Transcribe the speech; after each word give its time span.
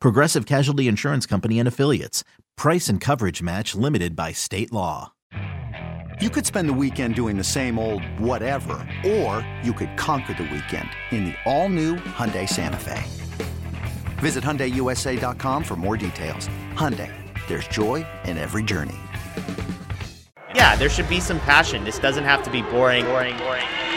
Progressive 0.00 0.46
Casualty 0.46 0.88
Insurance 0.88 1.26
Company 1.26 1.58
and 1.58 1.66
Affiliates. 1.66 2.24
Price 2.56 2.88
and 2.88 3.00
coverage 3.00 3.42
match 3.42 3.74
limited 3.74 4.14
by 4.16 4.32
state 4.32 4.72
law. 4.72 5.12
You 6.20 6.30
could 6.30 6.44
spend 6.44 6.68
the 6.68 6.72
weekend 6.72 7.14
doing 7.14 7.36
the 7.36 7.44
same 7.44 7.78
old 7.78 8.02
whatever, 8.18 8.74
or 9.06 9.48
you 9.62 9.72
could 9.72 9.96
conquer 9.96 10.34
the 10.34 10.42
weekend 10.42 10.90
in 11.12 11.26
the 11.26 11.34
all-new 11.46 11.94
Hyundai 11.96 12.48
Santa 12.48 12.76
Fe. 12.76 13.04
Visit 14.18 14.42
HyundaiUSA.com 14.42 15.62
for 15.62 15.76
more 15.76 15.96
details. 15.96 16.48
Hyundai, 16.74 17.12
there's 17.46 17.68
joy 17.68 18.04
in 18.24 18.36
every 18.36 18.64
journey. 18.64 18.96
Yeah, 20.54 20.74
there 20.74 20.88
should 20.88 21.08
be 21.08 21.20
some 21.20 21.38
passion. 21.40 21.84
This 21.84 22.00
doesn't 22.00 22.24
have 22.24 22.42
to 22.42 22.50
be 22.50 22.62
boring, 22.62 23.04
boring, 23.04 23.38
boring. 23.38 23.87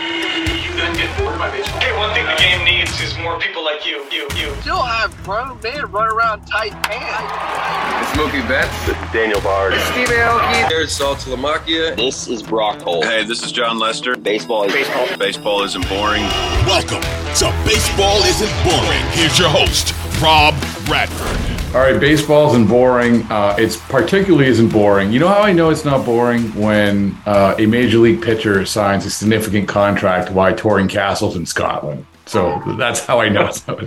You 0.71 0.77
done 0.77 0.95
get 0.95 1.17
bored 1.17 1.37
by 1.37 1.51
baseball. 1.51 1.81
Hey, 1.81 1.97
one 1.97 2.13
thing 2.13 2.25
the 2.25 2.35
game 2.37 2.63
needs 2.63 2.97
is 3.01 3.17
more 3.17 3.37
people 3.39 3.61
like 3.63 3.85
you, 3.85 4.05
you, 4.09 4.23
you. 4.37 4.55
Still 4.61 4.81
have 4.81 5.11
uh, 5.11 5.23
grown 5.23 5.59
men 5.61 5.91
run 5.91 6.07
around 6.07 6.45
tight 6.45 6.71
pants. 6.83 8.13
Smokey 8.13 8.39
Betts. 8.47 8.85
This 8.85 8.95
is 8.95 9.11
Daniel 9.11 9.41
Bard. 9.41 9.73
Steve 9.73 10.07
Aoki. 10.07 10.69
There's 10.69 10.97
Saltalamacchia. 10.97 11.97
This 11.97 12.29
is 12.29 12.41
Brock 12.41 12.79
Holt. 12.81 13.03
Hey, 13.03 13.25
this 13.25 13.43
is 13.43 13.51
Jon 13.51 13.79
Lester. 13.79 14.15
Baseball 14.15 14.63
is 14.63 14.71
baseball. 14.71 15.17
Baseball 15.17 15.63
isn't 15.63 15.89
boring. 15.89 16.23
Welcome 16.65 17.01
to 17.35 17.51
Baseball 17.65 18.23
Isn't 18.23 18.63
Boring. 18.63 19.03
Here's 19.11 19.37
your 19.37 19.49
host, 19.49 19.93
Rob 20.21 20.55
Bradford. 20.85 21.40
All 21.73 21.79
right, 21.79 21.97
baseball 21.97 22.49
isn't 22.49 22.67
boring. 22.67 23.21
Uh, 23.31 23.55
it's 23.57 23.77
particularly 23.77 24.47
isn't 24.47 24.73
boring. 24.73 25.13
You 25.13 25.21
know 25.21 25.29
how 25.29 25.39
I 25.39 25.53
know 25.53 25.69
it's 25.69 25.85
not 25.85 26.05
boring 26.05 26.53
when 26.53 27.17
uh, 27.25 27.55
a 27.57 27.65
major 27.65 27.97
league 27.99 28.21
pitcher 28.21 28.65
signs 28.65 29.05
a 29.05 29.09
significant 29.09 29.69
contract 29.69 30.31
while 30.31 30.53
touring 30.53 30.89
castles 30.89 31.37
in 31.37 31.45
Scotland. 31.45 32.05
So 32.25 32.61
that's 32.77 33.05
how 33.05 33.21
I 33.21 33.29
know 33.29 33.45
it's 33.45 33.65
not. 33.67 33.85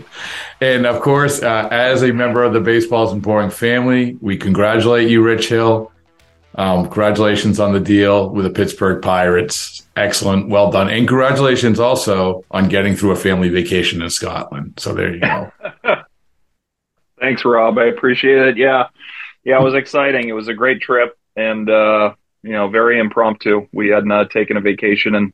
And 0.63 0.87
of 0.87 1.03
course, 1.03 1.43
uh, 1.43 1.69
as 1.71 2.03
a 2.03 2.11
member 2.11 2.43
of 2.43 2.55
the 2.55 2.61
Baseball 2.61 3.07
Isn't 3.09 3.21
Boring 3.21 3.51
family, 3.51 4.17
we 4.23 4.39
congratulate 4.39 5.11
you, 5.11 5.23
Rich 5.23 5.51
Hill. 5.51 5.93
Um, 6.55 6.85
congratulations 6.85 7.61
on 7.61 7.75
the 7.75 7.81
deal 7.81 8.31
with 8.31 8.47
the 8.47 8.51
Pittsburgh 8.51 9.03
Pirates. 9.03 9.87
Excellent, 9.95 10.49
well 10.49 10.71
done, 10.71 10.89
and 10.89 11.07
congratulations 11.07 11.79
also 11.79 12.47
on 12.51 12.71
getting 12.71 12.97
through 12.97 13.11
a 13.11 13.17
family 13.17 13.51
vacation 13.51 14.01
in 14.01 14.09
Scotland. 14.09 14.73
So 14.79 14.95
there 14.95 15.13
you 15.13 15.21
go. 15.21 15.53
Thanks, 17.25 17.43
Rob. 17.43 17.79
I 17.79 17.87
appreciate 17.87 18.37
it. 18.49 18.57
Yeah. 18.59 18.89
Yeah, 19.45 19.59
it 19.59 19.65
was 19.65 19.73
exciting. 19.73 20.29
It 20.29 20.33
was 20.33 20.49
a 20.49 20.53
great 20.53 20.83
trip 20.83 21.17
and, 21.35 21.71
uh, 21.71 22.15
you 22.43 22.53
know, 22.53 22.69
very 22.69 22.99
impromptu. 22.99 23.67
We 23.73 23.89
hadn't 23.89 24.13
uh, 24.13 24.27
taken 24.27 24.59
a 24.59 24.61
vacation 24.61 25.15
in 25.15 25.33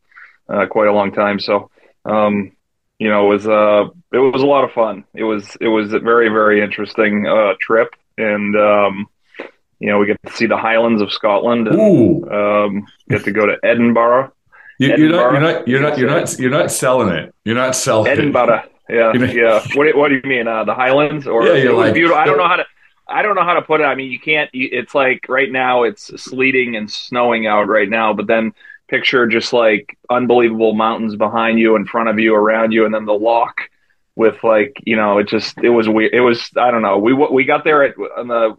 uh, 0.49 0.67
quite 0.67 0.87
a 0.87 0.93
long 0.93 1.11
time. 1.11 1.41
So, 1.41 1.69
um, 2.05 2.53
you 3.01 3.09
know, 3.09 3.27
it 3.27 3.29
was, 3.29 3.49
uh, 3.49 3.89
it 4.13 4.19
was 4.19 4.41
a 4.41 4.47
lot 4.47 4.63
of 4.63 4.71
fun. 4.71 5.03
It 5.15 5.25
was, 5.25 5.57
it 5.61 5.67
was 5.67 5.93
a 5.93 5.99
very, 5.99 6.29
very 6.29 6.63
interesting, 6.63 7.27
uh, 7.27 7.55
trip. 7.61 7.89
And, 8.17 8.55
um, 8.55 9.09
you 9.81 9.89
know, 9.89 9.99
we 9.99 10.07
get 10.07 10.23
to 10.25 10.33
see 10.33 10.47
the 10.47 10.59
Highlands 10.59 11.03
of 11.03 11.13
Scotland 11.13 11.67
and, 11.67 12.31
um, 12.31 12.87
get 13.09 13.25
to 13.25 13.33
go 13.33 13.47
to 13.47 13.57
Edinburgh. 13.65 14.33
You, 14.79 14.97
you're 14.97 15.09
not, 15.09 15.33
you're 15.33 15.41
not, 15.41 15.69
you're 15.69 15.81
not, 15.81 15.99
you're 15.99 16.11
not, 16.11 16.39
you're 16.39 16.51
not 16.51 16.71
selling 16.71 17.09
it. 17.09 17.35
You're 17.45 17.57
not 17.57 17.75
selling 17.75 18.13
Edinburgh. 18.13 18.63
it. 18.65 18.73
Yeah, 18.91 19.13
yeah. 19.15 19.63
What, 19.75 19.85
do- 19.91 19.99
what 19.99 20.09
do 20.09 20.15
you 20.17 20.23
mean? 20.25 20.49
Uh, 20.49 20.65
the 20.65 20.75
Highlands 20.75 21.27
or 21.27 21.47
Yeah, 21.47 21.55
it 21.55 21.69
was 21.69 21.87
like- 21.87 21.95
beautiful. 21.95 22.19
I 22.19 22.25
don't 22.27 22.39
know 22.39 22.49
how 22.49 22.57
to. 22.57 22.65
I 23.09 23.23
don't 23.23 23.35
know 23.35 23.43
how 23.43 23.55
to 23.55 23.63
put 23.63 23.81
it. 23.81 23.85
I 23.85 23.95
mean, 23.97 24.11
you 24.13 24.21
can't. 24.21 24.49
You, 24.55 24.69
it's 24.71 24.95
like 24.95 25.27
right 25.29 25.51
now 25.51 25.83
it's 25.83 26.05
sleeting 26.23 26.77
and 26.77 26.89
snowing 26.91 27.47
out 27.47 27.67
right 27.69 27.89
now, 27.89 28.13
but 28.15 28.27
then 28.29 28.53
picture 28.89 29.27
just 29.27 29.53
like 29.53 29.97
unbelievable 30.09 30.75
mountains 30.75 31.17
behind 31.17 31.59
you, 31.59 31.75
in 31.77 31.87
front 31.87 32.09
of 32.09 32.19
you, 32.21 32.35
around 32.35 32.73
you, 32.73 32.85
and 32.85 32.95
then 32.95 33.07
the 33.07 33.13
lock 33.13 33.63
with 34.17 34.43
like 34.45 34.77
you 34.85 34.95
know 34.97 35.19
it 35.19 35.27
just 35.29 35.59
it 35.59 35.71
was 35.71 35.89
weird. 35.89 36.13
It 36.13 36.21
was 36.21 36.51
I 36.57 36.71
don't 36.71 36.83
know. 36.83 36.99
We 36.99 37.13
we 37.13 37.45
got 37.45 37.65
there 37.65 37.83
at 37.83 37.95
on 38.17 38.29
the. 38.29 38.57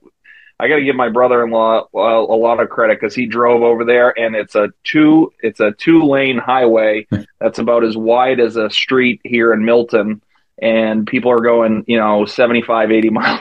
I 0.61 0.67
got 0.67 0.75
to 0.75 0.83
give 0.83 0.95
my 0.95 1.09
brother-in-law 1.09 1.88
uh, 1.91 1.97
a 1.97 2.38
lot 2.38 2.59
of 2.59 2.69
credit 2.69 2.99
because 2.99 3.16
he 3.16 3.25
drove 3.25 3.63
over 3.63 3.83
there, 3.83 4.17
and 4.17 4.35
it's 4.35 4.53
a 4.53 4.69
two 4.83 5.33
it's 5.39 5.59
a 5.59 5.72
two 5.72 6.03
lane 6.03 6.38
highway 6.38 7.07
that's 7.39 7.57
about 7.57 7.83
as 7.83 7.97
wide 7.97 8.39
as 8.39 8.57
a 8.57 8.69
street 8.69 9.22
here 9.23 9.53
in 9.53 9.66
Milton, 9.66 10.22
and 10.61 11.07
people 11.07 11.31
are 11.31 11.41
going 11.41 11.83
you 11.88 11.97
know 11.97 12.25
75, 12.25 12.91
80 12.91 13.09
miles 13.11 13.39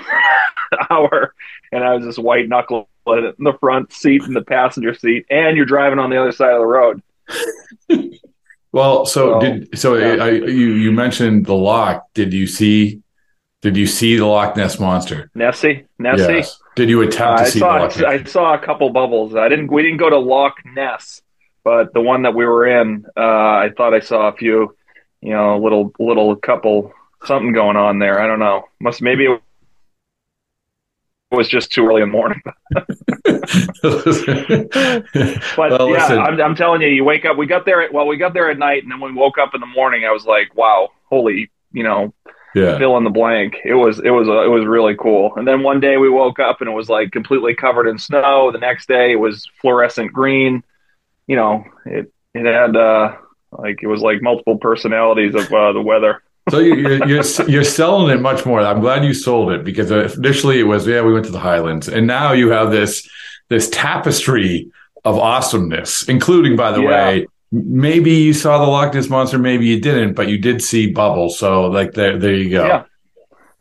an 0.72 0.78
hour, 0.88 1.34
and 1.70 1.84
I 1.84 1.94
was 1.94 2.06
just 2.06 2.18
white 2.18 2.48
knuckle 2.48 2.88
in 3.06 3.34
the 3.38 3.58
front 3.60 3.92
seat 3.92 4.22
and 4.22 4.34
the 4.34 4.40
passenger 4.40 4.94
seat, 4.94 5.26
and 5.28 5.58
you're 5.58 5.66
driving 5.66 5.98
on 5.98 6.08
the 6.08 6.18
other 6.18 6.32
side 6.32 6.54
of 6.54 6.60
the 6.60 6.66
road. 6.66 7.02
Well, 8.72 9.04
so 9.04 9.40
So, 9.40 9.40
did 9.40 9.78
so 9.78 9.96
yeah. 9.96 10.24
I, 10.24 10.30
you 10.30 10.72
you 10.72 10.90
mentioned 10.90 11.44
the 11.44 11.54
lock. 11.54 12.06
Did 12.14 12.32
you 12.32 12.46
see? 12.46 13.02
Did 13.60 13.76
you 13.76 13.86
see 13.86 14.16
the 14.16 14.24
Loch 14.24 14.56
Ness 14.56 14.80
monster? 14.80 15.30
Nessie, 15.34 15.84
Nessie. 15.98 16.36
Yes. 16.36 16.59
Did 16.80 16.88
you 16.88 17.02
Uh, 17.02 17.08
attempt 17.08 17.40
I 17.40 17.44
to 17.44 17.50
see 17.50 17.58
saw 17.58 17.88
the 17.88 18.06
I 18.06 18.24
saw 18.24 18.54
a 18.54 18.58
couple 18.58 18.88
bubbles. 18.88 19.34
I 19.34 19.50
didn't. 19.50 19.70
We 19.70 19.82
didn't 19.82 19.98
go 19.98 20.08
to 20.08 20.18
Loch 20.18 20.54
Ness, 20.64 21.20
but 21.62 21.92
the 21.92 22.00
one 22.00 22.22
that 22.22 22.34
we 22.34 22.46
were 22.46 22.66
in, 22.66 23.04
uh, 23.14 23.20
I 23.20 23.70
thought 23.76 23.92
I 23.92 24.00
saw 24.00 24.28
a 24.28 24.32
few. 24.32 24.74
You 25.20 25.34
know, 25.34 25.56
a 25.56 25.60
little 25.62 25.92
little 25.98 26.34
couple 26.36 26.94
something 27.24 27.52
going 27.52 27.76
on 27.76 27.98
there. 27.98 28.18
I 28.18 28.26
don't 28.26 28.38
know. 28.38 28.64
Must 28.80 29.02
maybe 29.02 29.26
it 29.26 29.42
was 31.30 31.50
just 31.50 31.70
too 31.70 31.86
early 31.86 32.00
in 32.00 32.08
the 32.08 32.12
morning. 32.12 32.40
But 35.56 35.70
Well, 35.72 35.90
yeah. 35.90 36.06
I'm, 36.06 36.40
I'm 36.40 36.54
telling 36.54 36.80
you, 36.80 36.88
you 36.88 37.04
wake 37.04 37.26
up. 37.26 37.36
We 37.36 37.46
got 37.46 37.66
there. 37.66 37.82
At, 37.82 37.92
well, 37.92 38.06
we 38.06 38.16
got 38.16 38.32
there 38.32 38.50
at 38.50 38.58
night, 38.58 38.84
and 38.84 38.90
then 38.90 39.00
we 39.00 39.12
woke 39.12 39.36
up 39.36 39.54
in 39.54 39.60
the 39.60 39.66
morning, 39.66 40.06
I 40.06 40.12
was 40.12 40.24
like, 40.24 40.54
"Wow, 40.56 40.88
holy!" 41.10 41.50
You 41.72 41.82
know, 41.82 42.14
yeah. 42.54 42.78
fill 42.78 42.96
in 42.96 43.04
the 43.04 43.10
blank. 43.10 43.56
It 43.64 43.74
was 43.74 43.98
it 44.00 44.10
was 44.10 44.28
uh, 44.28 44.42
it 44.44 44.48
was 44.48 44.64
really 44.66 44.96
cool. 44.96 45.32
And 45.36 45.46
then 45.46 45.62
one 45.62 45.80
day 45.80 45.96
we 45.96 46.08
woke 46.08 46.38
up 46.38 46.60
and 46.60 46.68
it 46.68 46.72
was 46.72 46.88
like 46.88 47.10
completely 47.12 47.54
covered 47.54 47.86
in 47.88 47.98
snow. 47.98 48.50
The 48.52 48.58
next 48.58 48.88
day 48.88 49.12
it 49.12 49.16
was 49.20 49.48
fluorescent 49.60 50.12
green. 50.12 50.62
You 51.26 51.36
know, 51.36 51.64
it 51.86 52.12
it 52.34 52.44
had 52.46 52.76
uh 52.76 53.16
like 53.52 53.82
it 53.82 53.86
was 53.86 54.00
like 54.02 54.22
multiple 54.22 54.58
personalities 54.58 55.34
of 55.34 55.52
uh, 55.52 55.72
the 55.72 55.82
weather. 55.82 56.22
So 56.50 56.58
you- 56.58 56.74
you're, 56.76 57.06
you're 57.08 57.24
you're 57.48 57.64
selling 57.64 58.16
it 58.16 58.20
much 58.20 58.44
more. 58.46 58.60
I'm 58.60 58.80
glad 58.80 59.04
you 59.04 59.14
sold 59.14 59.52
it 59.52 59.64
because 59.64 59.90
initially 60.16 60.58
it 60.60 60.64
was 60.64 60.86
yeah 60.86 61.02
we 61.02 61.12
went 61.12 61.26
to 61.26 61.32
the 61.32 61.38
Highlands, 61.40 61.88
and 61.88 62.06
now 62.06 62.32
you 62.32 62.50
have 62.50 62.70
this 62.70 63.08
this 63.48 63.68
tapestry 63.70 64.70
of 65.04 65.18
awesomeness, 65.18 66.08
including 66.08 66.56
by 66.56 66.72
the 66.72 66.82
Yeah. 66.82 66.88
way, 67.08 67.26
maybe 67.52 68.12
you 68.12 68.32
saw 68.32 68.64
the 68.64 68.70
Loch 68.70 68.94
Ness 68.94 69.08
monster, 69.08 69.38
maybe 69.38 69.66
you 69.66 69.80
didn't, 69.80 70.14
but 70.14 70.28
you 70.28 70.38
did 70.38 70.62
see 70.62 70.92
Bubbles. 70.92 71.38
So 71.38 71.66
like 71.66 71.92
there 71.92 72.18
there 72.18 72.34
you 72.34 72.50
go. 72.50 72.66
Yeah. 72.66 72.84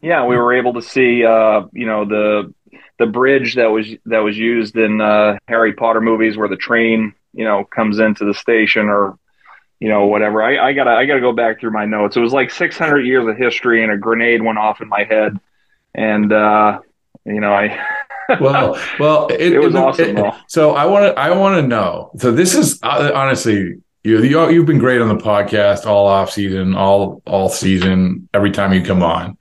Yeah, 0.02 0.26
we 0.26 0.38
were 0.38 0.54
able 0.54 0.74
to 0.76 0.82
see 0.82 1.26
uh, 1.26 1.64
you 1.74 1.86
know, 1.86 2.06
the 2.06 2.54
the 3.00 3.06
bridge 3.06 3.56
that 3.56 3.68
was 3.68 3.88
that 4.06 4.20
was 4.20 4.38
used 4.38 4.78
in 4.78 5.02
uh, 5.02 5.38
Harry 5.48 5.74
Potter 5.74 6.02
movies 6.02 6.38
where 6.38 6.48
the 6.48 6.56
train, 6.56 7.14
you 7.34 7.44
know, 7.44 7.66
comes 7.66 8.00
into 8.00 8.26
the 8.26 8.34
station 8.34 8.88
or 8.88 9.18
you 9.80 9.88
know, 9.88 10.08
whatever. 10.08 10.42
I, 10.42 10.70
I 10.70 10.74
gotta 10.74 10.92
I 10.92 11.06
gotta 11.06 11.22
go 11.22 11.34
back 11.34 11.60
through 11.60 11.72
my 11.72 11.86
notes. 11.86 12.16
It 12.16 12.22
was 12.22 12.34
like 12.34 12.52
six 12.52 12.78
hundred 12.78 13.02
years 13.02 13.28
of 13.28 13.38
history 13.38 13.84
and 13.84 13.92
a 13.92 13.98
grenade 13.98 14.42
went 14.42 14.58
off 14.58 14.82
in 14.82 14.88
my 14.88 15.04
head. 15.04 15.38
And 15.94 16.32
uh 16.32 16.80
you 17.26 17.42
know, 17.42 17.54
I 17.54 17.86
well, 18.40 18.80
well, 19.00 19.28
it, 19.28 19.54
It 19.54 19.60
was 19.60 19.76
awesome, 19.76 20.16
though. 20.16 20.36
so 20.48 20.72
I 20.72 20.86
want 20.86 21.06
to, 21.06 21.20
I 21.20 21.32
want 21.32 21.62
to 21.62 21.68
know. 21.68 22.12
So 22.18 22.32
this 22.32 22.56
is 22.56 22.80
uh, 22.84 23.12
honestly, 23.14 23.76
you, 24.04 24.24
you, 24.24 24.50
you've 24.50 24.66
been 24.66 24.78
great 24.78 25.02
on 25.02 25.10
the 25.10 25.24
podcast 25.24 25.86
all 25.86 26.08
off 26.08 26.32
season, 26.32 26.76
all 26.76 27.22
all 27.26 27.50
season, 27.50 28.30
every 28.34 28.52
time 28.52 28.74
you 28.74 28.84
come 28.84 29.04
on. 29.04 29.38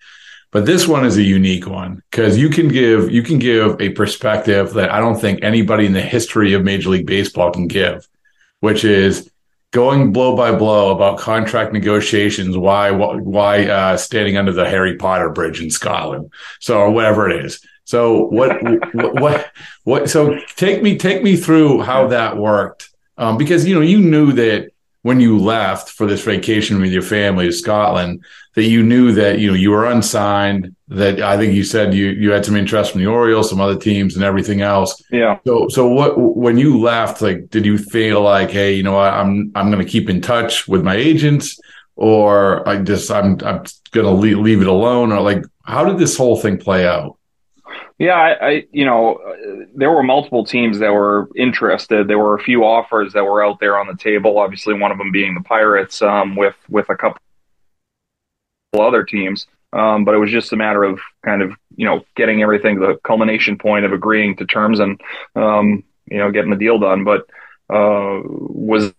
But 0.50 0.64
this 0.64 0.88
one 0.88 1.04
is 1.04 1.16
a 1.18 1.22
unique 1.22 1.66
one 1.66 2.02
because 2.10 2.38
you 2.38 2.48
can 2.48 2.68
give 2.68 3.10
you 3.10 3.22
can 3.22 3.38
give 3.38 3.80
a 3.80 3.90
perspective 3.90 4.72
that 4.74 4.90
I 4.90 4.98
don't 4.98 5.20
think 5.20 5.40
anybody 5.42 5.84
in 5.84 5.92
the 5.92 6.00
history 6.00 6.54
of 6.54 6.64
Major 6.64 6.88
League 6.90 7.06
Baseball 7.06 7.52
can 7.52 7.66
give, 7.68 8.08
which 8.60 8.82
is 8.82 9.30
going 9.72 10.10
blow 10.12 10.34
by 10.34 10.52
blow 10.52 10.90
about 10.90 11.18
contract 11.18 11.74
negotiations. 11.74 12.56
Why 12.56 12.90
why 12.90 13.66
uh, 13.66 13.96
standing 13.98 14.38
under 14.38 14.52
the 14.52 14.68
Harry 14.68 14.96
Potter 14.96 15.28
bridge 15.28 15.60
in 15.60 15.70
Scotland? 15.70 16.32
So 16.60 16.78
or 16.78 16.90
whatever 16.90 17.28
it 17.28 17.44
is. 17.44 17.60
So 17.88 18.24
what 18.26 18.62
what, 18.62 19.14
what 19.18 19.52
what? 19.84 20.10
So 20.10 20.38
take 20.56 20.82
me 20.82 20.98
take 20.98 21.22
me 21.22 21.36
through 21.36 21.80
how 21.80 22.08
that 22.08 22.36
worked. 22.36 22.90
Um, 23.16 23.38
because 23.38 23.66
you 23.66 23.74
know 23.74 23.80
you 23.80 23.98
knew 23.98 24.32
that 24.32 24.72
when 25.00 25.20
you 25.20 25.38
left 25.38 25.88
for 25.88 26.06
this 26.06 26.22
vacation 26.22 26.82
with 26.82 26.92
your 26.92 27.00
family 27.00 27.46
to 27.46 27.52
Scotland 27.52 28.22
that 28.56 28.64
you 28.64 28.82
knew 28.82 29.12
that 29.12 29.38
you 29.38 29.48
know 29.48 29.54
you 29.54 29.70
were 29.70 29.86
unsigned 29.86 30.76
that 30.88 31.22
I 31.22 31.38
think 31.38 31.54
you 31.54 31.64
said 31.64 31.94
you 31.94 32.08
you 32.08 32.30
had 32.30 32.44
some 32.44 32.56
interest 32.56 32.92
from 32.92 33.00
the 33.00 33.06
Orioles 33.06 33.48
some 33.48 33.60
other 33.60 33.78
teams 33.78 34.16
and 34.16 34.22
everything 34.22 34.60
else. 34.60 35.02
Yeah. 35.10 35.38
So 35.46 35.68
so 35.68 35.88
what 35.88 36.18
when 36.18 36.58
you 36.58 36.78
left 36.78 37.22
like 37.22 37.48
did 37.48 37.64
you 37.64 37.78
feel 37.78 38.20
like 38.20 38.50
hey 38.50 38.74
you 38.74 38.82
know 38.82 38.96
what, 38.96 39.14
I'm 39.14 39.50
I'm 39.54 39.70
going 39.70 39.82
to 39.82 39.90
keep 39.90 40.10
in 40.10 40.20
touch 40.20 40.68
with 40.68 40.84
my 40.84 40.94
agents? 40.94 41.58
Or 41.96 42.68
I 42.68 42.82
just 42.82 43.10
I'm 43.10 43.40
I'm 43.46 43.64
going 43.92 44.06
to 44.06 44.10
leave, 44.10 44.38
leave 44.38 44.60
it 44.60 44.68
alone? 44.68 45.10
Or 45.10 45.22
like 45.22 45.42
how 45.64 45.86
did 45.86 45.98
this 45.98 46.18
whole 46.18 46.36
thing 46.36 46.58
play 46.58 46.86
out 46.86 47.17
yeah, 47.98 48.14
I, 48.14 48.46
I, 48.46 48.64
you 48.70 48.84
know, 48.84 49.18
there 49.74 49.90
were 49.90 50.04
multiple 50.04 50.44
teams 50.44 50.78
that 50.78 50.92
were 50.92 51.28
interested. 51.34 52.06
There 52.06 52.18
were 52.18 52.36
a 52.36 52.42
few 52.42 52.64
offers 52.64 53.12
that 53.12 53.24
were 53.24 53.44
out 53.44 53.58
there 53.58 53.78
on 53.78 53.88
the 53.88 53.96
table. 53.96 54.38
Obviously, 54.38 54.74
one 54.74 54.92
of 54.92 54.98
them 54.98 55.10
being 55.10 55.34
the 55.34 55.40
Pirates, 55.40 56.00
um, 56.00 56.36
with 56.36 56.54
with 56.68 56.88
a 56.90 56.96
couple 56.96 57.20
other 58.78 59.02
teams. 59.02 59.46
Um, 59.72 60.04
but 60.04 60.14
it 60.14 60.18
was 60.18 60.30
just 60.30 60.52
a 60.52 60.56
matter 60.56 60.84
of 60.84 61.00
kind 61.24 61.42
of 61.42 61.52
you 61.76 61.86
know 61.86 62.04
getting 62.16 62.40
everything 62.42 62.78
to 62.78 62.86
the 62.86 63.00
culmination 63.04 63.58
point 63.58 63.84
of 63.84 63.92
agreeing 63.92 64.36
to 64.36 64.46
terms 64.46 64.80
and 64.80 65.00
um, 65.34 65.82
you 66.06 66.18
know 66.18 66.30
getting 66.30 66.50
the 66.50 66.56
deal 66.56 66.78
done. 66.78 67.04
But 67.04 67.22
uh, 67.68 68.22
was 68.24 68.94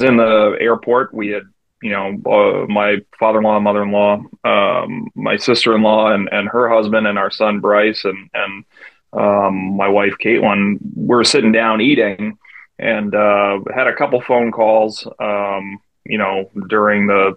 in 0.00 0.16
the 0.16 0.56
airport. 0.60 1.14
We 1.14 1.28
had 1.28 1.44
you 1.84 1.90
know, 1.90 2.18
uh, 2.24 2.66
my 2.66 2.96
father-in-law, 3.18 3.60
mother-in-law, 3.60 4.22
um, 4.42 5.08
my 5.14 5.36
sister-in-law, 5.36 6.14
and, 6.14 6.30
and 6.32 6.48
her 6.48 6.66
husband, 6.70 7.06
and 7.06 7.18
our 7.18 7.30
son 7.30 7.60
Bryce, 7.60 8.06
and 8.06 8.30
and 8.32 8.64
um, 9.12 9.76
my 9.76 9.88
wife 9.88 10.14
Caitlin. 10.18 10.78
We 10.96 11.06
were 11.14 11.24
sitting 11.24 11.52
down 11.52 11.82
eating, 11.82 12.38
and 12.78 13.14
uh, 13.14 13.58
had 13.74 13.86
a 13.86 13.94
couple 13.94 14.22
phone 14.22 14.50
calls. 14.50 15.06
Um, 15.20 15.78
you 16.06 16.16
know, 16.16 16.50
during 16.70 17.06
the 17.06 17.36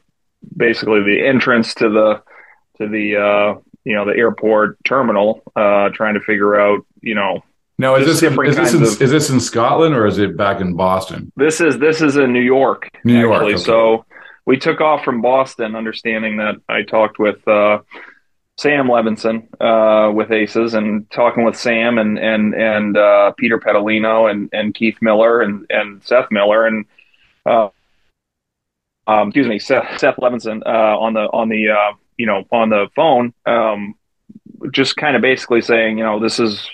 basically 0.56 1.04
the 1.04 1.28
entrance 1.28 1.74
to 1.76 1.90
the 1.90 2.24
to 2.78 2.88
the 2.88 3.18
uh, 3.18 3.60
you 3.84 3.96
know 3.96 4.06
the 4.06 4.16
airport 4.16 4.82
terminal, 4.86 5.44
uh, 5.58 5.90
trying 5.90 6.14
to 6.14 6.22
figure 6.22 6.58
out 6.58 6.86
you 7.02 7.16
know 7.16 7.44
now, 7.80 7.96
is 7.96 8.08
this, 8.08 8.24
in, 8.24 8.44
is, 8.46 8.56
this 8.56 8.74
in, 8.74 8.82
of, 8.82 9.02
is 9.02 9.12
this 9.12 9.30
in 9.30 9.40
Scotland 9.40 9.94
or 9.94 10.08
is 10.08 10.18
it 10.18 10.36
back 10.36 10.62
in 10.62 10.76
Boston? 10.76 11.32
This 11.36 11.62
is 11.62 11.78
this 11.78 12.02
is 12.02 12.16
in 12.16 12.34
New 12.34 12.42
York. 12.42 12.90
New 13.04 13.20
York. 13.20 13.44
Okay. 13.44 13.58
So 13.58 14.06
we 14.48 14.58
took 14.58 14.80
off 14.80 15.04
from 15.04 15.22
Boston, 15.22 15.76
understanding 15.76 16.38
that 16.38 16.56
I 16.70 16.82
talked 16.84 17.20
with 17.20 17.46
uh, 17.50 17.80
Sam 18.58 18.88
Levinson 18.88 19.46
uh, 19.60 20.12
with 20.14 20.32
Aces, 20.32 20.74
and 20.74 21.08
talking 21.12 21.44
with 21.44 21.58
Sam 21.58 21.98
and 21.98 22.18
and 22.18 22.56
and 22.56 22.98
uh, 22.98 23.34
Peter 23.38 23.60
Pedalino 23.60 24.32
and 24.32 24.50
and 24.54 24.74
Keith 24.74 24.98
Miller 25.02 25.42
and 25.42 25.68
and 25.70 26.02
Seth 26.02 26.32
Miller 26.32 26.66
and 26.66 26.86
uh, 27.46 27.68
um, 29.06 29.28
excuse 29.28 29.48
me 29.48 29.60
Seth, 29.60 30.00
Seth 30.00 30.16
Levinson 30.16 30.66
uh, 30.66 30.98
on 30.98 31.14
the 31.14 31.30
on 31.34 31.50
the 31.50 31.70
uh, 31.70 31.98
you 32.16 32.26
know 32.26 32.46
on 32.50 32.70
the 32.70 32.88
phone, 32.96 33.34
um, 33.46 33.96
just 34.72 34.96
kind 34.96 35.18
of 35.18 35.22
basically 35.22 35.62
saying 35.62 35.98
you 35.98 36.06
know 36.06 36.22
this 36.22 36.40
is 36.40 36.70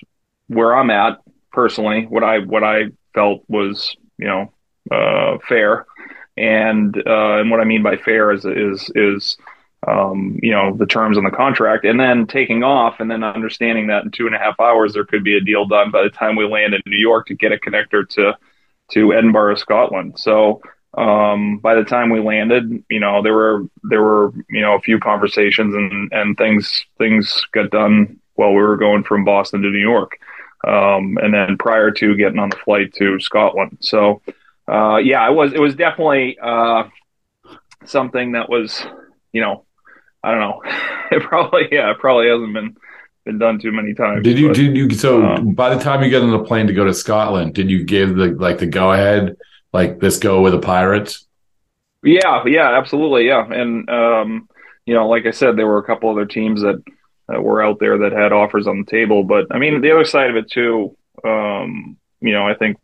where 0.45 0.75
I'm 0.75 0.91
at 0.91 1.19
personally, 1.51 2.05
what 2.05 2.23
I 2.23 2.37
what 2.37 2.63
I 2.63 2.83
felt 3.15 3.43
was 3.47 3.97
you 4.19 4.27
know 4.27 5.39
fair 5.47 5.87
and 6.37 6.95
uh, 6.97 7.39
and 7.39 7.51
what 7.51 7.59
I 7.59 7.65
mean 7.65 7.83
by 7.83 7.97
fair 7.97 8.31
is 8.31 8.45
is 8.45 8.89
is 8.95 9.37
um, 9.87 10.39
you 10.41 10.51
know 10.51 10.75
the 10.75 10.85
terms 10.85 11.17
on 11.17 11.23
the 11.23 11.31
contract, 11.31 11.85
and 11.85 11.99
then 11.99 12.27
taking 12.27 12.63
off, 12.63 12.99
and 12.99 13.09
then 13.09 13.23
understanding 13.23 13.87
that 13.87 14.03
in 14.03 14.11
two 14.11 14.25
and 14.25 14.35
a 14.35 14.39
half 14.39 14.59
hours 14.59 14.93
there 14.93 15.05
could 15.05 15.23
be 15.23 15.37
a 15.37 15.41
deal 15.41 15.65
done 15.65 15.91
by 15.91 16.03
the 16.03 16.09
time 16.09 16.35
we 16.35 16.47
land 16.47 16.73
in 16.73 16.81
New 16.85 16.97
York 16.97 17.27
to 17.27 17.35
get 17.35 17.51
a 17.51 17.57
connector 17.57 18.07
to 18.09 18.33
to 18.91 19.13
Edinburgh, 19.13 19.55
Scotland. 19.55 20.19
So 20.19 20.61
um, 20.97 21.57
by 21.57 21.75
the 21.75 21.83
time 21.83 22.09
we 22.09 22.19
landed, 22.19 22.83
you 22.89 22.99
know 22.99 23.21
there 23.21 23.33
were 23.33 23.65
there 23.83 24.01
were 24.01 24.33
you 24.49 24.61
know 24.61 24.75
a 24.75 24.81
few 24.81 24.99
conversations 24.99 25.75
and 25.75 26.11
and 26.11 26.37
things 26.37 26.85
things 26.97 27.45
got 27.51 27.69
done 27.69 28.19
while 28.35 28.49
we 28.49 28.61
were 28.61 28.77
going 28.77 29.03
from 29.03 29.25
Boston 29.25 29.61
to 29.61 29.69
New 29.69 29.77
York, 29.77 30.17
um, 30.67 31.17
and 31.21 31.33
then 31.33 31.57
prior 31.57 31.91
to 31.91 32.15
getting 32.15 32.39
on 32.39 32.49
the 32.49 32.57
flight 32.57 32.93
to 32.95 33.19
Scotland. 33.19 33.77
So 33.81 34.21
uh, 34.67 34.97
yeah, 34.97 35.29
it 35.29 35.33
was 35.33 35.53
it 35.53 35.59
was 35.59 35.75
definitely 35.75 36.37
uh, 36.39 36.83
something 37.85 38.33
that 38.33 38.49
was, 38.49 38.83
you 39.31 39.41
know, 39.41 39.65
I 40.23 40.31
don't 40.31 40.39
know. 40.39 40.61
It 41.11 41.21
probably 41.21 41.67
yeah, 41.71 41.91
it 41.91 41.99
probably 41.99 42.27
hasn't 42.27 42.53
been 42.55 42.75
been 43.23 43.37
done 43.37 43.59
too 43.59 43.71
many 43.71 43.93
times. 43.93 44.23
Did 44.23 44.39
you 44.39 44.47
but, 44.47 44.55
did 44.55 44.75
you 44.75 44.89
so 44.89 45.23
uh, 45.23 45.39
by 45.41 45.75
the 45.75 45.79
time 45.79 46.01
you 46.01 46.09
get 46.09 46.23
on 46.23 46.31
the 46.31 46.43
plane 46.43 46.65
to 46.65 46.73
go 46.73 46.85
to 46.85 46.93
Scotland, 46.93 47.53
did 47.53 47.69
you 47.69 47.83
give 47.83 48.15
the 48.15 48.29
like 48.29 48.57
the 48.57 48.65
go 48.65 48.91
ahead 48.91 49.37
like 49.73 49.99
this 49.99 50.17
go 50.17 50.41
with 50.41 50.53
the 50.53 50.59
Pirates? 50.59 51.27
Yeah, 52.03 52.43
yeah, 52.47 52.77
absolutely, 52.77 53.27
yeah. 53.27 53.45
And 53.45 53.87
um, 53.89 54.49
you 54.85 54.93
know, 54.93 55.07
like 55.07 55.25
I 55.25 55.31
said, 55.31 55.55
there 55.55 55.67
were 55.67 55.77
a 55.77 55.83
couple 55.83 56.09
other 56.09 56.25
teams 56.25 56.61
that, 56.61 56.83
that 57.27 57.43
were 57.43 57.63
out 57.63 57.79
there 57.79 57.99
that 57.99 58.11
had 58.11 58.33
offers 58.33 58.67
on 58.67 58.79
the 58.79 58.91
table, 58.91 59.23
but 59.23 59.47
I 59.51 59.59
mean, 59.59 59.81
the 59.81 59.91
other 59.91 60.05
side 60.05 60.29
of 60.29 60.35
it 60.35 60.49
too, 60.51 60.97
um, 61.23 61.97
you 62.21 62.33
know, 62.33 62.47
I 62.47 62.55
think 62.55 62.77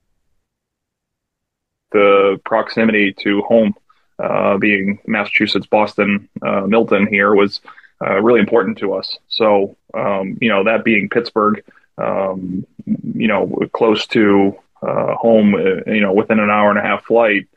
the 1.92 2.40
proximity 2.46 3.14
to 3.14 3.42
home, 3.42 3.76
uh, 4.18 4.58
being 4.58 5.00
Massachusetts, 5.06 5.68
Boston, 5.68 6.30
uh, 6.42 6.62
Milton 6.62 7.08
here 7.08 7.34
was 7.34 7.62
uh, 8.06 8.20
really 8.22 8.40
important 8.40 8.78
to 8.80 8.94
us. 8.94 9.18
So, 9.28 9.76
um, 9.94 10.38
you 10.42 10.50
know, 10.50 10.64
that 10.64 10.84
being 10.84 11.10
Pittsburgh, 11.10 11.64
um, 11.98 12.66
you 12.86 13.28
know, 13.28 13.68
close 13.74 14.08
to 14.08 14.58
uh, 14.82 15.16
home, 15.16 15.56
uh, 15.56 15.92
you 15.92 16.02
know, 16.02 16.14
within 16.14 16.40
an 16.40 16.50
hour 16.50 16.70
and 16.70 16.80
a 16.80 16.82
half 16.82 17.06
flight 17.06 17.48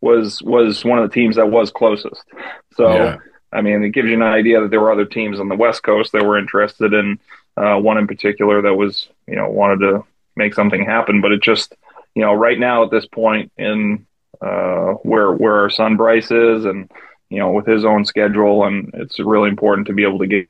was 0.00 0.42
was 0.42 0.84
one 0.84 0.98
of 0.98 1.08
the 1.08 1.14
teams 1.14 1.36
that 1.36 1.50
was 1.50 1.70
closest. 1.70 2.22
So, 2.74 2.94
yeah. 2.94 3.16
I 3.52 3.60
mean, 3.62 3.82
it 3.82 3.90
gives 3.90 4.08
you 4.08 4.14
an 4.14 4.22
idea 4.22 4.60
that 4.60 4.70
there 4.70 4.80
were 4.80 4.92
other 4.92 5.04
teams 5.04 5.40
on 5.40 5.48
the 5.48 5.56
West 5.56 5.82
Coast 5.82 6.12
that 6.12 6.24
were 6.24 6.38
interested 6.38 6.92
in 6.94 7.18
uh, 7.56 7.76
one 7.76 7.98
in 7.98 8.06
particular 8.06 8.62
that 8.62 8.74
was, 8.74 9.08
you 9.26 9.36
know, 9.36 9.50
wanted 9.50 9.80
to 9.80 10.04
make 10.36 10.54
something 10.54 10.84
happen, 10.84 11.20
but 11.20 11.32
it 11.32 11.42
just 11.42 11.74
you 12.14 12.22
know, 12.22 12.32
right 12.32 12.58
now 12.58 12.84
at 12.84 12.90
this 12.90 13.06
point 13.06 13.52
in 13.56 14.06
uh, 14.40 14.92
where 15.02 15.32
where 15.32 15.60
our 15.60 15.70
son 15.70 15.96
Bryce 15.96 16.30
is, 16.30 16.64
and 16.64 16.90
you 17.28 17.38
know, 17.38 17.52
with 17.52 17.66
his 17.66 17.84
own 17.84 18.04
schedule, 18.04 18.64
and 18.64 18.90
it's 18.94 19.18
really 19.18 19.48
important 19.48 19.86
to 19.88 19.92
be 19.92 20.02
able 20.02 20.18
to 20.20 20.26
get 20.26 20.48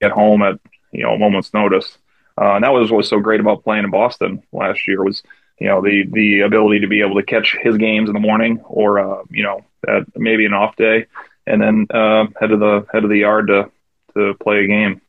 get 0.00 0.10
home 0.10 0.42
at 0.42 0.58
you 0.92 1.02
know 1.02 1.14
a 1.14 1.18
moment's 1.18 1.52
notice. 1.52 1.98
Uh, 2.40 2.54
and 2.54 2.64
that 2.64 2.72
was 2.72 2.90
what 2.90 2.98
was 2.98 3.08
so 3.08 3.18
great 3.18 3.40
about 3.40 3.64
playing 3.64 3.84
in 3.84 3.90
Boston 3.90 4.42
last 4.52 4.86
year 4.86 5.02
was 5.02 5.22
you 5.58 5.66
know 5.66 5.80
the 5.82 6.04
the 6.12 6.40
ability 6.40 6.80
to 6.80 6.86
be 6.86 7.00
able 7.00 7.16
to 7.16 7.22
catch 7.22 7.56
his 7.60 7.76
games 7.76 8.08
in 8.08 8.14
the 8.14 8.20
morning 8.20 8.60
or 8.64 9.00
uh, 9.00 9.22
you 9.30 9.42
know 9.42 9.64
at 9.88 10.04
maybe 10.16 10.46
an 10.46 10.54
off 10.54 10.76
day 10.76 11.06
and 11.46 11.60
then 11.60 11.86
uh, 11.90 12.26
head 12.38 12.50
to 12.50 12.56
the 12.56 12.86
head 12.92 13.04
of 13.04 13.10
the 13.10 13.18
yard 13.18 13.48
to 13.48 13.70
to 14.14 14.34
play 14.40 14.64
a 14.64 14.66
game. 14.66 15.00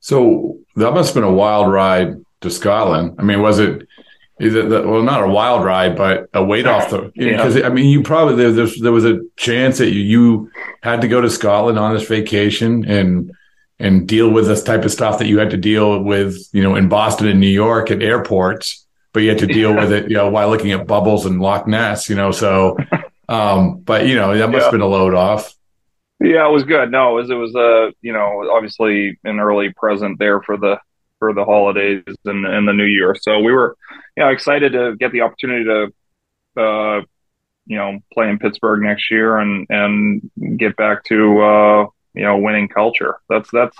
So 0.00 0.58
that 0.76 0.92
must 0.92 1.08
have 1.08 1.22
been 1.22 1.30
a 1.30 1.34
wild 1.34 1.70
ride 1.70 2.24
to 2.40 2.50
Scotland. 2.50 3.16
I 3.18 3.22
mean, 3.22 3.40
was 3.40 3.58
it? 3.58 3.86
Is 4.40 4.54
it 4.54 4.68
the, 4.68 4.86
well, 4.86 5.02
not 5.02 5.24
a 5.24 5.28
wild 5.28 5.64
ride, 5.64 5.96
but 5.96 6.30
a 6.32 6.44
weight 6.44 6.66
off 6.66 6.90
the 6.90 7.12
because 7.16 7.56
yeah. 7.56 7.66
I 7.66 7.70
mean, 7.70 7.86
you 7.86 8.02
probably 8.02 8.52
there, 8.52 8.66
there 8.80 8.92
was 8.92 9.04
a 9.04 9.20
chance 9.36 9.78
that 9.78 9.90
you 9.90 10.00
you 10.00 10.50
had 10.82 11.00
to 11.00 11.08
go 11.08 11.20
to 11.20 11.28
Scotland 11.28 11.78
on 11.78 11.94
this 11.94 12.06
vacation 12.06 12.84
and 12.84 13.32
and 13.80 14.08
deal 14.08 14.30
with 14.30 14.46
this 14.46 14.62
type 14.62 14.84
of 14.84 14.92
stuff 14.92 15.18
that 15.18 15.28
you 15.28 15.38
had 15.38 15.50
to 15.50 15.56
deal 15.56 16.02
with, 16.02 16.36
you 16.52 16.62
know, 16.62 16.74
in 16.74 16.88
Boston 16.88 17.28
and 17.28 17.40
New 17.40 17.46
York 17.46 17.90
at 17.90 18.02
airports, 18.02 18.86
but 19.12 19.22
you 19.22 19.28
had 19.28 19.38
to 19.38 19.46
deal 19.60 19.74
with 19.74 19.92
it, 19.92 20.08
you 20.08 20.16
know, 20.16 20.28
while 20.28 20.48
looking 20.48 20.72
at 20.72 20.86
bubbles 20.86 21.26
and 21.26 21.40
Loch 21.40 21.66
Ness, 21.66 22.08
you 22.08 22.16
know. 22.16 22.30
So, 22.30 22.76
um, 23.28 23.80
but 23.80 24.06
you 24.06 24.14
know, 24.14 24.36
that 24.36 24.48
must 24.48 24.58
yeah. 24.58 24.62
have 24.64 24.72
been 24.72 24.80
a 24.80 24.86
load 24.86 25.14
off. 25.14 25.54
Yeah, 26.20 26.48
it 26.48 26.52
was 26.52 26.64
good. 26.64 26.90
No, 26.90 27.16
it 27.16 27.22
was 27.22 27.30
it 27.30 27.34
was 27.34 27.54
a 27.54 27.88
uh, 27.88 27.90
you 28.02 28.12
know 28.12 28.50
obviously 28.52 29.18
an 29.24 29.38
early 29.38 29.72
present 29.72 30.18
there 30.18 30.42
for 30.42 30.56
the 30.56 30.78
for 31.18 31.32
the 31.32 31.44
holidays 31.44 32.02
and, 32.24 32.46
and 32.46 32.66
the 32.66 32.72
new 32.72 32.84
year. 32.84 33.16
So 33.20 33.40
we 33.40 33.52
were, 33.52 33.76
you 34.16 34.22
know, 34.22 34.30
excited 34.30 34.72
to 34.72 34.96
get 34.96 35.12
the 35.12 35.22
opportunity 35.22 35.64
to, 35.64 36.60
uh, 36.60 37.02
you 37.66 37.76
know, 37.76 37.98
play 38.12 38.28
in 38.28 38.38
Pittsburgh 38.38 38.82
next 38.82 39.10
year 39.10 39.38
and, 39.38 39.66
and 39.68 40.58
get 40.58 40.76
back 40.76 41.04
to, 41.04 41.40
uh, 41.40 41.86
you 42.14 42.22
know, 42.22 42.38
winning 42.38 42.68
culture. 42.68 43.18
That's, 43.28 43.50
that's, 43.52 43.76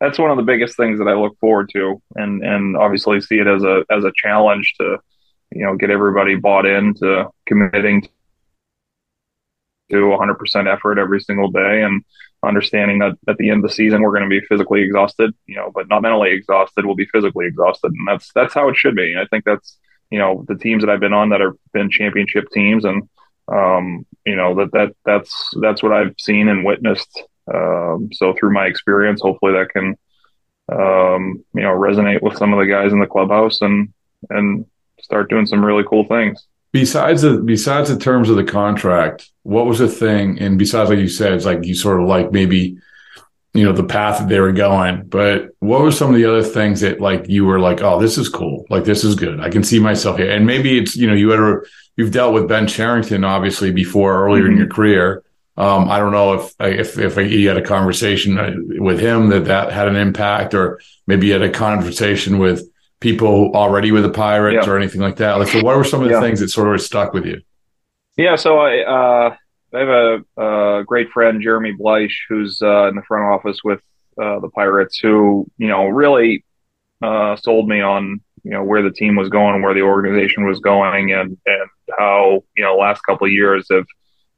that's 0.00 0.18
one 0.18 0.30
of 0.30 0.36
the 0.36 0.42
biggest 0.42 0.76
things 0.76 0.98
that 0.98 1.08
I 1.08 1.14
look 1.14 1.38
forward 1.38 1.70
to 1.72 2.02
and, 2.16 2.44
and 2.44 2.76
obviously 2.76 3.20
see 3.20 3.36
it 3.36 3.46
as 3.46 3.62
a, 3.62 3.84
as 3.90 4.04
a 4.04 4.12
challenge 4.14 4.74
to, 4.80 4.98
you 5.52 5.64
know, 5.64 5.76
get 5.76 5.90
everybody 5.90 6.34
bought 6.34 6.66
into 6.66 7.28
committing 7.46 8.02
to 9.90 9.96
100% 9.96 10.72
effort 10.72 10.98
every 10.98 11.20
single 11.20 11.50
day. 11.50 11.82
And, 11.82 12.04
understanding 12.46 12.98
that 12.98 13.16
at 13.28 13.36
the 13.36 13.50
end 13.50 13.64
of 13.64 13.70
the 13.70 13.74
season 13.74 14.02
we're 14.02 14.16
going 14.16 14.28
to 14.28 14.28
be 14.28 14.44
physically 14.46 14.82
exhausted, 14.82 15.32
you 15.46 15.56
know, 15.56 15.70
but 15.74 15.88
not 15.88 16.02
mentally 16.02 16.32
exhausted. 16.32 16.84
We'll 16.84 16.94
be 16.94 17.06
physically 17.06 17.46
exhausted, 17.46 17.92
and 17.92 18.08
that's 18.08 18.30
that's 18.34 18.54
how 18.54 18.68
it 18.68 18.76
should 18.76 18.96
be. 18.96 19.16
I 19.18 19.26
think 19.26 19.44
that's 19.44 19.78
you 20.10 20.18
know 20.18 20.44
the 20.48 20.56
teams 20.56 20.82
that 20.82 20.90
I've 20.90 21.00
been 21.00 21.12
on 21.12 21.30
that 21.30 21.40
have 21.40 21.54
been 21.72 21.90
championship 21.90 22.44
teams, 22.52 22.84
and 22.84 23.08
um, 23.48 24.06
you 24.24 24.36
know 24.36 24.54
that 24.56 24.72
that 24.72 24.96
that's 25.04 25.50
that's 25.60 25.82
what 25.82 25.92
I've 25.92 26.14
seen 26.18 26.48
and 26.48 26.64
witnessed. 26.64 27.22
Um, 27.52 28.10
so 28.12 28.34
through 28.34 28.52
my 28.52 28.66
experience, 28.66 29.20
hopefully 29.20 29.52
that 29.52 29.70
can 29.70 29.96
um, 30.72 31.44
you 31.54 31.62
know 31.62 31.74
resonate 31.74 32.22
with 32.22 32.36
some 32.36 32.52
of 32.52 32.58
the 32.58 32.70
guys 32.70 32.92
in 32.92 33.00
the 33.00 33.06
clubhouse 33.06 33.60
and 33.60 33.92
and 34.30 34.66
start 35.00 35.28
doing 35.28 35.46
some 35.46 35.64
really 35.64 35.84
cool 35.84 36.04
things. 36.04 36.46
Besides 36.74 37.22
the 37.22 37.38
besides 37.38 37.88
the 37.88 37.96
terms 37.96 38.28
of 38.28 38.34
the 38.34 38.42
contract, 38.42 39.30
what 39.44 39.64
was 39.64 39.78
the 39.78 39.86
thing? 39.86 40.40
And 40.40 40.58
besides, 40.58 40.90
like 40.90 40.98
you 40.98 41.06
said, 41.06 41.32
it's 41.32 41.44
like 41.44 41.64
you 41.64 41.72
sort 41.72 42.02
of 42.02 42.08
like 42.08 42.32
maybe 42.32 42.78
you 43.52 43.64
know 43.64 43.70
the 43.70 43.84
path 43.84 44.18
that 44.18 44.28
they 44.28 44.40
were 44.40 44.50
going. 44.50 45.04
But 45.04 45.50
what 45.60 45.82
were 45.82 45.92
some 45.92 46.10
of 46.10 46.16
the 46.16 46.24
other 46.24 46.42
things 46.42 46.80
that 46.80 47.00
like 47.00 47.28
you 47.28 47.44
were 47.44 47.60
like, 47.60 47.80
oh, 47.80 48.00
this 48.00 48.18
is 48.18 48.28
cool, 48.28 48.66
like 48.70 48.82
this 48.82 49.04
is 49.04 49.14
good. 49.14 49.38
I 49.38 49.50
can 49.50 49.62
see 49.62 49.78
myself 49.78 50.16
here. 50.16 50.28
And 50.28 50.46
maybe 50.46 50.76
it's 50.76 50.96
you 50.96 51.06
know 51.06 51.14
you 51.14 51.30
had 51.30 51.38
a 51.38 51.60
you've 51.94 52.10
dealt 52.10 52.34
with 52.34 52.48
Ben 52.48 52.66
Cherington 52.66 53.22
obviously 53.22 53.70
before 53.70 54.24
earlier 54.24 54.42
mm-hmm. 54.42 54.54
in 54.54 54.58
your 54.58 54.68
career. 54.68 55.22
Um, 55.56 55.88
I 55.88 56.00
don't 56.00 56.10
know 56.10 56.32
if 56.34 56.54
if 56.58 56.98
if 56.98 57.16
you 57.30 57.46
had 57.46 57.56
a 57.56 57.62
conversation 57.62 58.36
uh, 58.36 58.50
with 58.80 58.98
him 58.98 59.28
that 59.28 59.44
that 59.44 59.70
had 59.70 59.86
an 59.86 59.94
impact, 59.94 60.54
or 60.54 60.80
maybe 61.06 61.28
you 61.28 61.34
had 61.34 61.42
a 61.42 61.50
conversation 61.50 62.38
with 62.38 62.68
people 63.04 63.54
already 63.54 63.92
with 63.92 64.02
the 64.02 64.08
Pirates 64.08 64.66
yeah. 64.66 64.72
or 64.72 64.78
anything 64.78 65.02
like 65.02 65.16
that? 65.16 65.34
Like, 65.34 65.48
so 65.48 65.62
what 65.62 65.76
were 65.76 65.84
some 65.84 66.00
of 66.00 66.08
the 66.08 66.14
yeah. 66.14 66.22
things 66.22 66.40
that 66.40 66.48
sort 66.48 66.74
of 66.74 66.80
stuck 66.80 67.12
with 67.12 67.26
you? 67.26 67.42
Yeah, 68.16 68.36
so 68.36 68.58
I 68.58 68.80
uh, 68.82 69.36
I 69.74 69.78
have 69.78 69.88
a, 69.88 70.42
a, 70.78 70.84
great 70.84 71.10
friend, 71.10 71.42
Jeremy 71.42 71.74
Bleich, 71.78 72.14
who's 72.28 72.62
uh, 72.62 72.88
in 72.88 72.96
the 72.96 73.02
front 73.02 73.24
office 73.24 73.58
with 73.62 73.80
uh, 74.20 74.40
the 74.40 74.48
Pirates, 74.48 74.98
who 74.98 75.46
you 75.58 75.68
know 75.68 75.84
really 75.86 76.44
uh, 77.02 77.36
sold 77.36 77.68
me 77.68 77.82
on 77.82 78.22
you 78.42 78.52
know 78.52 78.64
where 78.64 78.82
the 78.82 78.90
team 78.90 79.16
was 79.16 79.28
going, 79.28 79.60
where 79.60 79.74
the 79.74 79.82
organization 79.82 80.46
was 80.46 80.60
going, 80.60 81.12
and 81.12 81.36
and 81.44 81.68
how 81.98 82.42
you 82.56 82.64
know 82.64 82.76
last 82.76 83.02
couple 83.02 83.26
of 83.26 83.32
years 83.32 83.66
have 83.70 83.86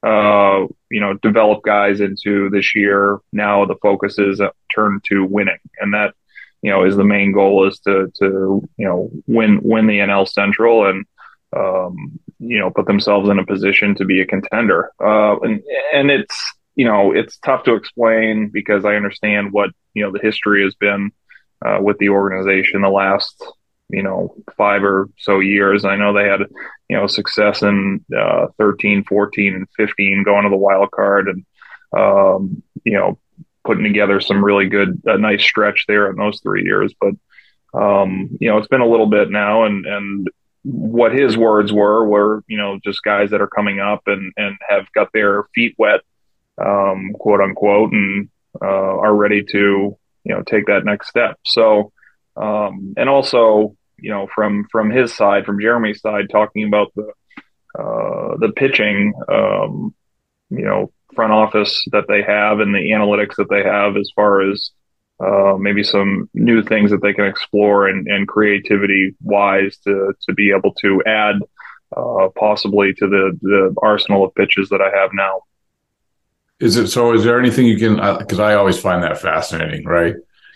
uh, 0.03 0.67
you 0.91 1.01
know 1.01 1.15
developed 1.23 1.65
guys 1.65 2.01
into 2.01 2.51
this 2.51 2.75
year. 2.75 3.21
Now 3.33 3.65
the 3.65 3.77
focus 3.81 4.19
is 4.19 4.41
turned 4.75 5.05
to 5.05 5.25
winning, 5.25 5.61
and 5.79 5.95
that 5.95 6.15
you 6.63 6.71
know, 6.71 6.85
is 6.85 6.97
the 6.97 7.05
main 7.05 7.33
goal 7.33 7.67
is 7.69 7.79
to 7.81 8.11
to 8.19 8.69
you 8.77 8.87
know 8.87 9.11
win 9.27 9.61
win 9.63 9.87
the 9.87 9.99
NL 9.99 10.29
Central 10.29 10.87
and 10.87 11.05
um, 11.55 12.19
you 12.39 12.59
know 12.59 12.71
put 12.71 12.87
themselves 12.87 13.29
in 13.29 13.39
a 13.39 13.47
position 13.47 13.95
to 13.97 14.05
be 14.05 14.21
a 14.21 14.27
contender. 14.27 14.91
Uh, 15.03 15.39
and 15.41 15.63
and 15.93 16.11
it's 16.11 16.37
you 16.75 16.85
know 16.85 17.13
it's 17.13 17.39
tough 17.39 17.65
to 17.65 17.75
explain 17.75 18.51
because 18.53 18.85
I 18.85 18.95
understand 18.95 19.53
what 19.53 19.71
you 19.95 20.03
know 20.03 20.13
the 20.13 20.21
history 20.21 20.65
has 20.65 20.75
been 20.75 21.11
uh, 21.65 21.79
with 21.81 21.99
the 21.99 22.11
organization 22.11 22.83
the 22.83 22.89
last 22.89 23.43
you 23.89 24.03
know 24.03 24.35
five 24.57 24.83
or 24.83 25.09
so 25.19 25.41
years. 25.41 25.85
I 25.85 25.97
know 25.97 26.13
they 26.13 26.29
had 26.29 26.41
you 26.89 26.97
know 26.97 27.07
success 27.07 27.63
in 27.63 28.05
uh, 28.17 28.47
13, 28.59 29.05
14, 29.05 29.55
and 29.55 29.69
15 29.77 30.25
going 30.25 30.45
to 30.45 30.51
the 30.51 30.57
wild 30.57 30.91
card 30.91 31.29
and 31.29 31.45
um, 31.97 32.63
you 32.85 32.95
know 32.95 33.19
putting 33.67 33.85
together 33.85 34.21
some 34.21 34.45
really 34.45 34.69
good, 34.69 35.03
a 35.05 35.19
nice 35.19 35.43
stretch 35.43 35.85
there 35.87 36.09
in 36.09 36.17
those 36.17 36.41
three 36.41 36.63
years. 36.65 36.95
But 37.01 37.15
um, 37.79 38.39
you 38.41 38.49
know, 38.49 38.59
it's 38.59 38.69
been 38.69 38.81
a 38.81 38.89
little 38.89 39.07
bit 39.07 39.31
now, 39.31 39.65
and 39.65 39.85
and 39.85 40.31
what 40.63 41.13
his 41.13 41.37
words 41.37 41.73
were 41.73 42.07
were 42.07 42.43
you 42.47 42.57
know 42.57 42.79
just 42.83 43.03
guys 43.03 43.31
that 43.31 43.41
are 43.41 43.49
coming 43.49 43.81
up 43.81 44.03
and 44.07 44.33
and 44.37 44.57
have 44.69 44.91
got 44.93 45.13
their 45.13 45.45
feet 45.55 45.75
wet, 45.79 46.01
um, 46.65 47.13
quote 47.19 47.41
unquote, 47.41 47.93
and 47.93 48.29
uh, 48.63 48.67
are 48.67 49.15
ready 49.15 49.43
to 49.43 49.97
you 50.25 50.35
know 50.35 50.43
take 50.43 50.67
that 50.67 50.85
next 50.85 51.09
step. 51.09 51.39
So 51.45 51.93
um, 52.37 52.95
and 52.97 53.09
also 53.09 53.77
you 53.99 54.11
know 54.11 54.29
from 54.35 54.67
from 54.71 54.91
his 54.91 55.15
side, 55.15 55.45
from 55.45 55.61
Jeremy's 55.61 56.01
side, 56.01 56.31
talking 56.31 56.65
about 56.65 56.93
the 56.95 57.13
uh, 57.79 58.37
the 58.39 58.53
pitching, 58.57 59.13
um, 59.29 59.95
you 60.49 60.65
know, 60.65 60.91
front 61.17 61.33
office 61.33 61.85
that 61.91 62.05
they 62.07 62.23
have 62.23 62.61
and 62.61 62.75
the 62.75 62.91
analytics 62.91 63.35
that 63.37 63.51
they 63.51 63.65
have 63.65 63.97
as 63.97 64.11
far 64.15 64.43
as 64.49 64.71
uh, 65.19 65.57
maybe 65.59 65.83
some 65.83 66.29
new 66.35 66.63
things 66.63 66.91
that 66.91 67.03
they 67.03 67.15
can 67.15 67.25
explore 67.25 67.89
and, 67.89 68.07
and 68.07 68.29
creativity 68.29 69.17
wise 69.23 69.79
to, 69.79 70.13
to 70.27 70.35
be 70.35 70.53
able 70.57 70.75
to 70.75 71.03
add 71.07 71.37
uh, 71.97 72.29
possibly 72.39 72.93
to 72.93 73.09
the, 73.09 73.39
the 73.43 73.75
arsenal 73.83 74.25
of 74.25 74.35
pitches 74.35 74.69
that 74.69 74.81
I 74.81 74.95
have 74.97 75.11
now. 75.15 75.41
Is 76.61 76.77
it 76.77 76.89
so? 76.89 77.13
Is 77.13 77.25
there 77.25 77.39
anything 77.39 77.67
you 77.67 77.77
can? 77.77 77.97
Because 78.19 78.41
I 78.41 78.55
always 78.55 78.79
find 78.79 79.03
that 79.03 79.21
fascinating. 79.21 79.85
Right? 79.85 80.15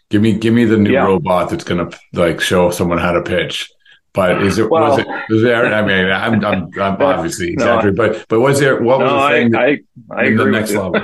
Give 0.09 0.23
me 0.23 0.33
give 0.33 0.55
me 0.55 0.65
the 0.65 0.79
new 0.79 0.93
yeah. 0.93 1.05
robot 1.05 1.51
that's 1.51 1.65
going 1.65 1.91
to 1.91 1.99
like 2.15 2.41
show 2.41 2.71
someone 2.71 2.99
how 2.99 3.13
to 3.13 3.23
pitch. 3.23 3.71
But 4.13 4.43
is 4.43 4.59
it 4.59 4.69
well, 4.69 4.91
was 4.91 4.99
it 4.99 5.07
was 5.29 5.43
there? 5.43 5.73
I 5.73 5.83
mean, 5.83 6.11
I'm 6.11 6.45
I'm, 6.45 6.71
I'm 6.81 7.01
obviously 7.01 7.53
exaggerating, 7.53 7.95
no, 7.95 8.09
but 8.13 8.29
but 8.29 8.41
was 8.41 8.59
there 8.59 8.83
what 8.83 8.99
was 9.01 9.11
no, 9.11 9.23
the 9.23 9.29
thing? 9.29 9.55
I 9.55 9.81
I, 10.15 10.23
I 10.23 10.27
in 10.27 10.37
the 10.37 10.47
next 10.47 10.73
level. 10.73 11.01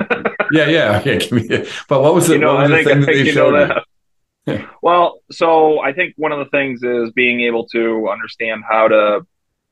yeah, 0.51 0.69
yeah, 0.69 0.99
okay. 0.99 1.67
But 1.89 2.03
what 2.03 2.15
was 2.15 2.27
the, 2.27 2.35
you 2.35 2.41
know, 2.41 2.55
what 2.55 2.71
was 2.71 2.85
the 2.85 2.85
thing 2.85 3.01
that 3.01 3.07
they 3.07 3.31
showed 3.31 3.69
you? 3.69 4.69
well, 4.83 5.21
so 5.31 5.81
I 5.81 5.93
think 5.93 6.15
one 6.17 6.33
of 6.33 6.39
the 6.39 6.51
things 6.51 6.83
is 6.83 7.11
being 7.13 7.41
able 7.43 7.67
to 7.69 8.09
understand 8.09 8.63
how 8.69 8.89
to, 8.89 9.27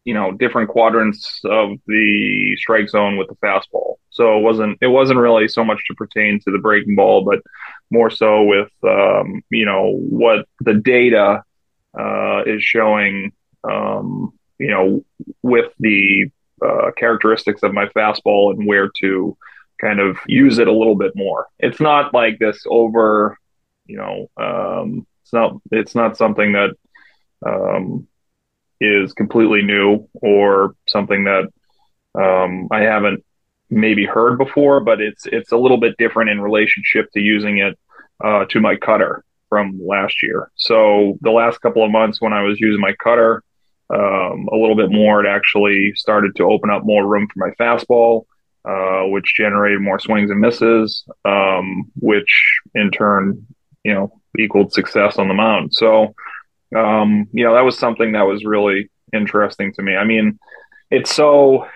you 0.05 0.15
know, 0.15 0.33
different 0.33 0.69
quadrants 0.69 1.41
of 1.45 1.71
the 1.87 2.57
strike 2.57 2.89
zone 2.89 3.17
with 3.17 3.29
the 3.29 3.37
fastball. 3.37 3.95
So 4.11 4.39
it 4.39 4.43
wasn't 4.43 4.79
it 4.81 4.89
wasn't 4.89 5.19
really 5.19 5.49
so 5.49 5.65
much 5.65 5.81
to 5.89 5.95
pertain 5.95 6.41
to 6.41 6.51
the 6.51 6.59
breaking 6.59 6.97
ball, 6.97 7.25
but 7.25 7.41
more 7.91 8.11
so 8.11 8.45
with 8.45 8.71
um, 8.85 9.43
you 9.51 9.67
know 9.67 9.93
what 9.93 10.47
the 10.61 10.75
data 10.75 11.43
uh, 11.99 12.43
is 12.47 12.63
showing, 12.63 13.33
um, 13.65 14.33
you 14.59 14.71
know, 14.71 15.05
with 15.43 15.73
the 15.79 16.31
uh, 16.65 16.91
characteristics 16.97 17.63
of 17.63 17.73
my 17.73 17.87
fastball 17.87 18.53
and 18.53 18.67
where 18.67 18.91
to 19.01 19.37
kind 19.81 20.01
of 20.01 20.19
use 20.27 20.59
it 20.59 20.69
a 20.69 20.73
little 20.73 20.97
bit 20.97 21.13
more. 21.15 21.47
It's 21.59 21.81
not 21.81 22.15
like 22.15 22.39
this 22.39 22.63
over, 22.69 23.39
you 23.87 23.97
know, 23.97 24.31
um, 24.37 25.07
it's 25.23 25.33
not 25.33 25.61
it's 25.71 25.95
not 25.95 26.17
something 26.17 26.53
that 26.53 26.77
um, 27.45 28.07
is 28.81 29.13
completely 29.13 29.63
new 29.63 30.09
or 30.15 30.75
something 30.89 31.25
that 31.25 31.49
um, 32.15 32.69
I 32.71 32.83
haven't 32.83 33.25
maybe 33.71 34.07
heard 34.07 34.39
before, 34.39 34.81
but 34.81 35.01
it's 35.01 35.27
it's 35.27 35.53
a 35.53 35.57
little 35.57 35.79
bit 35.79 35.97
different 35.99 36.31
in 36.31 36.41
relationship 36.41 37.11
to 37.13 37.21
using 37.21 37.59
it 37.59 37.79
uh, 38.23 38.45
to 38.47 38.61
my 38.61 38.77
cutter 38.77 39.25
from 39.49 39.79
last 39.85 40.23
year. 40.23 40.51
So 40.57 41.19
the 41.21 41.31
last 41.31 41.61
couple 41.61 41.85
of 41.85 41.91
months 41.91 42.21
when 42.21 42.33
I 42.33 42.43
was 42.43 42.61
using 42.61 42.81
my 42.81 42.95
cutter 43.03 43.43
um, 43.91 44.49
a 44.53 44.57
little 44.57 44.77
bit 44.77 44.91
more, 44.91 45.25
it 45.25 45.29
actually 45.29 45.93
started 45.95 46.35
to 46.37 46.45
open 46.45 46.71
up 46.71 46.85
more 46.85 47.07
room 47.07 47.29
for 47.33 47.47
my 47.47 47.55
fastball, 47.55 48.25
uh, 48.65 49.09
which 49.09 49.35
generated 49.37 49.81
more 49.81 49.99
swings 49.99 50.31
and 50.31 50.41
misses, 50.41 51.05
um, 51.25 51.91
which 51.97 52.31
in 52.75 52.91
turn, 52.91 53.47
you 53.85 53.95
know, 53.95 54.21
equaled 54.39 54.73
success 54.73 55.19
on 55.19 55.29
the 55.29 55.35
mound. 55.35 55.75
So, 55.75 56.15
um, 56.75 57.29
you 57.33 57.45
know, 57.45 57.55
that 57.55 57.65
was 57.65 57.79
something 57.79 58.13
that 58.13 58.27
was 58.27 58.45
really 58.45 58.91
interesting 59.13 59.73
to 59.75 59.83
me. 59.83 59.95
I 59.95 60.05
mean, 60.05 60.39
it's 60.91 61.15
so 61.15 61.69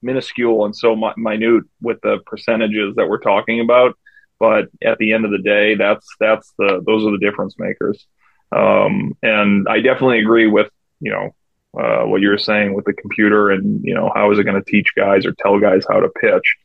minuscule 0.00 0.64
and 0.64 0.74
so 0.74 0.96
minute 1.16 1.64
with 1.82 2.00
the 2.02 2.18
percentages 2.24 2.94
that 2.96 3.08
we're 3.08 3.18
talking 3.18 3.60
about 3.60 3.98
but 4.38 4.66
at 4.84 4.98
the 4.98 5.12
end 5.12 5.24
of 5.24 5.30
the 5.30 5.42
day, 5.42 5.74
that's 5.74 6.06
that's 6.20 6.52
the 6.58 6.82
those 6.86 7.04
are 7.06 7.12
the 7.12 7.18
difference 7.18 7.56
makers. 7.58 8.06
Um, 8.52 9.16
and 9.22 9.66
I 9.68 9.80
definitely 9.80 10.20
agree 10.20 10.46
with 10.46 10.70
you 11.00 11.12
know 11.12 11.34
uh, 11.78 12.04
what 12.06 12.20
you're 12.20 12.38
saying 12.38 12.74
with 12.74 12.84
the 12.84 12.92
computer 12.92 13.50
and 13.50 13.84
you 13.84 13.94
know 13.94 14.10
how 14.14 14.30
is 14.30 14.38
it 14.38 14.44
going 14.44 14.62
to 14.62 14.70
teach 14.70 14.94
guys 14.96 15.26
or 15.26 15.32
tell 15.32 15.58
guys 15.58 15.84
how 15.88 16.00
to 16.00 16.08
pitch. 16.08 16.56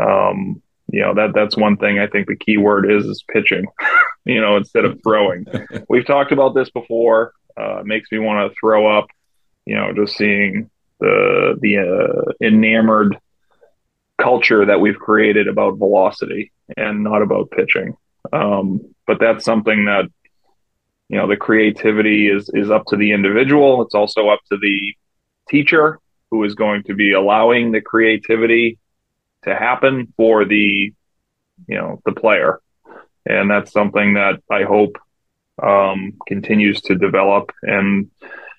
Um, 0.00 0.62
you 0.92 1.00
know 1.00 1.14
that 1.14 1.32
that's 1.34 1.56
one 1.56 1.76
thing 1.76 1.98
I 1.98 2.06
think 2.06 2.28
the 2.28 2.36
key 2.36 2.58
word 2.58 2.90
is 2.90 3.04
is 3.04 3.24
pitching. 3.32 3.66
you 4.24 4.40
know 4.40 4.56
instead 4.56 4.84
of 4.84 5.00
throwing. 5.02 5.46
We've 5.88 6.06
talked 6.06 6.32
about 6.32 6.54
this 6.54 6.70
before. 6.70 7.32
Uh, 7.58 7.78
it 7.78 7.86
makes 7.86 8.12
me 8.12 8.18
want 8.18 8.50
to 8.50 8.56
throw 8.58 8.98
up. 8.98 9.06
You 9.64 9.74
know, 9.74 9.92
just 9.92 10.16
seeing 10.16 10.70
the 11.00 11.58
the 11.60 11.78
uh, 11.78 12.32
enamored 12.40 13.18
culture 14.20 14.64
that 14.64 14.80
we've 14.80 14.98
created 14.98 15.46
about 15.46 15.76
velocity 15.76 16.52
and 16.76 17.02
not 17.02 17.22
about 17.22 17.50
pitching. 17.50 17.96
Um, 18.32 18.94
but 19.06 19.18
that's 19.20 19.44
something 19.44 19.84
that 19.86 20.06
you 21.08 21.16
know 21.16 21.28
the 21.28 21.36
creativity 21.36 22.28
is 22.28 22.50
is 22.52 22.70
up 22.70 22.86
to 22.86 22.96
the 22.96 23.12
individual. 23.12 23.82
It's 23.82 23.94
also 23.94 24.28
up 24.28 24.40
to 24.50 24.58
the 24.58 24.94
teacher 25.48 26.00
who 26.30 26.42
is 26.44 26.54
going 26.54 26.82
to 26.84 26.94
be 26.94 27.12
allowing 27.12 27.70
the 27.70 27.80
creativity 27.80 28.78
to 29.44 29.54
happen 29.54 30.12
for 30.16 30.44
the 30.44 30.92
you 31.68 31.76
know 31.76 32.00
the 32.04 32.12
player, 32.12 32.60
and 33.24 33.50
that's 33.50 33.72
something 33.72 34.14
that 34.14 34.42
I 34.50 34.62
hope 34.62 34.98
um, 35.62 36.14
continues 36.26 36.80
to 36.82 36.96
develop. 36.96 37.52
And 37.62 38.10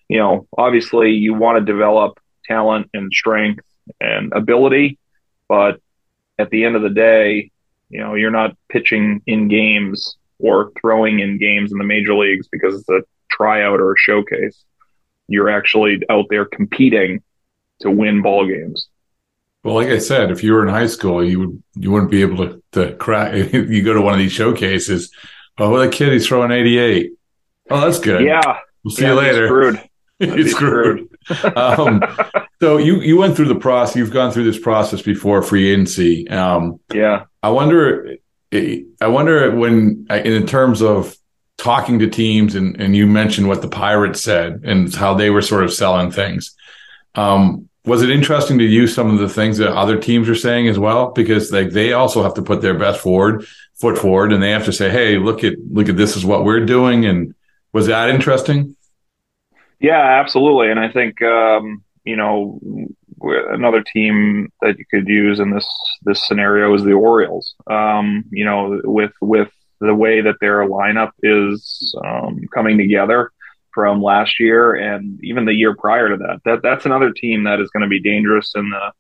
you 0.08 0.20
know, 0.20 0.48
obviously, 0.58 1.12
you 1.12 1.34
want 1.34 1.60
to 1.60 1.72
develop 1.74 2.20
talent 2.46 2.90
and 2.94 3.12
strength 3.12 3.66
and 4.00 4.32
ability 4.34 4.98
but 5.48 5.80
at 6.38 6.50
the 6.50 6.66
end 6.66 6.76
of 6.76 6.82
the 6.82 6.90
day, 6.90 7.52
You 7.90 8.00
know, 8.00 8.16
you're 8.16 8.32
not 8.32 8.56
pitching 8.70 9.22
in 9.26 9.48
games 9.48 10.18
or 10.40 10.72
throwing 10.80 11.20
in 11.20 11.40
games 11.40 11.72
in 11.72 11.78
the 11.78 11.84
major 11.84 12.16
leagues 12.16 12.48
because 12.52 12.76
it's 12.80 12.90
a 12.90 13.02
tryout 13.32 13.80
or 13.80 13.94
a 13.94 13.98
showcase. 13.98 14.64
You're 15.28 15.50
actually 15.50 16.02
out 16.10 16.26
there 16.30 16.46
competing 16.46 17.22
to 17.82 17.92
win 17.92 18.22
ball 18.22 18.46
games. 18.46 18.88
Well, 19.64 19.76
like 19.76 19.90
I 19.90 19.98
said, 19.98 20.32
if 20.32 20.44
you 20.44 20.54
were 20.54 20.66
in 20.66 20.74
high 20.74 20.88
school, 20.88 21.24
you 21.24 21.40
would 21.40 21.64
you 21.76 21.92
wouldn't 21.92 22.12
be 22.12 22.22
able 22.22 22.38
to, 22.38 22.64
to 22.74 22.96
crack. 22.96 23.34
you 23.54 23.84
go 23.84 23.94
to 23.94 24.02
one 24.02 24.14
of 24.14 24.20
these 24.20 24.32
showcases. 24.32 25.12
Oh, 25.58 25.72
well, 25.72 25.82
that 25.82 25.92
kid, 25.92 26.14
he's 26.14 26.28
throwing 26.28 26.52
88. 26.52 27.12
Oh, 27.70 27.82
that's 27.82 28.00
good. 28.00 28.24
Yeah. 28.24 28.60
We'll 28.84 28.96
see 28.96 29.04
yeah, 29.04 29.10
you 29.10 29.16
later. 29.16 29.48
Screwed. 29.48 29.90
He's 30.20 30.52
screwed. 30.52 31.07
um, 31.56 32.02
so 32.62 32.78
you 32.78 33.02
you 33.02 33.18
went 33.18 33.36
through 33.36 33.48
the 33.48 33.56
process. 33.56 33.96
You've 33.96 34.12
gone 34.12 34.32
through 34.32 34.46
this 34.46 34.60
process 34.60 35.02
before 35.02 35.42
free 35.42 35.72
agency. 35.72 36.28
Um, 36.30 36.80
yeah. 36.94 37.26
I 37.44 37.50
wonder. 37.50 38.18
I 38.54 39.08
wonder 39.08 39.54
when, 39.54 40.08
in 40.10 40.48
terms 40.48 40.82
of 40.82 41.18
talking 41.58 42.00
to 42.00 42.10
teams, 42.10 42.56
and 42.56 42.80
and 42.80 42.96
you 42.96 43.06
mentioned 43.06 43.48
what 43.48 43.62
the 43.62 43.68
Pirates 43.68 44.22
said 44.22 44.62
and 44.64 44.94
how 44.94 45.14
they 45.14 45.30
were 45.30 45.42
sort 45.42 45.64
of 45.64 45.74
selling 45.74 46.12
things. 46.12 46.56
Um, 47.16 47.68
was 47.84 48.04
it 48.04 48.10
interesting 48.10 48.58
to 48.60 48.66
use 48.66 48.94
some 48.94 49.10
of 49.12 49.20
the 49.20 49.30
things 49.30 49.58
that 49.58 49.76
other 49.76 49.98
teams 49.98 50.30
are 50.30 50.36
saying 50.36 50.68
as 50.68 50.80
well? 50.80 51.12
Because 51.12 51.52
like 51.52 51.72
they 51.72 51.94
also 51.94 52.24
have 52.24 52.36
to 52.36 52.42
put 52.42 52.62
their 52.62 52.78
best 52.78 53.02
forward 53.02 53.46
foot 53.76 53.98
forward, 53.98 54.32
and 54.34 54.42
they 54.42 54.52
have 54.52 54.66
to 54.66 54.74
say, 54.74 54.90
"Hey, 54.90 55.18
look 55.18 55.44
at 55.44 55.56
look 55.72 55.90
at 55.90 55.98
this 55.98 56.16
is 56.16 56.26
what 56.26 56.46
we're 56.46 56.66
doing." 56.66 57.06
And 57.06 57.36
was 57.74 57.88
that 57.88 58.10
interesting? 58.10 58.77
Yeah, 59.80 60.20
absolutely. 60.20 60.72
And 60.72 60.80
I 60.80 60.92
think 60.92 61.22
um, 61.22 61.84
you 62.04 62.16
know 62.16 62.60
another 63.22 63.82
team 63.84 64.52
that 64.62 64.78
you 64.78 64.86
could 64.90 65.08
use 65.08 65.40
in 65.40 65.52
this 65.52 65.68
this 66.04 66.26
scenario 66.28 66.74
is 66.74 66.84
the 66.84 66.94
Orioles. 66.94 67.56
Um, 67.70 68.26
you 68.32 68.46
know, 68.46 68.82
with 68.84 69.12
with 69.22 69.50
the 69.80 69.94
way 69.96 70.22
that 70.22 70.36
their 70.42 70.68
lineup 70.68 71.12
is 71.22 71.94
um, 72.04 72.42
coming 72.54 72.78
together 72.78 73.32
from 73.74 74.02
last 74.02 74.40
year 74.40 74.74
and 74.74 75.20
even 75.24 75.46
the 75.46 75.54
year 75.54 75.76
prior 75.76 76.10
to 76.10 76.18
that, 76.18 76.40
that 76.46 76.62
that's 76.64 76.86
another 76.88 77.12
team 77.12 77.44
that 77.44 77.60
is 77.60 77.70
going 77.70 77.84
to 77.84 77.88
be 77.90 78.02
dangerous 78.02 78.54
in 78.56 78.68
the 78.72 78.92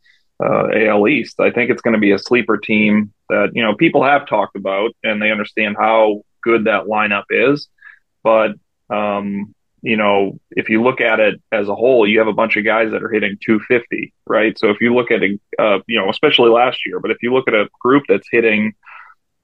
uh, 0.45 0.67
AL 0.89 1.07
East. 1.07 1.39
I 1.39 1.49
think 1.49 1.71
it's 1.71 1.81
going 1.81 1.95
to 1.95 1.99
be 1.99 2.11
a 2.11 2.19
sleeper 2.19 2.57
team 2.57 3.11
that 3.29 3.51
you 3.53 3.63
know 3.63 3.75
people 3.75 4.03
have 4.03 4.27
talked 4.27 4.55
about 4.55 4.91
and 5.03 5.21
they 5.21 5.31
understand 5.31 5.75
how 5.79 6.21
good 6.43 6.65
that 6.65 6.85
lineup 6.85 7.23
is, 7.31 7.67
but 8.23 8.51
um, 8.89 9.53
you 9.81 9.97
know, 9.97 10.39
if 10.51 10.69
you 10.69 10.81
look 10.81 11.01
at 11.01 11.19
it 11.19 11.41
as 11.51 11.69
a 11.69 11.75
whole, 11.75 12.07
you 12.07 12.19
have 12.19 12.27
a 12.27 12.33
bunch 12.33 12.57
of 12.57 12.65
guys 12.65 12.91
that 12.91 13.03
are 13.03 13.09
hitting 13.09 13.37
250, 13.45 14.13
right? 14.25 14.57
So 14.57 14.69
if 14.69 14.81
you 14.81 14.95
look 14.95 15.11
at 15.11 15.21
a, 15.23 15.39
uh, 15.59 15.79
you 15.87 15.99
know, 15.99 16.09
especially 16.09 16.49
last 16.49 16.79
year, 16.85 16.99
but 16.99 17.11
if 17.11 17.17
you 17.21 17.33
look 17.33 17.47
at 17.47 17.53
a 17.53 17.69
group 17.79 18.03
that's 18.07 18.27
hitting, 18.31 18.73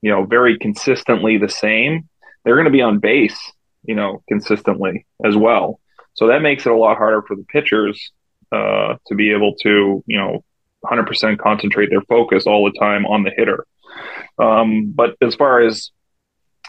you 0.02 0.12
know, 0.12 0.26
very 0.26 0.58
consistently 0.58 1.38
the 1.38 1.50
same, 1.50 2.10
they're 2.44 2.56
going 2.56 2.66
to 2.66 2.72
be 2.72 2.82
on 2.82 3.00
base, 3.00 3.40
you 3.84 3.96
know, 3.96 4.24
consistently 4.28 5.06
as 5.24 5.36
well. 5.36 5.80
So 6.16 6.28
that 6.28 6.42
makes 6.42 6.66
it 6.66 6.72
a 6.72 6.76
lot 6.78 6.98
harder 6.98 7.22
for 7.22 7.36
the 7.36 7.44
pitchers 7.44 8.12
uh, 8.52 8.96
to 9.08 9.16
be 9.16 9.32
able 9.32 9.56
to, 9.64 10.04
you 10.06 10.18
know, 10.18 10.44
100% 10.84 11.40
concentrate 11.40 11.90
their 11.90 12.02
focus 12.02 12.46
all 12.46 12.66
the 12.66 12.78
time 12.78 13.06
on 13.06 13.24
the 13.24 13.32
hitter. 13.36 13.66
Um, 14.38 14.92
but 14.92 15.16
as 15.22 15.36
far 15.36 15.62
as 15.62 15.92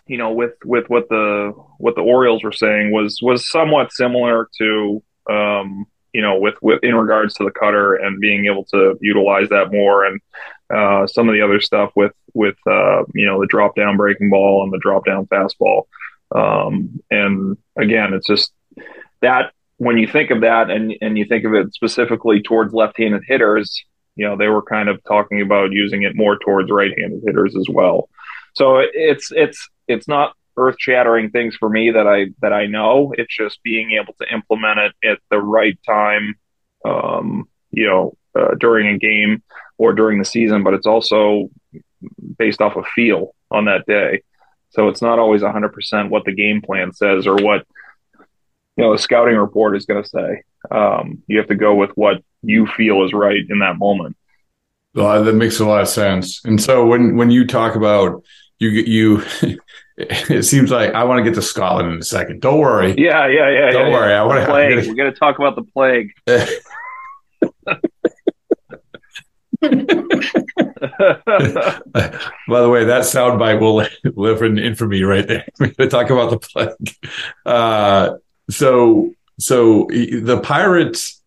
you 0.07 0.19
know, 0.19 0.33
with 0.33 0.55
with 0.65 0.89
what 0.89 1.09
the 1.09 1.53
what 1.79 1.95
the 1.95 2.03
Orioles 2.03 2.45
were 2.45 2.53
saying 2.53 2.93
was 2.93 3.19
was 3.23 3.49
somewhat 3.49 3.93
similar 3.93 4.49
to 4.59 5.03
um, 5.31 5.87
you 6.13 6.21
know 6.21 6.39
with 6.39 6.55
with 6.61 6.83
in 6.83 6.95
regards 6.95 7.35
to 7.35 7.45
the 7.45 7.51
cutter 7.51 7.95
and 7.95 8.21
being 8.21 8.47
able 8.47 8.65
to 8.67 8.97
utilize 9.01 9.49
that 9.49 9.73
more 9.73 10.05
and 10.05 10.21
uh, 10.75 11.07
some 11.07 11.29
of 11.29 11.35
the 11.35 11.43
other 11.43 11.61
stuff 11.61 11.91
with 11.97 12.13
with 12.35 12.57
uh, 12.67 13.03
you 13.15 13.27
know 13.27 13.41
the 13.41 13.47
drop 13.49 13.77
down 13.77 13.97
breaking 13.97 14.31
ball 14.31 14.63
and 14.63 14.73
the 14.73 14.79
drop 14.79 15.07
down 15.07 15.27
fastball. 15.27 15.85
Um, 16.35 17.01
and 17.11 17.57
again, 17.77 18.13
it's 18.13 18.27
just 18.27 18.53
that 19.23 19.53
when 19.79 19.97
you 19.97 20.07
think 20.07 20.31
of 20.31 20.43
that 20.43 20.71
and 20.71 20.95
and 21.01 21.17
you 21.17 21.25
think 21.25 21.45
of 21.45 21.55
it 21.55 21.75
specifically 21.75 22.43
towards 22.43 22.75
left-handed 22.75 23.23
hitters, 23.27 23.85
you 24.17 24.27
know 24.27 24.37
they 24.37 24.49
were 24.49 24.63
kind 24.63 24.91
of 24.91 25.03
talking 25.05 25.41
about 25.41 25.73
using 25.73 26.03
it 26.03 26.15
more 26.15 26.39
towards 26.39 26.71
right-handed 26.71 27.23
hitters 27.25 27.57
as 27.57 27.67
well. 27.71 28.11
So 28.55 28.79
it's 28.79 29.33
it's 29.33 29.69
it's 29.89 30.09
not 30.09 30.35
earth 30.57 30.77
shattering 30.79 31.31
things 31.31 31.57
for 31.57 31.69
me 31.69 31.91
that 31.91 32.07
I 32.07 32.27
that 32.41 32.53
I 32.53 32.67
know. 32.67 33.13
It's 33.17 33.35
just 33.35 33.63
being 33.63 33.93
able 33.93 34.15
to 34.21 34.33
implement 34.33 34.79
it 34.79 34.93
at 35.05 35.19
the 35.31 35.39
right 35.39 35.79
time, 35.87 36.35
um, 36.85 37.49
you 37.71 37.87
know, 37.87 38.17
uh, 38.39 38.55
during 38.55 38.89
a 38.89 38.99
game 38.99 39.43
or 39.79 39.93
during 39.93 40.19
the 40.19 40.25
season. 40.25 40.63
But 40.63 40.75
it's 40.75 40.87
also 40.87 41.51
based 42.39 42.61
off 42.61 42.77
of 42.77 42.87
feel 42.95 43.35
on 43.51 43.65
that 43.67 43.87
day. 43.87 44.23
So 44.71 44.89
it's 44.89 45.03
not 45.03 45.19
always 45.19 45.43
100% 45.43 46.11
what 46.11 46.25
the 46.25 46.35
game 46.35 46.61
plan 46.61 46.93
says 46.93 47.27
or 47.27 47.37
what 47.37 47.67
you 48.77 48.83
know 48.83 48.93
the 48.93 48.99
scouting 48.99 49.37
report 49.37 49.77
is 49.77 49.87
going 49.87 50.03
to 50.03 50.09
say. 50.09 50.43
Um, 50.71 51.23
you 51.27 51.39
have 51.39 51.49
to 51.49 51.55
go 51.55 51.75
with 51.75 51.91
what 51.95 52.23
you 52.43 52.67
feel 52.67 53.05
is 53.05 53.13
right 53.13 53.43
in 53.49 53.61
that 53.61 53.79
moment. 53.79 54.17
Well, 54.95 55.23
that 55.23 55.33
makes 55.35 55.61
a 55.61 55.65
lot 55.65 55.83
of 55.83 55.89
sense. 55.89 56.45
And 56.45 56.61
so 56.61 56.87
when 56.87 57.17
when 57.17 57.31
you 57.31 57.47
talk 57.47 57.77
about 57.77 58.25
you 58.59 58.69
you 58.71 59.23
it 59.97 60.45
seems 60.45 60.71
like 60.71 60.93
I 60.95 61.05
want 61.05 61.19
to 61.19 61.25
get 61.25 61.35
to 61.35 61.43
Scotland 61.43 61.93
in 61.93 61.99
a 62.01 62.05
second. 62.05 62.41
Don't 62.41 62.59
worry. 62.59 62.95
Yeah, 62.99 63.27
yeah, 63.29 63.51
yeah. 63.51 63.71
Don't 63.71 63.91
yeah, 63.91 63.93
worry. 63.93 64.11
Yeah. 64.11 64.23
I 64.23 64.25
want 64.25 64.41
to. 64.41 64.47
Plague. 64.47 64.87
We're 64.89 64.95
going 64.95 65.13
to 65.13 65.19
talk 65.19 65.39
about 65.39 65.57
the 65.57 65.63
plague. 65.63 66.11
By 72.49 72.61
the 72.61 72.69
way, 72.69 72.85
that 72.85 73.03
soundbite 73.03 73.61
will 73.61 73.87
live 74.17 74.43
in 74.43 74.59
infamy 74.59 75.03
right 75.05 75.27
there. 75.27 75.47
We're 75.61 75.67
going 75.69 75.89
to 75.89 75.97
talk 75.97 76.11
about 76.11 76.31
the 76.31 76.39
plague. 76.39 76.97
Uh, 77.47 78.17
so, 78.51 79.15
so 79.39 79.87
the 79.91 80.41
pirates, 80.43 81.23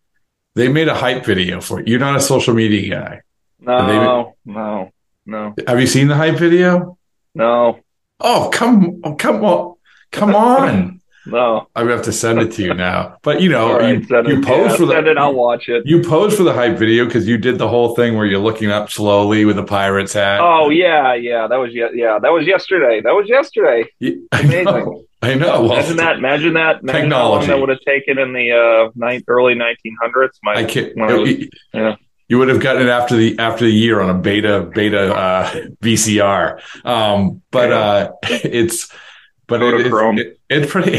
they 0.54 0.68
made 0.68 0.88
a 0.88 0.94
hype 0.94 1.24
video 1.24 1.60
for 1.60 1.80
it. 1.80 1.88
You're 1.88 2.00
not 2.00 2.16
a 2.16 2.20
social 2.20 2.54
media 2.54 2.90
guy. 2.90 3.20
No, 3.60 4.34
no, 4.44 4.92
no. 5.26 5.54
Have 5.66 5.80
you 5.80 5.86
seen 5.86 6.08
the 6.08 6.14
hype 6.14 6.36
video? 6.36 6.97
No. 7.38 7.78
Oh, 8.18 8.50
come, 8.52 9.00
oh, 9.04 9.14
come 9.14 9.44
on, 9.44 9.76
come 10.10 10.34
on. 10.34 11.00
no, 11.24 11.68
I 11.76 11.84
have 11.84 12.02
to 12.02 12.12
send 12.12 12.40
it 12.40 12.50
to 12.54 12.64
you 12.64 12.74
now. 12.74 13.16
But 13.22 13.40
you 13.40 13.48
know, 13.48 13.78
right, 13.78 13.94
you, 13.94 14.00
you 14.26 14.42
pose 14.42 14.72
yeah, 14.72 14.76
for 14.76 14.86
the. 14.86 14.94
Send 14.94 15.06
it. 15.06 15.16
I'll 15.16 15.34
watch 15.34 15.68
it. 15.68 15.86
You 15.86 16.02
pose 16.02 16.36
for 16.36 16.42
the 16.42 16.52
hype 16.52 16.76
video 16.76 17.04
because 17.04 17.28
you 17.28 17.38
did 17.38 17.58
the 17.58 17.68
whole 17.68 17.94
thing 17.94 18.16
where 18.16 18.26
you're 18.26 18.40
looking 18.40 18.72
up 18.72 18.90
slowly 18.90 19.44
with 19.44 19.56
a 19.56 19.62
pirate's 19.62 20.14
hat. 20.14 20.40
Oh 20.42 20.68
yeah, 20.70 21.14
yeah. 21.14 21.46
That 21.46 21.58
was 21.58 21.70
yeah. 21.72 22.18
That 22.20 22.32
was 22.32 22.44
yesterday. 22.44 23.00
That 23.00 23.12
was 23.12 23.28
yesterday. 23.28 23.84
Yeah, 24.00 24.14
Amazing. 24.32 24.66
I 24.66 24.72
know. 24.72 25.04
I 25.22 25.34
know. 25.34 25.62
Well, 25.62 25.72
imagine 25.74 25.96
that. 25.98 26.16
Imagine 26.16 26.54
that. 26.54 26.82
Imagine 26.82 27.02
technology 27.02 27.46
that 27.46 27.60
would 27.60 27.68
have 27.68 27.80
taken 27.80 28.18
in 28.18 28.32
the 28.32 28.50
uh, 28.52 28.90
ninth, 28.96 29.24
early 29.28 29.54
1900s. 29.54 30.30
My, 30.42 30.54
I 30.54 30.64
can't. 30.64 30.96
when 30.96 31.10
I 31.10 31.14
was, 31.14 31.30
yeah. 31.72 31.96
You 32.28 32.38
would 32.38 32.48
have 32.48 32.60
gotten 32.60 32.82
it 32.82 32.90
after 32.90 33.16
the 33.16 33.38
after 33.38 33.64
the 33.64 33.70
year 33.70 34.00
on 34.00 34.10
a 34.10 34.14
beta 34.14 34.70
beta 34.74 35.14
uh, 35.14 35.50
VCR. 35.82 36.60
Um, 36.84 37.42
but 37.50 37.72
uh, 37.72 38.12
it's 38.22 38.92
but 39.46 39.62
it, 39.62 39.86
it's, 39.86 40.20
it, 40.20 40.40
it's 40.50 40.70
pretty. 40.70 40.92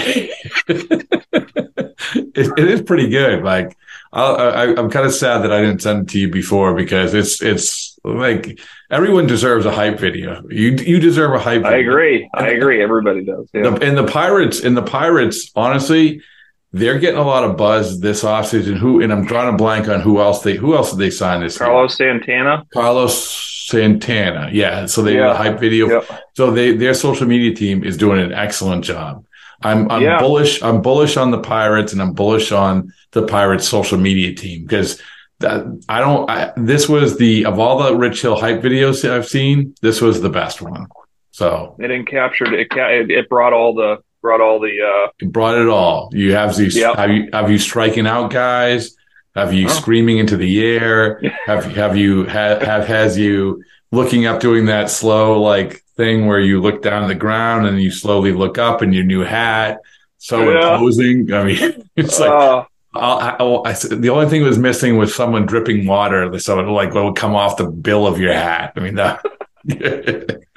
it, 2.16 2.36
it 2.36 2.68
is 2.68 2.82
pretty 2.82 3.10
good. 3.10 3.44
Like 3.44 3.78
I'll, 4.12 4.36
I, 4.36 4.64
I'm 4.76 4.90
kind 4.90 5.06
of 5.06 5.14
sad 5.14 5.44
that 5.44 5.52
I 5.52 5.62
didn't 5.62 5.84
send 5.84 6.04
it 6.04 6.12
to 6.14 6.20
you 6.20 6.30
before 6.30 6.74
because 6.74 7.14
it's 7.14 7.42
it's 7.42 8.00
like 8.04 8.60
everyone 8.90 9.28
deserves 9.28 9.66
a 9.66 9.72
hype 9.72 10.00
video. 10.00 10.44
You 10.50 10.72
you 10.72 11.00
deserve 11.00 11.34
a 11.34 11.40
hype. 11.40 11.64
I 11.64 11.78
video. 11.78 11.92
agree. 11.92 12.30
I 12.34 12.50
agree. 12.50 12.82
Everybody 12.82 13.24
does. 13.24 13.48
Yeah. 13.54 13.70
The, 13.70 13.88
and 13.88 13.98
the 13.98 14.08
Pirates, 14.08 14.62
and 14.62 14.76
the 14.76 14.82
Pirates, 14.82 15.52
honestly, 15.56 16.22
they're 16.72 17.00
getting 17.00 17.20
a 17.20 17.24
lot 17.26 17.44
of 17.44 17.58
buzz 17.58 18.00
this 18.00 18.24
offseason. 18.24 18.78
Who 18.78 19.02
and 19.02 19.12
I'm 19.12 19.26
drawing 19.26 19.54
a 19.54 19.58
blank 19.58 19.88
on 19.88 20.02
who 20.02 20.20
else 20.20 20.44
they 20.44 20.56
who 20.56 20.76
else 20.76 20.92
did 20.92 21.00
they 21.00 21.10
sign 21.10 21.42
this 21.42 21.60
year? 21.60 21.68
Carlos 21.68 21.98
Santana. 21.98 22.66
Carlos 22.74 23.66
Santana. 23.68 24.50
Yeah. 24.52 24.86
So 24.86 25.02
they 25.02 25.14
did 25.14 25.24
a 25.24 25.36
hype 25.36 25.60
video. 25.60 25.88
Yep. 25.90 26.22
So 26.36 26.52
they 26.52 26.76
their 26.76 26.94
social 26.94 27.28
media 27.28 27.56
team 27.56 27.84
is 27.84 27.98
doing 27.98 28.20
an 28.20 28.34
excellent 28.34 28.84
job. 28.84 29.26
I'm 29.64 29.90
I'm 29.92 30.02
Yeah. 30.02 30.20
bullish. 30.20 30.62
I'm 30.62 30.82
bullish 30.82 31.18
on 31.18 31.32
the 31.32 31.40
Pirates 31.40 31.92
and 31.94 32.02
I'm 32.02 32.14
bullish 32.14 32.52
on 32.52 32.94
the 33.12 33.26
Pirates 33.26 33.68
social 33.68 33.98
media 33.98 34.34
team 34.36 34.64
because 34.64 35.02
that 35.40 35.66
I 35.88 36.00
don't. 36.02 36.30
I, 36.30 36.52
this 36.58 36.88
was 36.88 37.18
the 37.18 37.46
of 37.46 37.60
all 37.60 37.82
the 37.82 37.96
Rich 37.96 38.22
Hill 38.22 38.40
hype 38.40 38.62
videos 38.62 39.10
I've 39.10 39.28
seen. 39.28 39.74
This 39.82 40.02
was 40.02 40.22
the 40.22 40.30
best 40.30 40.62
one. 40.62 40.88
So 41.32 41.76
It 41.80 41.92
encaptured 41.92 42.52
It, 42.54 43.12
it 43.12 43.30
brought 43.30 43.54
all 43.54 43.74
the 43.74 43.98
brought 44.22 44.42
all 44.42 44.60
the. 44.60 44.82
uh 44.82 45.28
brought 45.28 45.58
it 45.58 45.68
all. 45.68 46.10
You 46.14 46.34
have 46.34 46.56
these. 46.56 46.76
Yep. 46.76 46.96
Have 46.98 47.10
you 47.12 47.30
have 47.34 47.52
you 47.52 47.58
striking 47.58 48.08
out 48.08 48.32
guys? 48.32 48.96
Have 49.36 49.54
you 49.54 49.66
Oh. 49.68 49.70
screaming 49.70 50.18
into 50.18 50.38
the 50.38 50.66
air? 50.66 51.22
have 51.46 51.66
have 51.76 51.96
you 51.96 52.26
have, 52.26 52.62
have 52.62 52.88
has 52.88 53.18
you 53.18 53.64
looking 53.92 54.26
up 54.26 54.40
doing 54.40 54.66
that 54.68 54.90
slow 54.90 55.42
like 55.42 55.84
thing 55.96 56.26
where 56.28 56.40
you 56.40 56.62
look 56.62 56.82
down 56.82 57.04
at 57.04 57.08
the 57.08 57.16
ground 57.16 57.66
and 57.68 57.82
you 57.82 57.92
slowly 57.92 58.32
look 58.32 58.58
up 58.58 58.82
in 58.82 58.94
your 58.94 59.04
new 59.04 59.22
hat, 59.22 59.80
so 60.18 60.50
Yeah. 60.52 60.74
imposing. 60.76 61.32
I 61.34 61.44
mean, 61.44 61.90
it's 61.96 62.20
like 62.20 62.30
uh, 62.30 62.64
I, 62.96 63.36
I, 63.40 63.70
I, 63.70 63.74
the 63.74 64.10
only 64.10 64.28
thing 64.28 64.42
was 64.44 64.58
missing 64.58 64.98
was 64.98 65.14
someone 65.14 65.46
dripping 65.46 65.86
water, 65.86 66.38
so 66.40 66.60
it 66.60 66.64
like 66.64 66.94
what 66.94 67.06
would 67.06 67.16
come 67.16 67.36
off 67.36 67.58
the 67.58 67.68
bill 67.70 68.08
of 68.08 68.20
your 68.20 68.34
hat. 68.34 68.74
I 68.76 68.80
mean 68.80 68.96
that 68.96 69.24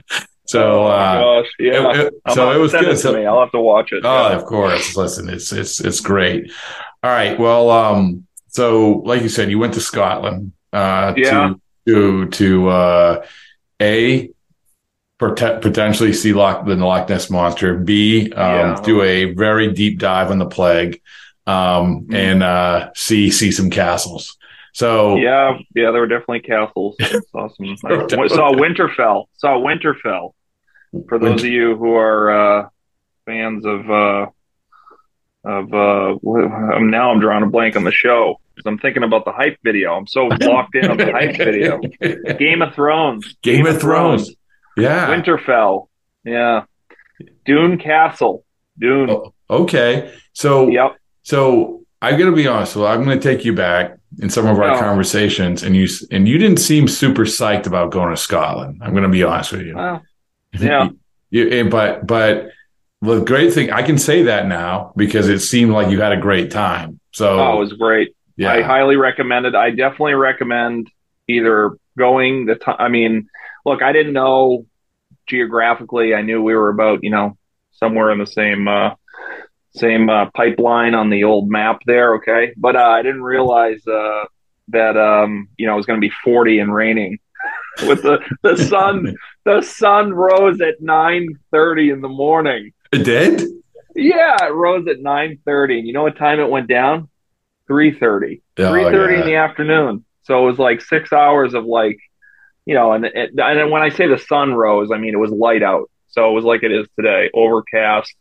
so, 0.52 0.84
oh 0.84 0.86
uh, 0.86 1.20
gosh, 1.20 1.50
yeah. 1.58 1.90
it- 2.00 2.14
it- 2.26 2.34
so 2.34 2.50
it 2.52 2.58
was 2.58 2.72
good. 2.72 2.84
to 2.84 2.96
So- 2.96 3.12
me. 3.14 3.26
I'll 3.26 3.40
have 3.40 3.52
to 3.52 3.60
watch 3.60 3.92
it. 3.92 4.02
Oh, 4.04 4.28
yeah. 4.30 4.36
of 4.36 4.44
course. 4.44 4.96
Listen, 4.96 5.28
it's 5.28 5.52
it's 5.52 5.80
it's 5.80 6.00
great. 6.00 6.52
All 7.02 7.10
right. 7.10 7.38
Well, 7.38 7.70
um, 7.70 8.26
so 8.48 9.02
like 9.04 9.22
you 9.22 9.28
said, 9.28 9.50
you 9.50 9.58
went 9.58 9.74
to 9.74 9.80
Scotland, 9.80 10.52
uh, 10.72 11.14
Yeah. 11.16 11.54
to 11.54 11.60
to 11.88 12.26
to 12.30 12.68
uh, 12.68 13.26
a 13.80 14.30
prote- 15.20 15.60
potentially 15.62 16.12
see 16.12 16.32
Loch 16.32 16.64
the 16.66 16.76
Loch 16.76 17.08
Ness 17.08 17.30
monster. 17.30 17.74
B 17.76 18.30
um, 18.32 18.54
Yeah. 18.54 18.80
do 18.82 19.02
a 19.02 19.32
very 19.34 19.72
deep 19.72 19.98
dive 19.98 20.30
on 20.30 20.38
the 20.38 20.46
plague, 20.46 21.00
um, 21.46 22.06
Mhm. 22.06 22.14
and 22.14 22.42
uh, 22.42 22.90
see 22.94 23.30
see 23.30 23.50
some 23.50 23.70
castles. 23.70 24.36
So 24.74 25.16
Yeah, 25.16 25.58
yeah, 25.74 25.90
there 25.90 26.00
were 26.00 26.06
definitely 26.06 26.40
castles. 26.40 26.96
saw 27.30 27.48
some. 27.48 27.76
I 28.22 28.26
saw 28.28 28.52
Winterfell. 28.52 29.26
Saw 29.36 29.58
Winterfell. 29.58 30.32
For 31.08 31.18
those 31.18 31.42
of 31.42 31.48
you 31.48 31.76
who 31.76 31.94
are 31.94 32.30
uh, 32.64 32.68
fans 33.26 33.64
of 33.64 33.90
uh, 33.90 34.26
of 35.44 35.72
uh, 35.74 36.18
now, 36.80 37.10
I'm 37.10 37.20
drawing 37.20 37.42
a 37.44 37.48
blank 37.48 37.76
on 37.76 37.84
the 37.84 37.92
show 37.92 38.38
'cause 38.54 38.64
I'm 38.66 38.78
thinking 38.78 39.02
about 39.02 39.24
the 39.24 39.32
hype 39.32 39.56
video. 39.64 39.94
I'm 39.94 40.06
so 40.06 40.26
locked 40.26 40.74
in 40.74 40.90
on 40.90 40.98
the 40.98 41.10
hype 41.10 41.36
video. 41.36 41.80
Game 42.38 42.60
of 42.62 42.74
Thrones. 42.74 43.34
Game 43.42 43.66
of 43.66 43.80
Thrones. 43.80 44.30
Yeah. 44.76 45.08
Winterfell. 45.08 45.88
Yeah. 46.24 46.64
Doune 47.46 47.78
Castle. 47.78 48.44
Doune. 48.78 49.08
Oh, 49.10 49.32
okay. 49.48 50.12
So 50.34 50.68
Yep. 50.68 50.96
So 51.22 51.84
I 52.02 52.10
got 52.12 52.26
to 52.26 52.32
be 52.32 52.46
honest. 52.46 52.72
So 52.74 52.84
I'm 52.86 53.02
going 53.04 53.18
to 53.18 53.22
take 53.22 53.44
you 53.44 53.54
back 53.54 53.96
in 54.20 54.28
some 54.28 54.46
of 54.46 54.58
our 54.58 54.72
Oh. 54.72 54.78
conversations, 54.78 55.62
and 55.62 55.74
you 55.74 55.88
and 56.10 56.28
you 56.28 56.36
didn't 56.36 56.58
seem 56.58 56.86
super 56.88 57.22
psyched 57.24 57.66
about 57.66 57.90
going 57.90 58.10
to 58.10 58.16
Scotland. 58.20 58.80
I'm 58.82 58.90
going 58.92 59.04
to 59.04 59.08
be 59.08 59.22
honest 59.22 59.52
with 59.52 59.62
you. 59.62 59.74
Well, 59.76 60.02
yeah. 60.58 60.88
You- 61.30 61.48
and- 61.48 61.70
but 61.70 62.06
but 62.06 62.50
the 63.00 63.20
great 63.20 63.54
thing 63.54 63.70
I 63.72 63.82
can 63.82 63.96
say 63.98 64.24
that 64.24 64.46
now 64.46 64.92
because 64.96 65.28
it 65.30 65.40
seemed 65.40 65.72
like 65.72 65.90
you 65.90 66.00
had 66.00 66.12
a 66.12 66.20
great 66.20 66.50
time. 66.50 67.00
So 67.12 67.38
Oh, 67.40 67.56
it 67.56 67.58
was 67.60 67.72
great. 67.72 68.14
yeah, 68.36 68.52
I 68.52 68.60
highly 68.62 68.96
recommend 68.96 69.46
it. 69.46 69.54
I 69.54 69.70
definitely 69.70 70.14
recommend 70.14 70.88
either 71.28 71.76
going 71.98 72.46
the 72.46 72.54
time. 72.56 72.76
I 72.78 72.88
mean, 72.88 73.28
look, 73.64 73.82
I 73.82 73.92
didn't 73.92 74.12
know 74.12 74.66
geographically. 75.26 76.14
I 76.14 76.22
knew 76.22 76.42
we 76.42 76.54
were 76.54 76.68
about, 76.68 77.02
you 77.02 77.10
know, 77.10 77.36
somewhere 77.72 78.10
in 78.10 78.18
the 78.18 78.26
same, 78.26 78.68
uh, 78.68 78.90
same, 79.74 80.10
uh, 80.10 80.26
pipeline 80.34 80.94
on 80.94 81.10
the 81.10 81.24
old 81.24 81.48
map 81.50 81.80
there. 81.86 82.14
Okay. 82.16 82.52
But, 82.56 82.76
uh, 82.76 82.80
I 82.88 83.02
didn't 83.02 83.22
realize, 83.22 83.86
uh, 83.86 84.24
that, 84.68 84.96
um, 84.96 85.48
you 85.56 85.66
know, 85.66 85.72
it 85.74 85.76
was 85.76 85.86
going 85.86 86.00
to 86.00 86.06
be 86.06 86.12
40 86.24 86.58
and 86.58 86.72
raining 86.74 87.18
with 87.86 88.02
the, 88.02 88.18
the 88.42 88.56
sun, 88.56 89.16
the 89.44 89.60
sun 89.62 90.12
rose 90.12 90.60
at 90.60 90.80
930 90.80 91.90
in 91.90 92.00
the 92.00 92.08
morning. 92.08 92.72
it 92.92 93.04
did. 93.04 93.42
Yeah, 93.94 94.46
it 94.46 94.54
rose 94.54 94.86
at 94.88 95.00
nine 95.00 95.38
thirty. 95.44 95.78
And 95.78 95.86
you 95.86 95.92
know 95.92 96.02
what 96.02 96.16
time 96.16 96.40
it 96.40 96.48
went 96.48 96.66
down? 96.66 97.10
Three 97.66 97.92
thirty. 97.92 98.40
Oh, 98.58 98.70
Three 98.70 98.84
thirty 98.84 99.14
yeah. 99.16 99.20
in 99.20 99.26
the 99.26 99.34
afternoon. 99.36 100.04
So 100.22 100.42
it 100.42 100.46
was 100.50 100.58
like 100.58 100.80
six 100.80 101.12
hours 101.12 101.52
of 101.52 101.66
like, 101.66 101.98
you 102.64 102.74
know, 102.74 102.92
and 102.92 103.04
and 103.04 103.36
then 103.36 103.70
when 103.70 103.82
I 103.82 103.90
say 103.90 104.06
the 104.06 104.16
sun 104.16 104.54
rose, 104.54 104.90
I 104.90 104.96
mean 104.96 105.12
it 105.12 105.18
was 105.18 105.30
light 105.30 105.62
out. 105.62 105.90
So 106.08 106.30
it 106.30 106.32
was 106.32 106.44
like 106.44 106.62
it 106.62 106.72
is 106.72 106.86
today, 106.98 107.30
overcast, 107.34 108.14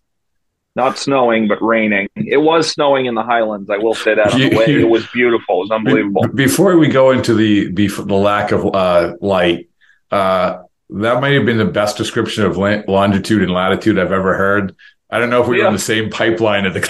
not 0.76 0.98
snowing 0.98 1.48
but 1.48 1.62
raining. 1.62 2.08
It 2.16 2.38
was 2.38 2.70
snowing 2.72 3.06
in 3.06 3.16
the 3.16 3.24
Highlands. 3.24 3.70
I 3.70 3.78
will 3.78 3.94
say 3.96 4.16
that 4.16 4.34
on 4.34 4.40
the 4.40 4.56
way. 4.56 4.66
It 4.68 4.90
was 4.90 5.06
beautiful. 5.08 5.56
It 5.56 5.60
was 5.60 5.72
unbelievable. 5.72 6.28
Before 6.34 6.78
we 6.78 6.88
go 6.88 7.12
into 7.12 7.34
the 7.34 7.72
the 7.72 8.16
lack 8.16 8.52
of 8.52 8.66
uh, 8.74 9.16
light, 9.22 9.70
uh, 10.12 10.60
that 10.92 11.22
might 11.22 11.34
have 11.34 11.46
been 11.46 11.58
the 11.58 11.66
best 11.66 11.98
description 11.98 12.46
of 12.46 12.58
longitude 12.58 13.42
and 13.42 13.52
latitude 13.52 13.98
I've 14.00 14.12
ever 14.12 14.36
heard. 14.36 14.76
I 15.10 15.20
don't 15.20 15.30
know 15.30 15.42
if 15.42 15.48
we 15.48 15.60
were 15.60 15.68
on 15.68 15.74
the 15.74 15.80
same 15.80 16.10
pipeline 16.10 16.66
at 16.66 16.74
the. 16.74 16.82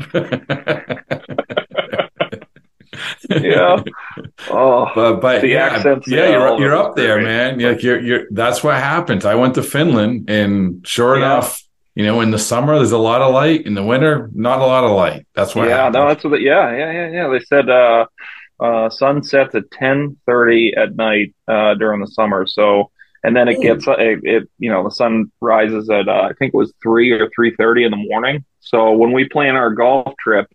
Yeah. 3.30 3.82
Oh, 4.50 4.90
But 4.94 5.20
but 5.20 5.40
The 5.42 5.48
yeah, 5.48 5.66
accents, 5.66 6.08
yeah, 6.08 6.28
yeah, 6.28 6.30
you're 6.30 6.60
you're 6.60 6.76
up 6.76 6.96
there, 6.96 7.20
man. 7.22 7.58
Like 7.58 7.82
you're 7.82 8.00
you're 8.00 8.22
that's 8.30 8.64
what 8.64 8.74
happens. 8.76 9.24
I 9.24 9.34
went 9.36 9.54
to 9.54 9.62
Finland, 9.62 10.28
and 10.28 10.86
sure 10.86 11.16
Yeah. 11.16 11.24
enough, 11.26 11.62
you 11.94 12.04
know, 12.04 12.20
in 12.20 12.30
the 12.30 12.38
summer 12.38 12.76
there's 12.76 12.92
a 12.92 12.98
lot 12.98 13.20
of 13.20 13.32
light. 13.32 13.66
In 13.66 13.74
the 13.74 13.82
winter, 13.82 14.30
not 14.32 14.60
a 14.60 14.66
lot 14.66 14.84
of 14.84 14.92
light. 14.92 15.26
That's 15.34 15.54
what 15.54 15.68
yeah, 15.68 15.88
no, 15.88 16.08
that's 16.08 16.22
what. 16.22 16.30
They, 16.30 16.38
yeah, 16.38 16.74
yeah, 16.74 16.92
yeah, 16.92 17.10
yeah. 17.10 17.28
They 17.28 17.40
said 17.40 17.68
uh, 17.68 18.06
uh, 18.60 18.90
sun 18.90 19.22
sets 19.22 19.54
at 19.54 19.70
ten 19.70 20.16
thirty 20.26 20.74
at 20.76 20.96
night 20.96 21.34
uh, 21.48 21.74
during 21.74 22.00
the 22.00 22.06
summer. 22.06 22.46
So, 22.46 22.90
and 23.24 23.34
then 23.34 23.48
it 23.48 23.60
gets 23.60 23.86
it, 23.88 24.20
it. 24.22 24.48
You 24.58 24.70
know, 24.70 24.84
the 24.84 24.90
sun 24.90 25.32
rises 25.40 25.90
at 25.90 26.08
uh, 26.08 26.28
I 26.30 26.32
think 26.38 26.54
it 26.54 26.56
was 26.56 26.72
three 26.82 27.10
or 27.12 27.28
three 27.34 27.54
thirty 27.56 27.84
in 27.84 27.90
the 27.90 27.96
morning. 27.96 28.44
So 28.60 28.92
when 28.92 29.12
we 29.12 29.28
plan 29.28 29.56
our 29.56 29.70
golf 29.70 30.14
trip, 30.18 30.46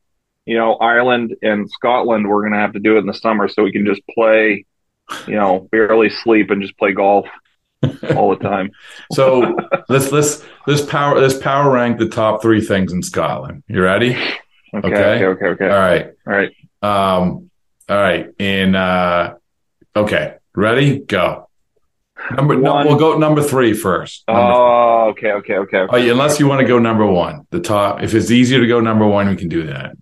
you 0.45 0.57
know, 0.57 0.75
Ireland 0.75 1.35
and 1.41 1.69
Scotland, 1.69 2.29
we're 2.29 2.43
gonna 2.43 2.61
have 2.61 2.73
to 2.73 2.79
do 2.79 2.95
it 2.95 2.99
in 2.99 3.07
the 3.07 3.13
summer 3.13 3.49
so 3.49 3.63
we 3.63 3.71
can 3.71 3.85
just 3.85 4.01
play. 4.07 4.65
You 5.27 5.35
know, 5.35 5.67
barely 5.71 6.09
sleep 6.09 6.49
and 6.49 6.63
just 6.63 6.77
play 6.79 6.91
golf 6.91 7.27
all 8.15 8.29
the 8.35 8.37
time. 8.41 8.71
So 9.11 9.55
let's 9.89 10.11
let's 10.11 10.43
let's 10.67 10.81
power 10.81 11.19
let's 11.19 11.37
power 11.37 11.71
rank 11.71 11.99
the 11.99 12.09
top 12.09 12.41
three 12.41 12.61
things 12.61 12.91
in 12.93 13.03
Scotland. 13.03 13.63
You 13.67 13.81
ready? 13.81 14.15
Okay, 14.73 14.87
Okay. 14.87 15.25
okay, 15.25 15.45
okay. 15.45 15.69
All 15.69 15.79
right. 15.79 16.11
All 16.27 16.33
right. 16.33 16.51
Um. 16.81 17.49
All 17.89 17.97
right. 17.97 18.27
In 18.39 18.75
uh. 18.75 19.35
Okay. 19.95 20.35
Ready? 20.55 20.99
Go. 20.99 21.49
Number. 22.35 22.55
No, 22.55 22.75
we'll 22.85 22.97
go 22.97 23.17
number 23.17 23.43
three 23.43 23.73
first. 23.73 24.23
Number 24.27 24.41
Oh, 24.41 25.07
okay, 25.09 25.31
okay, 25.33 25.57
okay. 25.57 25.77
okay. 25.79 25.93
Oh, 25.93 25.97
yeah, 25.97 26.13
unless 26.13 26.39
you 26.39 26.47
want 26.47 26.61
to 26.61 26.67
go 26.67 26.79
number 26.79 27.05
one, 27.05 27.45
the 27.51 27.59
top. 27.59 28.01
If 28.01 28.13
it's 28.13 28.31
easier 28.31 28.59
to 28.59 28.67
go 28.67 28.79
number 28.79 29.05
one, 29.05 29.29
we 29.29 29.35
can 29.35 29.49
do 29.49 29.67
that. 29.67 29.95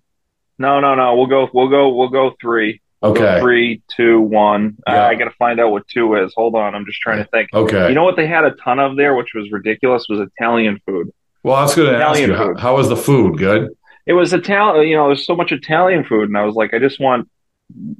No, 0.59 0.79
no, 0.79 0.93
no. 0.95 1.15
We'll 1.15 1.25
go. 1.25 1.49
We'll 1.53 1.69
go. 1.69 1.89
We'll 1.93 2.09
go 2.09 2.33
three. 2.39 2.81
Okay. 3.03 3.39
three, 3.41 3.81
two, 3.95 4.21
one. 4.21 4.77
Uh, 4.87 4.93
Yeah. 4.93 5.07
I 5.07 5.15
got 5.15 5.25
to 5.25 5.35
find 5.37 5.59
out 5.59 5.71
what 5.71 5.87
two 5.87 6.15
is. 6.15 6.33
Hold 6.35 6.55
on. 6.55 6.73
I'm 6.75 6.85
just 6.85 6.99
trying 7.01 7.17
to 7.17 7.25
think. 7.25 7.49
Okay. 7.53 7.89
You 7.89 7.95
know 7.95 8.03
what 8.05 8.15
they 8.15 8.27
had 8.27 8.45
a 8.45 8.51
ton 8.51 8.79
of 8.79 8.95
there, 8.95 9.13
which 9.15 9.29
was 9.35 9.51
ridiculous, 9.51 10.05
was 10.09 10.19
Italian 10.37 10.79
food. 10.85 11.11
well, 11.43 11.55
I 11.55 11.63
was 11.63 11.75
going 11.75 11.91
to 11.91 11.97
ask 12.03 12.19
you, 12.21 12.33
how, 12.33 12.55
how 12.55 12.75
was 12.77 12.87
the 12.89 12.95
food? 12.95 13.37
Good. 13.37 13.69
It 14.05 14.13
was 14.13 14.33
Italian. 14.33 14.87
You 14.87 14.95
know, 14.97 15.07
there's 15.07 15.25
so 15.25 15.35
much 15.35 15.51
Italian 15.51 16.03
food, 16.05 16.29
and 16.29 16.37
I 16.37 16.43
was 16.43 16.55
like, 16.55 16.73
I 16.73 16.79
just 16.79 16.99
want, 16.99 17.29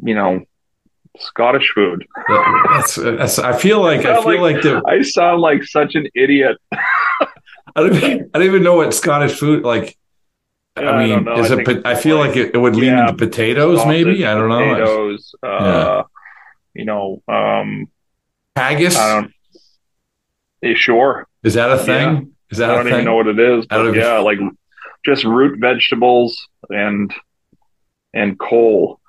you 0.04 0.16
know, 0.16 0.42
Scottish 1.18 1.72
food. 1.74 2.06
That's, 2.74 2.96
that's, 2.96 3.40
I 3.40 3.58
feel 3.58 3.82
like 3.82 4.00
I 4.00 4.16
Sound 4.16 4.26
feel 4.26 4.42
like, 4.42 4.62
the, 4.62 4.82
I 4.88 5.02
sound 5.02 5.42
like 5.42 5.64
such 5.64 5.96
an 5.96 6.08
idiot. 6.16 6.58
I 6.72 6.78
don't 7.78 7.94
even, 7.96 8.30
I 8.34 8.40
don't 8.40 8.48
even 8.48 8.64
know 8.64 8.76
what 8.76 8.94
Scottish 8.94 9.34
food 9.34 9.64
like. 9.64 9.98
I 10.76 11.06
mean, 11.06 11.28
is 11.38 11.52
I 11.52 11.56
it? 11.60 11.82
I 11.86 11.96
feel 11.96 12.18
like- 12.18 12.30
like 12.30 12.38
it, 12.38 12.56
it 12.56 12.58
would 12.58 12.76
lean 12.76 12.94
Yeah, 12.94 13.02
into 13.10 13.14
potatoes, 13.14 13.78
Sausage, 13.80 14.06
maybe. 14.06 14.26
I 14.26 14.34
don't 14.34 14.50
know. 14.50 14.74
Potatoes. 14.74 15.36
Uh, 15.44 15.48
Yeah. 15.62 16.04
You 16.76 16.86
know, 16.86 17.22
um, 17.28 17.88
Haggis 18.56 18.98
I 18.98 19.22
don't. 19.22 19.32
Yeah, 20.64 20.74
sure. 20.76 21.28
is 21.44 21.54
that 21.54 21.72
a 21.72 21.78
thing? 21.78 22.32
Is 22.50 22.58
that 22.58 22.72
I 22.72 22.76
don't 22.76 22.86
thing? 22.86 22.94
even 22.94 23.06
know 23.06 23.16
what 23.16 23.28
it 23.28 23.40
is, 23.40 23.66
but 23.68 23.94
yeah, 23.94 24.18
like 24.20 24.40
just 25.06 25.24
root 25.24 25.60
vegetables 25.60 26.48
and 26.70 27.14
and 28.16 28.40
coal. 28.40 29.00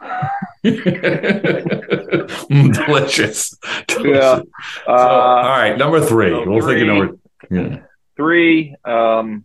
Mm, 0.65 2.75
delicious. 2.87 3.57
Yeah. 3.65 3.85
Delicious. 3.87 4.47
Uh, 4.87 4.91
all 4.93 5.43
right, 5.49 5.77
number 5.79 6.01
three. 6.05 6.31
so 6.31 6.45
we'll 6.49 6.61
think 6.67 6.81
three. 6.81 6.83
of 6.83 6.87
number. 6.89 7.17
Yeah. 7.51 7.79
Three. 8.17 8.75
Um, 8.85 9.45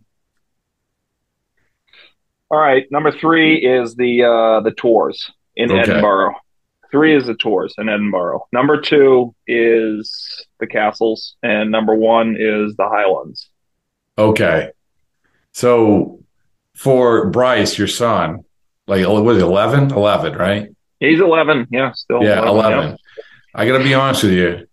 all 2.50 2.58
right, 2.58 2.86
number 2.90 3.12
three 3.12 3.56
is 3.56 3.94
the 3.96 4.24
uh, 4.24 4.60
the 4.60 4.72
tours 4.72 5.30
in 5.56 5.70
Okay. 5.70 5.80
Edinburgh. 5.80 6.34
Three 6.90 7.14
is 7.14 7.26
the 7.26 7.34
tours 7.36 7.74
in 7.78 7.88
Edinburgh. 7.88 8.46
Number 8.52 8.80
two 8.80 9.32
is 9.46 10.44
the 10.58 10.66
castles, 10.66 11.36
and 11.42 11.70
number 11.70 11.94
one 11.94 12.34
is 12.38 12.74
the 12.76 12.88
Highlands. 12.88 13.48
Okay. 14.18 14.70
So 15.52 16.20
for 16.74 17.30
Bryce, 17.30 17.78
your 17.78 17.86
son, 17.86 18.40
like 18.88 19.06
what 19.06 19.22
was 19.24 19.38
it, 19.38 19.42
11? 19.42 19.92
11, 19.92 20.34
right? 20.36 20.68
He's 20.98 21.20
eleven. 21.20 21.66
Yeah, 21.70 21.92
still 21.92 22.22
Yeah, 22.22 22.46
11. 22.46 22.96
I 23.54 23.66
got 23.66 23.78
to 23.78 23.84
be 23.84 23.94
honest 23.94 24.22
with 24.24 24.32
you. 24.32 24.66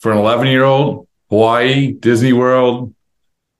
For 0.00 0.12
an 0.12 0.18
11 0.18 0.48
year 0.48 0.64
old, 0.64 1.08
Hawaii, 1.30 1.92
Disney 1.92 2.32
World, 2.32 2.94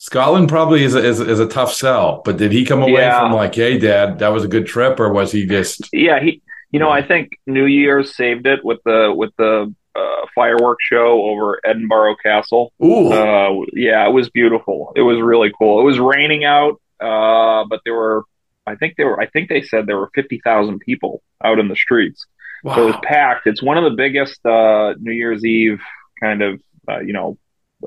Scotland 0.02 0.48
probably 0.48 0.82
is 0.82 0.96
a, 0.96 0.98
is, 1.04 1.20
is 1.20 1.38
a 1.38 1.46
tough 1.46 1.72
sell. 1.72 2.22
But 2.24 2.36
did 2.36 2.50
he 2.50 2.64
come 2.64 2.82
away 2.82 3.02
Yeah. 3.02 3.20
from 3.20 3.32
like, 3.32 3.54
hey, 3.54 3.78
dad, 3.78 4.18
that 4.18 4.28
was 4.32 4.42
a 4.44 4.48
good 4.48 4.66
trip? 4.66 4.98
Or 4.98 5.12
was 5.12 5.30
he 5.30 5.46
just, 5.46 5.88
Yeah, 5.92 6.18
he. 6.20 6.42
You 6.72 6.80
know, 6.80 6.88
I 6.90 7.06
think 7.06 7.38
New 7.46 7.66
Year's 7.66 8.16
saved 8.16 8.46
it 8.46 8.64
with 8.64 8.80
the 8.84 9.12
with 9.14 9.30
the 9.38 9.72
uh, 9.94 10.26
fireworks 10.34 10.82
show 10.90 11.22
over 11.22 11.60
Edinburgh 11.64 12.16
Castle. 12.24 12.72
ooh, 12.82 13.12
Uh, 13.12 13.64
yeah, 13.74 14.08
it 14.08 14.12
was 14.12 14.28
beautiful. 14.30 14.92
It 14.96 15.02
was 15.02 15.20
really 15.20 15.52
cool. 15.56 15.78
It 15.80 15.84
was 15.84 15.98
raining 16.00 16.44
out, 16.44 16.80
uh, 16.98 17.64
but 17.68 17.80
there 17.84 17.94
were, 17.94 18.24
I 18.66 18.74
think 18.76 18.94
there 18.96 19.06
were, 19.06 19.20
I 19.20 19.26
think 19.26 19.50
they 19.50 19.60
said 19.62 19.86
there 19.86 19.98
were 19.98 20.10
fifty 20.14 20.40
thousand 20.42 20.80
people 20.80 21.22
out 21.44 21.58
in 21.58 21.68
the 21.68 21.76
streets. 21.76 22.26
So 22.64 22.82
it 22.82 22.86
was 22.86 22.96
packed. 23.04 23.46
It's 23.46 23.62
one 23.62 23.76
of 23.76 23.84
the 23.84 23.96
biggest 23.96 24.44
uh, 24.46 24.94
New 24.98 25.12
Year's 25.12 25.44
Eve 25.44 25.80
kind 26.20 26.40
of 26.42 26.60
uh, 26.88 27.00
you 27.00 27.12
know 27.12 27.36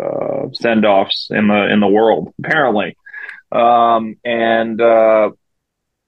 uh, 0.02 0.50
send 0.54 0.86
offs 0.86 1.30
in 1.32 1.48
the 1.48 1.72
in 1.72 1.80
the 1.80 1.88
world 1.88 2.34
apparently. 2.40 2.98
Um, 3.52 4.18
and 4.26 4.80
uh, 4.82 5.32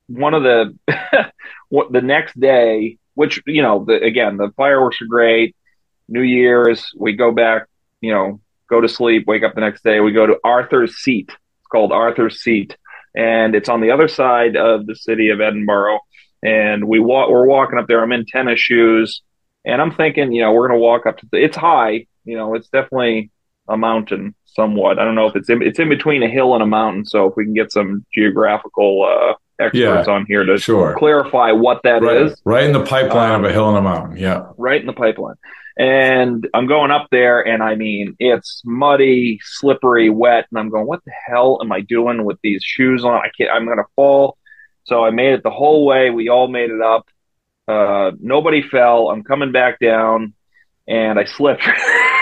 one 0.07 0.33
of 0.33 0.43
the 0.43 0.77
what 1.69 1.91
the 1.91 2.01
next 2.01 2.39
day, 2.39 2.97
which 3.13 3.41
you 3.45 3.61
know, 3.61 3.85
the, 3.85 4.01
again, 4.01 4.37
the 4.37 4.51
fireworks 4.57 5.01
are 5.01 5.07
great. 5.07 5.55
New 6.09 6.21
Year's, 6.21 6.91
we 6.95 7.13
go 7.13 7.31
back, 7.31 7.67
you 7.99 8.13
know, 8.13 8.39
go 8.69 8.79
to 8.79 8.87
sleep, 8.87 9.27
wake 9.27 9.43
up 9.43 9.55
the 9.55 9.61
next 9.61 9.83
day. 9.83 9.99
We 9.99 10.13
go 10.13 10.25
to 10.25 10.37
Arthur's 10.43 10.95
Seat. 10.95 11.29
It's 11.29 11.67
called 11.69 11.91
Arthur's 11.91 12.41
Seat, 12.41 12.77
and 13.15 13.55
it's 13.55 13.69
on 13.69 13.81
the 13.81 13.91
other 13.91 14.07
side 14.07 14.55
of 14.55 14.85
the 14.85 14.95
city 14.95 15.29
of 15.29 15.41
Edinburgh. 15.41 15.99
And 16.43 16.87
we 16.87 16.99
walk, 16.99 17.29
we're 17.29 17.47
walking 17.47 17.79
up 17.79 17.87
there. 17.87 18.01
I'm 18.01 18.11
in 18.11 18.25
tennis 18.25 18.59
shoes, 18.59 19.21
and 19.65 19.81
I'm 19.81 19.95
thinking, 19.95 20.31
you 20.31 20.41
know, 20.41 20.53
we're 20.53 20.67
gonna 20.67 20.79
walk 20.79 21.05
up 21.05 21.17
to. 21.17 21.27
The, 21.31 21.43
it's 21.43 21.57
high, 21.57 22.07
you 22.23 22.37
know, 22.37 22.55
it's 22.55 22.69
definitely 22.69 23.31
a 23.69 23.77
mountain 23.77 24.33
somewhat. 24.45 24.99
I 24.99 25.05
don't 25.05 25.15
know 25.15 25.27
if 25.27 25.35
it's 25.35 25.49
in, 25.49 25.61
it's 25.61 25.79
in 25.79 25.89
between 25.89 26.23
a 26.23 26.29
hill 26.29 26.53
and 26.53 26.63
a 26.63 26.65
mountain. 26.67 27.05
So 27.05 27.25
if 27.27 27.35
we 27.35 27.45
can 27.45 27.53
get 27.53 27.71
some 27.71 28.05
geographical 28.13 29.03
uh, 29.03 29.33
experts 29.63 30.07
Yeah, 30.07 30.13
on 30.13 30.25
here 30.27 30.43
to 30.45 30.57
sure. 30.57 30.95
clarify 30.97 31.51
what 31.51 31.81
that 31.83 32.03
is, 32.03 32.31
right, 32.43 32.55
right 32.57 32.63
in 32.63 32.73
the 32.73 32.83
pipeline 32.85 33.31
Um, 33.33 33.43
of 33.45 33.49
a 33.49 33.53
hill 33.53 33.69
and 33.69 33.77
a 33.77 33.81
mountain. 33.81 34.17
Yeah. 34.17 34.47
right 34.57 34.79
in 34.81 34.87
the 34.87 34.93
pipeline. 34.93 35.35
And 35.79 36.47
I'm 36.55 36.65
going 36.65 36.89
up 36.89 37.07
there, 37.11 37.45
and 37.45 37.61
I 37.61 37.75
mean, 37.75 38.15
it's 38.17 38.63
muddy, 38.65 39.39
slippery, 39.43 40.09
wet, 40.09 40.47
and 40.49 40.57
I'm 40.59 40.69
going, 40.69 40.87
"What 40.87 41.05
the 41.05 41.11
hell 41.27 41.59
am 41.61 41.71
I 41.71 41.81
doing 41.81 42.23
with 42.25 42.39
these 42.41 42.63
shoes 42.63 43.05
on? 43.05 43.13
I 43.13 43.29
can't. 43.37 43.51
I'm 43.51 43.65
going 43.65 43.77
to 43.77 43.83
fall." 43.95 44.37
So 44.85 45.05
I 45.05 45.11
made 45.11 45.33
it 45.33 45.43
the 45.43 45.51
whole 45.51 45.85
way. 45.85 46.09
We 46.09 46.29
all 46.29 46.47
made 46.47 46.71
it 46.71 46.81
up. 46.81 47.05
Uh, 47.67 48.09
nobody 48.19 48.63
fell. 48.63 49.09
I'm 49.11 49.21
coming 49.23 49.51
back 49.51 49.77
down, 49.79 50.33
and 50.87 51.19
I 51.19 51.25
slipped. 51.25 51.61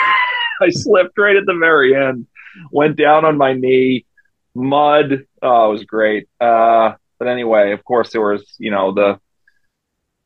I 0.61 0.69
slipped 0.69 1.17
right 1.17 1.35
at 1.35 1.45
the 1.45 1.57
very 1.57 1.95
end. 1.95 2.27
Went 2.71 2.95
down 2.95 3.25
on 3.25 3.37
my 3.37 3.53
knee, 3.53 4.05
mud. 4.53 5.25
Oh, 5.41 5.69
it 5.69 5.73
was 5.73 5.83
great. 5.83 6.27
Uh, 6.39 6.93
but 7.19 7.27
anyway, 7.27 7.71
of 7.71 7.83
course, 7.83 8.11
there 8.11 8.21
was 8.21 8.55
you 8.57 8.71
know 8.71 8.93
the 8.93 9.19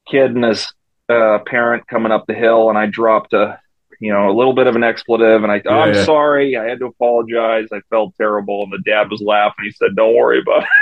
kid 0.08 0.36
and 0.36 0.44
his 0.44 0.72
uh, 1.10 1.40
parent 1.46 1.88
coming 1.88 2.12
up 2.12 2.26
the 2.28 2.34
hill, 2.34 2.70
and 2.70 2.78
I 2.78 2.86
dropped 2.86 3.34
a 3.34 3.60
you 4.00 4.12
know 4.12 4.30
a 4.30 4.36
little 4.36 4.54
bit 4.54 4.68
of 4.68 4.76
an 4.76 4.84
expletive, 4.84 5.44
and 5.44 5.52
I 5.52 5.62
oh, 5.66 5.70
Yeah, 5.70 5.78
I'm 5.78 5.94
yeah. 5.94 6.06
sorry. 6.06 6.58
I 6.58 6.66
had 6.66 6.80
to 6.80 6.86
apologize. 6.88 7.68
I 7.72 7.82
felt 7.90 8.16
terrible, 8.18 8.64
and 8.64 8.72
the 8.72 8.90
dad 8.90 9.10
was 9.10 9.22
laughing. 9.22 9.66
He 9.66 9.72
said, 9.72 9.96
"Don't 9.96 10.16
worry 10.16 10.42
about 10.42 10.64
it." 10.64 10.70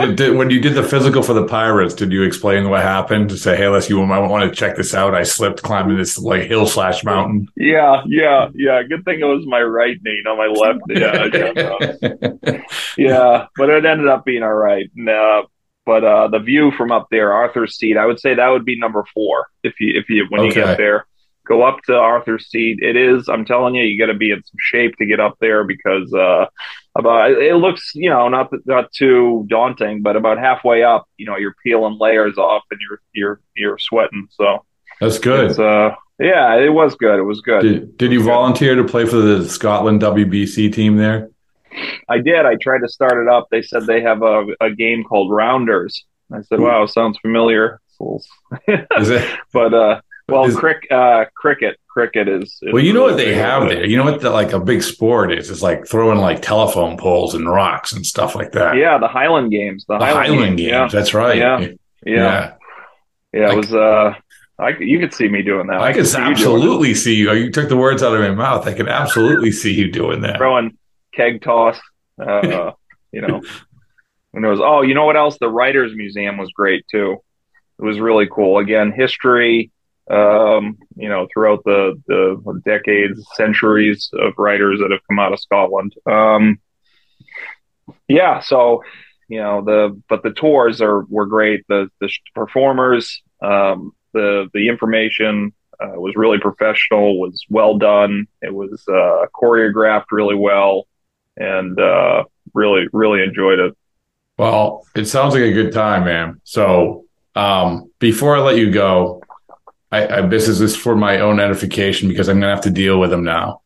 Did, 0.00 0.16
did, 0.16 0.36
when 0.36 0.48
you 0.48 0.60
did 0.60 0.74
the 0.74 0.82
physical 0.82 1.22
for 1.22 1.34
the 1.34 1.44
Pirates, 1.44 1.94
did 1.94 2.12
you 2.12 2.22
explain 2.22 2.70
what 2.70 2.82
happened? 2.82 3.28
To 3.30 3.36
say, 3.36 3.56
hey, 3.56 3.68
let's 3.68 3.90
you 3.90 4.04
might 4.06 4.18
want 4.20 4.48
to 4.48 4.56
check 4.56 4.76
this 4.76 4.94
out. 4.94 5.14
I 5.14 5.24
slipped 5.24 5.62
climbing 5.62 5.98
this 5.98 6.18
like 6.18 6.44
hill 6.44 6.66
slash 6.66 7.04
mountain. 7.04 7.48
Yeah, 7.56 8.02
yeah, 8.06 8.48
yeah. 8.54 8.82
Good 8.82 9.04
thing 9.04 9.20
it 9.20 9.24
was 9.24 9.46
my 9.46 9.60
right 9.60 9.98
knee, 10.02 10.22
not 10.24 10.38
my 10.38 10.46
left. 10.46 10.80
Yeah, 10.88 11.28
yeah, 11.32 11.52
no. 11.52 12.62
yeah, 12.96 13.46
but 13.56 13.70
it 13.70 13.84
ended 13.84 14.08
up 14.08 14.24
being 14.24 14.42
all 14.42 14.54
right. 14.54 14.90
And, 14.96 15.08
uh, 15.08 15.42
but 15.84 16.04
uh, 16.04 16.28
the 16.28 16.38
view 16.38 16.70
from 16.70 16.92
up 16.92 17.08
there, 17.10 17.32
Arthur's 17.32 17.76
Seat, 17.76 17.96
I 17.96 18.04
would 18.06 18.20
say 18.20 18.34
that 18.34 18.48
would 18.48 18.66
be 18.66 18.78
number 18.78 19.04
four 19.12 19.48
if 19.62 19.80
you 19.80 19.98
if 19.98 20.08
you 20.10 20.26
when 20.28 20.44
you 20.44 20.52
get 20.52 20.76
there. 20.76 21.06
Go 21.48 21.62
up 21.62 21.82
to 21.84 21.96
Arthur's 21.96 22.46
Seat. 22.50 22.80
It 22.82 22.94
is. 22.94 23.28
I'm 23.28 23.46
telling 23.46 23.74
you, 23.74 23.82
you 23.82 23.98
got 23.98 24.12
to 24.12 24.18
be 24.18 24.30
in 24.30 24.44
some 24.44 24.58
shape 24.58 24.96
to 24.96 25.06
get 25.06 25.18
up 25.18 25.38
there 25.40 25.64
because 25.64 26.12
uh, 26.12 26.46
about 26.94 27.30
it 27.30 27.56
looks, 27.56 27.92
you 27.94 28.10
know, 28.10 28.28
not 28.28 28.50
not 28.66 28.92
too 28.92 29.46
daunting, 29.48 30.02
but 30.02 30.14
about 30.14 30.38
halfway 30.38 30.82
up, 30.82 31.08
you 31.16 31.24
know, 31.24 31.36
you're 31.36 31.54
peeling 31.64 31.96
layers 31.98 32.36
off 32.36 32.64
and 32.70 32.78
you're 32.80 33.00
you're 33.14 33.40
you're 33.56 33.78
sweating. 33.78 34.28
So 34.30 34.64
That's 35.00 35.18
good. 35.18 35.58
uh, 35.58 35.94
yeah, 36.18 36.56
it 36.56 36.72
was 36.72 36.94
good. 36.96 37.18
It 37.18 37.22
was 37.22 37.40
good. 37.40 37.62
Did, 37.62 37.96
did 37.96 38.12
you 38.12 38.22
volunteer 38.22 38.74
to 38.74 38.84
play 38.84 39.06
for 39.06 39.16
the 39.16 39.48
Scotland 39.48 40.02
WBC 40.02 40.72
team 40.72 40.96
there? 40.96 41.30
I 42.08 42.18
did. 42.18 42.44
I 42.44 42.56
tried 42.56 42.80
to 42.80 42.88
start 42.88 43.22
it 43.22 43.28
up. 43.28 43.48
They 43.50 43.62
said 43.62 43.86
they 43.86 44.02
have 44.02 44.22
a, 44.22 44.46
a 44.60 44.70
game 44.70 45.04
called 45.04 45.30
Rounders. 45.30 46.04
I 46.32 46.42
said, 46.42 46.60
"Wow, 46.60 46.86
sounds 46.86 47.18
familiar." 47.20 47.80
Is 48.68 49.10
it? 49.10 49.38
but 49.52 49.74
uh, 49.74 50.00
well, 50.28 50.44
Is- 50.44 50.56
crick, 50.56 50.86
uh, 50.90 51.24
cricket, 51.34 51.78
cricket 51.88 52.28
is. 52.28 52.58
is 52.62 52.72
Well, 52.72 52.82
you 52.82 52.92
know 52.92 53.02
what 53.02 53.16
they 53.16 53.34
have 53.34 53.68
there. 53.68 53.84
You 53.84 53.96
know 53.96 54.04
what 54.04 54.20
the, 54.20 54.30
like 54.30 54.52
a 54.52 54.60
big 54.60 54.82
sport 54.82 55.32
is? 55.32 55.50
It's 55.50 55.62
like 55.62 55.86
throwing 55.86 56.18
like 56.18 56.42
telephone 56.42 56.96
poles 56.96 57.34
and 57.34 57.50
rocks 57.50 57.92
and 57.92 58.04
stuff 58.04 58.34
like 58.34 58.52
that. 58.52 58.76
Yeah, 58.76 58.98
the 58.98 59.08
Highland 59.08 59.50
Games. 59.50 59.84
The, 59.88 59.98
the 59.98 60.04
Highland, 60.04 60.58
games. 60.58 60.70
Yeah, 60.70 60.88
That's 60.88 61.14
right. 61.14 61.38
Yeah. 61.38 61.66
yeah, 62.04 62.54
yeah. 63.32 63.52
it 63.52 63.56
was. 63.56 63.72
Uh, 63.72 64.14
I 64.58 64.70
you 64.80 64.98
could 64.98 65.14
see 65.14 65.28
me 65.28 65.42
doing 65.42 65.68
that. 65.68 65.80
I 65.80 65.92
could 65.92 66.06
see 66.06 66.18
you 66.18 66.24
absolutely 66.24 66.94
see 66.94 67.14
you. 67.14 67.32
You 67.32 67.50
took 67.50 67.68
the 67.68 67.76
words 67.76 68.02
out 68.02 68.14
of 68.14 68.20
my 68.20 68.30
mouth. 68.30 68.66
I 68.66 68.74
could 68.74 68.88
absolutely 68.88 69.52
see 69.52 69.72
you 69.72 69.90
doing 69.90 70.22
that. 70.22 70.36
throwing 70.36 70.76
keg 71.14 71.42
toss. 71.42 71.78
Uh, 72.20 72.72
you 73.12 73.20
know, 73.20 73.40
and 74.34 74.44
it 74.44 74.48
was. 74.48 74.60
Oh, 74.60 74.82
you 74.82 74.94
know 74.94 75.06
what 75.06 75.16
else? 75.16 75.38
The 75.38 75.48
Writers 75.48 75.92
Museum 75.94 76.38
was 76.38 76.50
great 76.50 76.84
too. 76.90 77.18
It 77.78 77.84
was 77.84 78.00
really 78.00 78.28
cool. 78.30 78.58
Again, 78.58 78.92
history. 78.92 79.70
Um, 80.10 80.78
you 80.96 81.08
know, 81.08 81.28
throughout 81.32 81.64
the 81.64 82.00
the 82.06 82.62
decades, 82.64 83.24
centuries 83.34 84.10
of 84.14 84.32
writers 84.38 84.80
that 84.80 84.90
have 84.90 85.00
come 85.08 85.18
out 85.18 85.32
of 85.32 85.40
Scotland. 85.40 85.94
Um, 86.06 86.60
yeah, 88.08 88.40
so 88.40 88.82
you 89.28 89.40
know 89.40 89.62
the 89.62 90.00
but 90.08 90.22
the 90.22 90.32
tours 90.32 90.80
are 90.80 91.04
were 91.04 91.26
great. 91.26 91.64
The 91.68 91.90
the 92.00 92.10
performers, 92.34 93.22
um, 93.42 93.92
the 94.14 94.48
the 94.54 94.68
information 94.68 95.52
uh, 95.80 96.00
was 96.00 96.14
really 96.16 96.38
professional. 96.38 97.20
Was 97.20 97.44
well 97.50 97.76
done. 97.76 98.26
It 98.40 98.54
was 98.54 98.82
uh, 98.88 99.26
choreographed 99.34 100.06
really 100.10 100.34
well, 100.34 100.86
and 101.36 101.78
uh, 101.78 102.24
really 102.54 102.86
really 102.92 103.22
enjoyed 103.22 103.58
it. 103.58 103.76
Well, 104.38 104.86
it 104.94 105.06
sounds 105.06 105.34
like 105.34 105.42
a 105.42 105.52
good 105.52 105.72
time, 105.72 106.04
man. 106.04 106.40
So, 106.44 107.04
um, 107.34 107.90
before 107.98 108.36
I 108.36 108.40
let 108.40 108.56
you 108.56 108.70
go, 108.70 109.17
I, 109.90 110.18
I 110.18 110.20
this 110.22 110.48
is 110.48 110.58
this 110.58 110.76
for 110.76 110.94
my 110.94 111.20
own 111.20 111.40
edification 111.40 112.08
because 112.08 112.28
I'm 112.28 112.40
gonna 112.40 112.54
have 112.54 112.64
to 112.64 112.70
deal 112.70 112.98
with 113.00 113.12
him 113.12 113.24
now. 113.24 113.62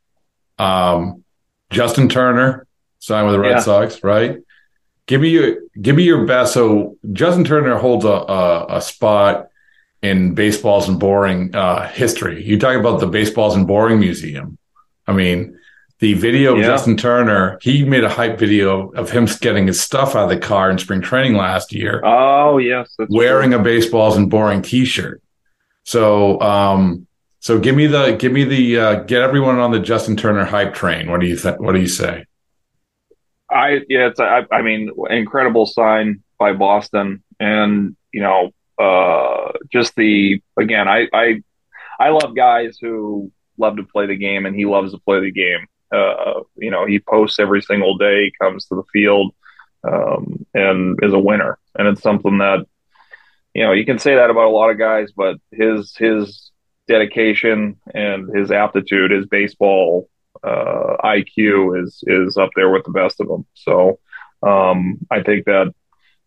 Um, 0.59 1.25
Justin 1.71 2.09
Turner 2.09 2.67
signed 3.01 3.27
with 3.27 3.35
the 3.35 3.41
Red 3.41 3.51
Yeah. 3.53 3.61
Sox, 3.61 4.05
right? 4.05 4.39
Give 5.07 5.21
me 5.21 5.31
your 5.31 5.57
give 5.81 5.97
me 5.97 6.05
your 6.05 6.25
best. 6.27 6.55
So 6.55 6.97
Justin 7.13 7.45
Turner 7.45 7.77
holds 7.77 8.05
a 8.05 8.09
a, 8.09 8.77
a 8.77 8.81
spot 8.81 9.49
in 10.03 10.35
Baseball 10.35 10.81
Isn't 10.81 10.99
Boring 10.99 11.55
uh, 11.55 11.89
history. 11.89 12.45
You 12.45 12.59
talk 12.59 12.77
about 12.77 13.01
the 13.01 13.07
Baseball 13.07 13.49
Isn't 13.51 13.67
Boring 13.67 13.99
museum. 14.01 14.59
I 15.07 15.13
mean, 15.13 15.59
the 15.99 16.15
video 16.15 16.53
of 16.55 16.59
Yeah. 16.61 16.67
Justin 16.67 16.97
Turner. 16.97 17.59
He 17.63 17.85
made 17.85 18.05
a 18.05 18.09
hype 18.09 18.39
video 18.39 18.91
of 18.93 19.11
him 19.11 19.27
getting 19.41 19.67
his 19.67 19.81
stuff 19.81 20.15
out 20.15 20.25
of 20.25 20.31
the 20.31 20.39
car 20.39 20.71
in 20.71 20.79
spring 20.79 21.01
training 21.01 21.35
last 21.37 21.73
year 21.73 22.01
Oh 22.05 22.59
yes, 22.59 22.95
that's 22.99 23.11
wearing 23.13 23.55
a 23.55 23.59
Baseball 23.59 24.11
Isn't 24.13 24.29
Boring 24.29 24.63
t-shirt. 24.63 25.21
So, 25.85 26.41
um, 26.41 27.07
so 27.41 27.59
give 27.59 27.75
me 27.75 27.87
the, 27.87 28.17
give 28.17 28.33
me 28.33 28.45
the, 28.45 28.79
uh, 28.79 28.95
get 29.03 29.23
everyone 29.23 29.59
on 29.59 29.73
the 29.73 29.81
Justin 29.81 30.17
Turner 30.17 30.45
hype 30.45 30.75
train. 30.75 31.11
What 31.11 31.21
do 31.21 31.27
you 31.27 31.37
think? 31.37 31.61
What 31.61 31.75
do 31.75 31.81
you 31.81 31.89
say? 31.89 32.25
I 33.53 33.81
yeah, 33.89 34.07
it's 34.09 34.21
I, 34.21 34.45
I 34.51 34.63
mean, 34.63 34.91
incredible 35.11 35.67
sign 35.67 36.23
by 36.39 36.55
Boston, 36.55 37.23
and 37.39 37.97
you 38.13 38.23
know, 38.23 38.51
uh, 38.79 39.53
just 39.71 39.95
the 39.95 40.41
again, 40.59 40.89
I 40.89 41.09
I 41.13 41.43
I 42.01 42.09
love 42.09 42.35
guys 42.35 42.79
who 42.81 43.31
love 43.59 43.77
to 43.77 43.85
play 43.85 44.07
the 44.07 44.17
game, 44.17 44.47
and 44.47 44.57
he 44.57 44.65
loves 44.65 44.93
to 44.93 44.99
play 44.99 45.21
the 45.21 45.31
game. 45.31 45.67
Uh, 45.93 46.41
you 46.57 46.71
know, 46.71 46.87
he 46.87 46.99
posts 46.99 47.39
every 47.39 47.61
single 47.61 47.99
day, 47.99 48.33
comes 48.41 48.67
to 48.67 48.75
the 48.75 48.85
field, 48.93 49.35
um, 49.85 50.47
and 50.55 50.99
is 51.03 51.13
a 51.13 51.19
winner, 51.19 51.59
and 51.79 51.87
it's 51.87 52.03
something 52.03 52.39
that 52.39 52.67
you 53.55 53.63
know 53.63 53.73
you 53.73 53.85
can 53.85 53.99
say 53.99 54.15
that 54.15 54.31
about 54.31 54.47
a 54.47 54.51
lot 54.51 54.71
of 54.71 54.79
guys, 54.79 55.13
but 55.13 55.37
his 55.51 55.95
his 55.97 56.51
dedication 56.89 57.77
and 57.95 58.35
his 58.35 58.51
aptitude, 58.51 59.11
his 59.11 59.27
baseball 59.27 60.09
uh, 60.43 60.97
IQ 61.05 61.83
is 61.83 62.03
is 62.07 62.37
up 62.37 62.51
there 62.57 62.71
with 62.71 62.85
the 62.85 62.91
best 62.91 63.21
of 63.21 63.29
them. 63.29 63.47
So 63.55 63.99
um, 64.43 64.99
I 65.11 65.23
think 65.23 65.47
that 65.47 65.73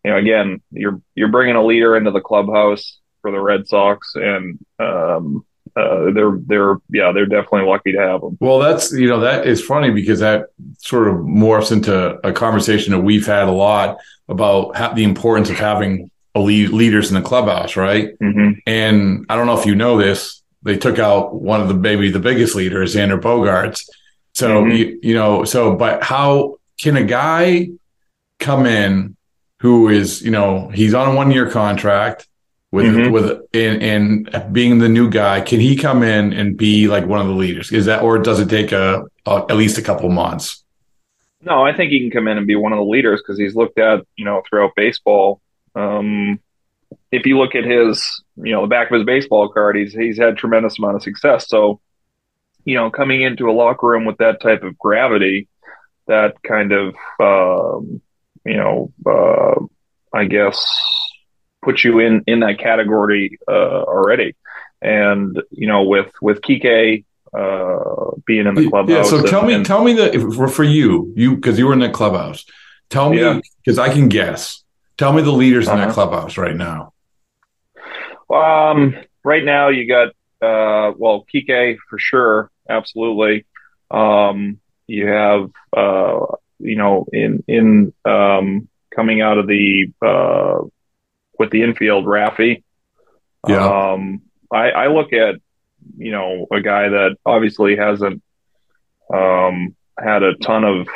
you 0.03 0.11
know 0.11 0.17
again 0.17 0.61
you're 0.71 1.01
you're 1.15 1.31
bringing 1.31 1.55
a 1.55 1.65
leader 1.65 1.95
into 1.95 2.11
the 2.11 2.21
clubhouse 2.21 2.99
for 3.21 3.31
the 3.31 3.41
Red 3.41 3.67
Sox, 3.67 4.13
and 4.15 4.59
um, 4.79 5.45
uh, 5.75 6.11
they're 6.11 6.37
they're 6.45 6.75
yeah 6.89 7.11
they're 7.11 7.25
definitely 7.25 7.67
lucky 7.67 7.91
to 7.91 7.99
have 7.99 8.21
him. 8.21 8.37
Well, 8.39 8.59
that's, 8.59 8.93
you 8.93 9.07
know, 9.07 9.19
that 9.21 9.47
is 9.47 9.61
funny 9.61 9.89
because 9.89 10.19
that 10.19 10.47
sort 10.77 11.07
of 11.07 11.15
morphs 11.15 11.71
into 11.71 12.19
a 12.25 12.31
conversation 12.31 12.93
that 12.93 13.01
we've 13.01 13.25
had 13.25 13.47
a 13.47 13.51
lot 13.51 13.97
about 14.29 14.75
ha- 14.75 14.93
the 14.93 15.03
importance 15.03 15.49
of 15.49 15.57
having 15.57 16.09
leaders 16.43 17.09
in 17.09 17.15
the 17.15 17.21
clubhouse, 17.21 17.75
right? 17.75 18.17
Mm-hmm. 18.19 18.59
And 18.67 19.25
I 19.29 19.35
don't 19.35 19.45
know 19.47 19.57
if 19.57 19.65
you 19.65 19.75
know 19.75 19.97
this, 19.97 20.41
they 20.63 20.77
took 20.77 20.99
out 20.99 21.33
one 21.35 21.61
of 21.61 21.67
the 21.67 21.73
maybe 21.73 22.11
the 22.11 22.19
biggest 22.19 22.55
leaders, 22.55 22.95
Xander 22.95 23.19
Bogaerts. 23.19 23.87
So 24.33 24.63
Mhm. 24.63 24.77
you, 24.77 24.99
you 25.01 25.13
know, 25.13 25.43
so 25.45 25.75
but 25.75 26.03
how 26.03 26.57
can 26.81 26.97
a 26.97 27.03
guy 27.03 27.69
come 28.39 28.65
in 28.65 29.15
who 29.61 29.87
is, 29.89 30.21
you 30.21 30.31
know, 30.31 30.69
he's 30.73 30.93
on 30.93 31.07
a 31.13 31.15
one 31.15 31.31
year 31.31 31.49
contract 31.49 32.27
with 32.71 32.85
Mhm. 32.93 33.11
with 33.11 33.39
in, 33.53 33.81
in 33.81 34.29
being 34.51 34.79
the 34.79 34.89
new 34.89 35.09
guy. 35.09 35.39
Can 35.39 35.61
he 35.61 35.77
come 35.77 36.03
in 36.03 36.33
and 36.33 36.57
be 36.57 36.87
like 36.89 37.05
one 37.05 37.21
of 37.21 37.27
the 37.27 37.33
leaders? 37.33 37.71
Is 37.71 37.85
that 37.85 38.03
or 38.03 38.17
does 38.19 38.41
it 38.41 38.49
take 38.49 38.73
a, 38.73 39.03
a 39.25 39.45
at 39.49 39.55
least 39.55 39.77
a 39.77 39.81
couple 39.81 40.09
months? 40.09 40.63
No, 41.41 41.63
I 41.63 41.71
think 41.73 41.91
he 41.91 42.01
can 42.01 42.11
come 42.11 42.27
in 42.27 42.37
and 42.37 42.45
be 42.47 42.55
one 42.55 42.73
of 42.73 42.77
the 42.77 42.83
leaders 42.83 43.21
because 43.21 43.37
he's 43.37 43.55
looked 43.55 43.77
at, 43.79 44.01
you 44.17 44.25
know, 44.25 44.41
throughout 44.49 44.71
baseball. 44.75 45.39
Um, 45.75 46.39
if 47.11 47.25
you 47.25 47.37
look 47.37 47.55
at 47.55 47.63
his, 47.65 48.23
you 48.37 48.51
know, 48.51 48.61
the 48.61 48.67
back 48.67 48.89
of 48.89 48.95
his 48.95 49.05
baseball 49.05 49.49
card, 49.49 49.75
he's 49.75 49.93
he's 49.93 50.17
had 50.17 50.37
tremendous 50.37 50.77
amount 50.79 50.95
of 50.95 51.03
success. 51.03 51.47
So, 51.47 51.79
you 52.63 52.75
know, 52.75 52.89
coming 52.89 53.21
into 53.21 53.49
a 53.49 53.53
locker 53.53 53.87
room 53.87 54.05
with 54.05 54.17
that 54.17 54.41
type 54.41 54.63
of 54.63 54.77
gravity, 54.77 55.47
that 56.07 56.41
kind 56.43 56.71
of, 56.71 56.95
um, 57.19 58.01
you 58.45 58.57
know, 58.57 58.91
uh, 59.05 59.65
I 60.17 60.25
guess, 60.25 60.57
puts 61.63 61.83
you 61.83 61.99
in 61.99 62.23
in 62.27 62.39
that 62.41 62.59
category 62.59 63.37
uh, 63.47 63.83
already. 63.83 64.35
And 64.81 65.41
you 65.51 65.67
know, 65.67 65.83
with 65.83 66.11
with 66.21 66.41
Kike 66.41 67.05
uh, 67.33 68.11
being 68.25 68.45
in 68.47 68.55
the 68.55 68.69
clubhouse. 68.69 69.11
Yeah. 69.11 69.19
So 69.19 69.25
tell 69.25 69.39
and- 69.39 69.47
me, 69.47 69.53
and- 69.55 69.65
tell 69.65 69.83
me 69.83 69.93
that 69.93 70.13
for, 70.35 70.47
for 70.47 70.63
you, 70.63 71.13
you 71.15 71.35
because 71.35 71.57
you 71.59 71.65
were 71.67 71.73
in 71.73 71.79
the 71.79 71.89
clubhouse. 71.89 72.45
Tell 72.89 73.09
me 73.09 73.19
Yeah. 73.19 73.39
because 73.63 73.79
I 73.79 73.89
can 73.89 74.09
guess. 74.09 74.63
Tell 74.97 75.11
me 75.13 75.21
the 75.21 75.31
leaders 75.31 75.67
in 75.67 75.73
Uh-huh. 75.73 75.85
that 75.87 75.93
clubhouse 75.93 76.37
right 76.37 76.55
now. 76.55 76.93
Um, 78.29 78.95
right 79.23 79.43
now 79.43 79.69
you 79.69 79.87
got 79.87 80.09
uh, 80.41 80.93
well, 80.97 81.25
Kike 81.33 81.77
for 81.89 81.97
sure, 81.99 82.51
absolutely. 82.69 83.45
Um, 83.91 84.59
you 84.87 85.07
have 85.07 85.49
uh, 85.75 86.25
you 86.59 86.75
know, 86.75 87.05
in 87.11 87.43
in 87.47 87.93
um, 88.05 88.67
coming 88.95 89.21
out 89.21 89.37
of 89.37 89.47
the 89.47 89.91
uh, 90.05 90.59
with 91.37 91.51
the 91.51 91.63
infield, 91.63 92.05
Raffy. 92.05 92.63
Yeah. 93.47 93.91
Um, 93.93 94.21
I, 94.51 94.69
I 94.71 94.87
look 94.87 95.13
at 95.13 95.35
you 95.97 96.11
know 96.11 96.47
a 96.51 96.61
guy 96.61 96.89
that 96.89 97.17
obviously 97.25 97.75
hasn't 97.75 98.21
um, 99.13 99.75
had 99.99 100.23
a 100.23 100.35
ton 100.35 100.63
of 100.63 100.87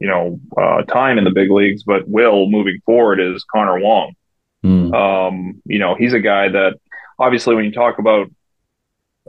you 0.00 0.08
know 0.08 0.40
uh, 0.56 0.82
time 0.82 1.18
in 1.18 1.24
the 1.24 1.30
big 1.30 1.50
leagues, 1.50 1.82
but 1.84 2.08
will 2.08 2.48
moving 2.48 2.80
forward 2.84 3.20
is 3.20 3.44
Connor 3.52 3.78
Wong. 3.78 4.14
Hmm. 4.62 4.92
Um, 4.94 5.62
you 5.64 5.78
know, 5.78 5.94
he's 5.94 6.12
a 6.14 6.20
guy 6.20 6.48
that 6.48 6.78
obviously 7.18 7.54
when 7.54 7.64
you 7.64 7.72
talk 7.72 7.98
about 7.98 8.30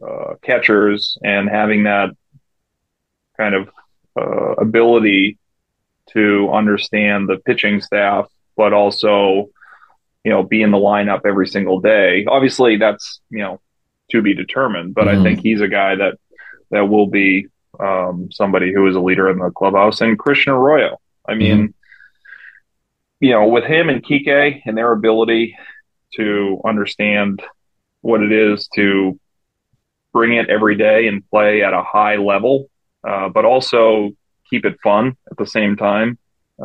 uh, 0.02 0.36
catchers 0.42 1.18
and 1.24 1.50
having 1.50 1.84
that 1.84 2.10
kind 3.38 3.56
of 3.56 3.70
uh, 4.20 4.54
ability 4.58 5.38
to 6.12 6.50
understand 6.52 7.30
the 7.30 7.38
pitching 7.38 7.80
staff, 7.80 8.28
but 8.58 8.74
also, 8.74 9.50
you 10.26 10.32
know, 10.32 10.44
be 10.44 10.62
in 10.62 10.72
the 10.72 10.78
lineup 10.78 11.22
every 11.26 11.48
single 11.48 11.80
day. 11.80 12.26
Obviously, 12.26 12.78
that's 12.78 13.22
you 13.30 13.40
know 13.40 13.60
to 14.12 14.22
be 14.22 14.34
determined, 14.34 14.94
but 14.94 15.08
I 15.08 15.16
Mhm. 15.16 15.24
think 15.24 15.40
he's 15.42 15.62
a 15.62 15.68
guy 15.70 15.96
that 15.96 16.18
that 16.72 16.90
will 16.90 17.08
be 17.08 17.48
um, 17.80 18.30
somebody 18.32 18.74
who 18.74 18.88
is 18.88 18.96
a 18.96 19.00
leader 19.00 19.30
in 19.30 19.40
the 19.40 19.52
clubhouse. 19.52 20.02
And 20.02 20.18
Christian 20.18 20.54
Arroyo, 20.54 21.00
I 21.28 21.36
mean, 21.36 21.74
you 23.20 23.32
know, 23.32 23.48
with 23.48 23.64
him 23.64 23.90
and 23.90 24.04
Kike 24.04 24.62
and 24.66 24.78
their 24.78 24.92
ability 24.92 25.56
to 26.16 26.62
understand 26.66 27.42
what 28.02 28.22
it 28.22 28.32
is 28.32 28.68
to 28.76 29.20
bring 30.12 30.34
it 30.34 30.50
every 30.50 30.76
day 30.76 31.08
and 31.08 31.28
play 31.30 31.64
at 31.64 31.74
a 31.74 31.84
high 31.84 32.18
level, 32.18 32.70
uh, 33.08 33.30
but 33.30 33.46
also 33.46 34.12
keep 34.50 34.66
it 34.66 34.78
fun 34.84 35.16
at 35.30 35.38
the 35.38 35.46
same 35.46 35.78
time 35.78 36.18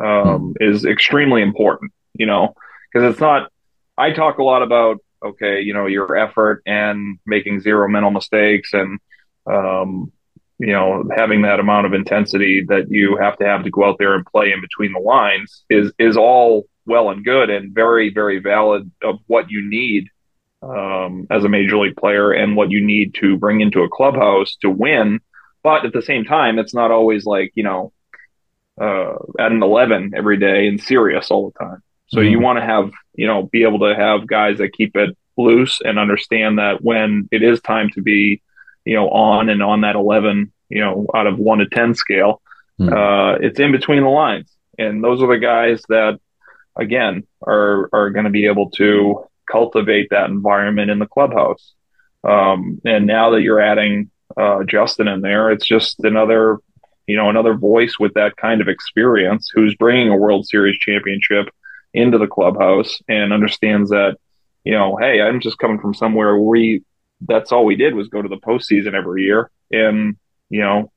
um, 0.03 0.53
is 0.59 0.85
extremely 0.85 1.41
important, 1.41 1.91
you 2.13 2.25
know, 2.25 2.53
because 2.91 3.11
it's 3.11 3.21
not, 3.21 3.51
I 3.97 4.11
talk 4.11 4.37
a 4.37 4.43
lot 4.43 4.61
about, 4.61 4.97
okay, 5.23 5.61
you 5.61 5.73
know, 5.73 5.85
your 5.85 6.15
effort 6.15 6.61
and 6.65 7.19
making 7.25 7.61
zero 7.61 7.87
mental 7.87 8.11
mistakes 8.11 8.73
and, 8.73 8.99
um, 9.45 10.11
you 10.59 10.73
know, 10.73 11.03
having 11.15 11.43
that 11.43 11.59
amount 11.59 11.85
of 11.85 11.93
intensity 11.93 12.65
that 12.67 12.89
you 12.89 13.17
have 13.17 13.37
to 13.37 13.45
have 13.45 13.63
to 13.63 13.69
go 13.69 13.85
out 13.85 13.97
there 13.99 14.15
and 14.15 14.25
play 14.25 14.51
in 14.51 14.61
between 14.61 14.93
the 14.93 14.99
lines 14.99 15.63
is 15.69 15.91
is 15.99 16.17
all 16.17 16.65
well 16.85 17.09
and 17.09 17.23
good 17.23 17.49
and 17.49 17.73
very 17.75 18.09
very 18.13 18.39
valid 18.39 18.89
of 19.03 19.19
what 19.27 19.51
you 19.51 19.67
need 19.67 20.07
um, 20.63 21.27
as 21.29 21.43
a 21.43 21.49
major 21.49 21.77
league 21.77 21.95
player 21.95 22.31
and 22.31 22.55
what 22.55 22.71
you 22.71 22.83
need 22.83 23.13
to 23.15 23.37
bring 23.37 23.61
into 23.61 23.83
a 23.83 23.89
clubhouse 23.89 24.55
to 24.61 24.69
win. 24.69 25.19
But 25.63 25.85
at 25.85 25.93
the 25.93 26.01
same 26.01 26.23
time, 26.23 26.57
it's 26.59 26.73
not 26.73 26.91
always 26.91 27.25
like 27.25 27.51
you 27.55 27.63
know 27.63 27.93
uh, 28.79 29.13
at 29.39 29.51
an 29.51 29.61
eleven 29.61 30.13
every 30.15 30.37
day 30.37 30.67
and 30.67 30.81
serious 30.81 31.29
all 31.31 31.51
the 31.51 31.65
time. 31.65 31.83
So 32.07 32.21
you 32.21 32.39
Mhm. 32.39 32.43
want 32.43 32.59
to 32.59 32.65
have 32.65 32.91
you 33.15 33.27
know 33.27 33.43
be 33.43 33.63
able 33.63 33.79
to 33.79 33.95
have 33.95 34.27
guys 34.27 34.57
that 34.59 34.73
keep 34.73 34.95
it 34.95 35.15
loose 35.37 35.81
and 35.81 35.99
understand 35.99 36.57
that 36.57 36.83
when 36.83 37.27
it 37.31 37.43
is 37.43 37.61
time 37.61 37.89
to 37.91 38.01
be 38.01 38.41
you 38.87 38.95
know 38.95 39.09
on 39.09 39.49
and 39.49 39.61
on 39.61 39.81
that 39.81 39.95
11 39.95 40.51
you 40.69 40.81
know 40.81 41.05
out 41.13 41.27
of 41.27 41.37
1 41.37 41.59
to 41.59 41.67
10 41.67 41.93
scale 41.95 42.41
Hmm. 42.79 42.93
uh, 42.93 43.33
it's 43.37 43.59
in 43.59 43.71
between 43.71 44.03
the 44.03 44.09
lines 44.09 44.51
and 44.77 45.03
those 45.03 45.23
are 45.23 45.27
the 45.33 45.39
guys 45.39 45.81
that 45.89 46.19
again 46.75 47.23
are 47.41 47.89
are 47.91 48.11
going 48.11 48.25
to 48.25 48.29
be 48.29 48.45
able 48.45 48.69
to 48.71 49.25
cultivate 49.51 50.09
that 50.11 50.29
environment 50.29 50.91
in 50.91 50.99
the 50.99 51.07
clubhouse 51.07 51.73
um, 52.23 52.79
and 52.85 53.07
now 53.07 53.31
that 53.31 53.41
you're 53.41 53.59
adding 53.59 54.11
uh, 54.39 54.63
Justin 54.63 55.07
in 55.07 55.21
there 55.21 55.49
it's 55.49 55.65
just 55.65 55.99
another 56.03 56.59
you 57.07 57.17
know 57.17 57.31
another 57.31 57.55
voice 57.55 57.95
with 57.99 58.13
that 58.13 58.37
kind 58.37 58.61
of 58.61 58.67
experience 58.67 59.49
who's 59.51 59.73
bringing 59.73 60.09
a 60.09 60.15
World 60.15 60.45
Series 60.45 60.77
championship 60.77 61.49
into 61.95 62.19
the 62.19 62.27
clubhouse 62.27 62.99
and 63.07 63.33
understands 63.33 63.89
that 63.89 64.17
you 64.63 64.73
know 64.73 64.97
hey 64.97 65.19
I'm 65.19 65.39
just 65.39 65.57
coming 65.57 65.79
from 65.79 65.95
somewhere 65.95 66.37
where 66.37 66.43
we 66.43 66.83
that's 67.21 67.51
all 67.51 67.65
we 67.65 67.75
did 67.75 67.95
was 67.95 68.07
go 68.07 68.21
to 68.21 68.29
the 68.29 68.37
postseason 68.37 68.93
every 68.93 69.23
year 69.23 69.49
and 69.71 70.17
you 70.49 70.61
know 70.61 70.91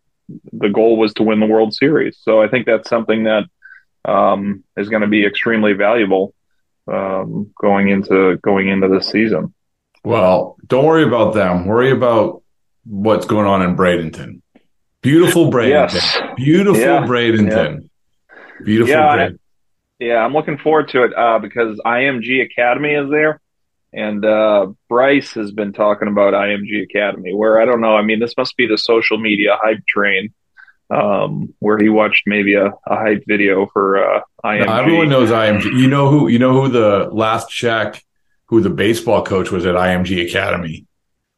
the 0.53 0.69
goal 0.69 0.97
was 0.97 1.13
to 1.15 1.23
win 1.23 1.41
the 1.41 1.47
World 1.47 1.75
Series. 1.75 2.19
So 2.21 2.41
I 2.41 2.49
think 2.49 2.67
that's 2.67 2.89
something 2.89 3.25
that 3.25 3.45
um, 4.05 4.65
is 4.77 4.89
going 4.89 5.03
to 5.03 5.09
be 5.09 5.27
extremely 5.27 5.73
valuable 5.73 6.35
um, 6.91 7.51
going 7.61 7.89
into 7.89 8.37
going 8.39 8.69
into 8.69 8.89
this 8.89 9.09
season. 9.09 9.55
Well, 10.05 10.57
don't 10.67 10.87
worry 10.87 11.05
about 11.05 11.35
them. 11.35 11.67
Worry 11.67 11.91
about 11.91 12.43
what's 12.85 13.27
going 13.27 13.47
on 13.47 13.63
in 13.63 13.77
Bradenton. 13.77 14.41
Beautiful 15.03 15.51
Bradenton. 15.51 15.95
Yes. 15.95 16.19
Beautiful 16.37 16.81
Yeah. 16.81 17.07
Bradenton. 17.07 17.89
Beautiful 18.65 18.95
Yeah, 18.95 19.07
I, 19.07 19.31
yeah, 19.99 20.17
I'm 20.17 20.33
looking 20.33 20.59
forward 20.59 20.89
to 20.91 21.05
it 21.05 21.17
uh, 21.17 21.39
because 21.39 21.79
IMG 21.85 22.43
Academy 22.43 22.95
is 22.95 23.11
there, 23.11 23.41
and 23.93 24.25
uh, 24.25 24.69
Bryce 24.89 25.33
has 25.33 25.51
been 25.53 25.73
talking 25.73 26.09
about 26.09 26.35
IMG 26.35 26.83
Academy. 26.83 27.35
Where 27.35 27.61
I 27.61 27.65
don't 27.65 27.81
know, 27.81 27.97
I 27.97 28.03
mean, 28.03 28.21
this 28.21 28.37
must 28.37 28.57
be 28.57 28.67
the 28.67 28.79
social 28.79 29.19
media 29.19 29.57
hype 29.61 29.85
train, 29.87 30.33
um, 30.91 31.55
where 31.59 31.79
he 31.79 31.89
watched 31.89 32.25
maybe 32.27 32.55
a, 32.55 32.67
a 32.67 32.97
hype 32.97 33.25
video 33.27 33.67
for 33.73 33.99
uh, 34.17 34.21
IMG. 34.45 34.79
Everyone 34.79 35.09
knows 35.09 35.31
IMG. 35.31 35.65
You 35.65 35.89
know 35.89 36.09
who? 36.09 36.29
You 36.29 36.39
know 36.39 36.53
who 36.53 36.69
the 36.69 37.09
last 37.13 37.49
check, 37.51 38.03
who 38.47 38.61
the 38.61 38.71
baseball 38.71 39.23
coach 39.25 39.51
was 39.51 39.67
at 39.67 39.75
IMG 39.75 40.27
Academy, 40.29 40.87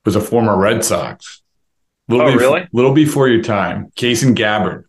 was 0.05 0.17
a 0.17 0.21
former 0.21 0.57
Red 0.59 0.85
Sox. 0.85 1.41
Little 2.09 2.27
Oh, 2.27 2.33
bef- 2.33 2.39
really? 2.39 2.69
Little 2.73 2.93
before 2.93 3.29
your 3.29 3.43
time, 3.43 3.91
Kason 3.97 4.35
Gabbard, 4.35 4.87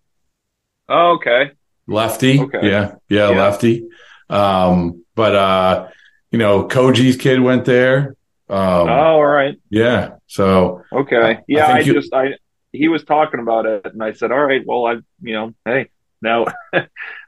Oh, 0.89 1.13
okay. 1.13 1.51
lefty. 1.87 2.39
Okay. 2.39 2.59
Yeah, 2.69 2.95
yeah, 3.07 3.29
Yeah. 3.29 3.41
lefty. 3.41 3.87
Um, 4.29 5.03
but 5.15 5.35
uh, 5.35 5.87
you 6.33 6.39
know, 6.39 6.67
Koji's 6.67 7.15
kid 7.15 7.39
went 7.39 7.63
there. 7.63 8.15
Um, 8.49 8.89
oh, 8.89 9.15
all 9.21 9.25
right. 9.25 9.55
yeah. 9.69 10.15
So 10.27 10.81
Okay. 10.91 11.39
Yeah, 11.47 11.67
I, 11.67 11.73
think 11.75 11.87
you- 11.87 11.93
just 11.93 12.13
I 12.13 12.33
he 12.73 12.87
was 12.89 13.03
talking 13.03 13.39
about 13.39 13.65
it 13.67 13.85
and 13.85 14.03
I 14.03 14.11
said, 14.13 14.31
All 14.31 14.43
right, 14.45 14.61
well 14.65 14.85
I 14.87 14.93
you 15.21 15.33
know, 15.33 15.53
hey, 15.63 15.89
now 16.21 16.45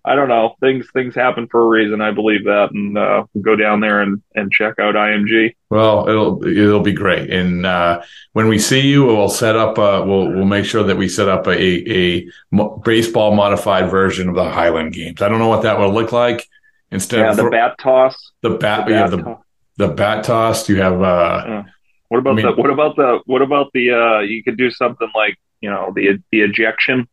I 0.08 0.16
don't 0.16 0.28
know. 0.28 0.56
Things 0.60 0.88
things 0.92 1.16
happen 1.16 1.48
for 1.50 1.62
a 1.64 1.68
reason, 1.68 2.02
I 2.02 2.12
believe 2.12 2.46
that 2.46 2.70
and 2.74 2.98
uh 2.98 3.26
we'll 3.34 3.44
go 3.44 3.56
down 3.56 3.80
there 3.80 4.02
and, 4.02 4.22
and 4.36 4.52
check 4.52 4.80
out 4.80 4.96
IMG. 4.96 5.56
Well, 5.70 6.10
it'll 6.10 6.46
it'll 6.46 6.82
be 6.82 6.94
great, 6.94 7.30
and 7.32 7.66
uh, 7.66 8.02
when 8.34 8.48
we 8.48 8.58
see 8.60 8.82
you, 8.82 9.06
we'll 9.06 9.30
set 9.30 9.56
up. 9.56 9.78
Uh, 9.80 10.04
we'll 10.06 10.30
we'll 10.32 10.46
make 10.46 10.66
sure 10.66 10.84
that 10.84 10.96
we 10.98 11.10
set 11.10 11.28
up 11.28 11.48
a, 11.48 11.58
a 11.92 12.30
mo- 12.52 12.82
baseball 12.86 13.36
modified 13.36 13.90
version 13.90 14.30
of 14.30 14.36
the 14.36 14.50
Highland 14.50 14.94
Games. 14.94 15.22
I 15.22 15.28
don't 15.30 15.40
know 15.40 15.48
what 15.50 15.64
that 15.64 15.80
will 15.80 15.94
look 15.94 16.12
like. 16.12 16.48
Instead 16.92 17.20
Yeah, 17.20 17.32
of 17.32 17.36
the 17.38 17.44
for- 17.44 17.50
bat 17.52 17.78
toss. 17.80 18.16
the 18.42 18.52
bat, 18.52 18.86
the 18.86 18.92
you 18.92 18.98
have 18.98 19.12
bat 19.12 19.18
the 19.18 19.24
toss. 19.24 19.42
the 19.78 19.88
bat 19.90 20.24
toss. 20.24 20.70
You 20.70 20.76
have 20.82 21.02
uh, 21.02 21.64
What 22.10 22.20
about 22.20 22.32
I 22.32 22.34
mean- 22.36 22.46
the 22.46 22.52
what 22.62 22.70
about 22.70 22.96
the 22.96 23.20
what 23.26 23.42
about 23.42 23.72
the 23.74 23.92
uh 23.92 24.20
you 24.20 24.44
could 24.44 24.58
do 24.58 24.70
something 24.72 25.10
like, 25.16 25.38
you 25.62 25.70
know, 25.70 25.92
the 25.96 26.20
the 26.32 26.42
ejection. 26.42 27.08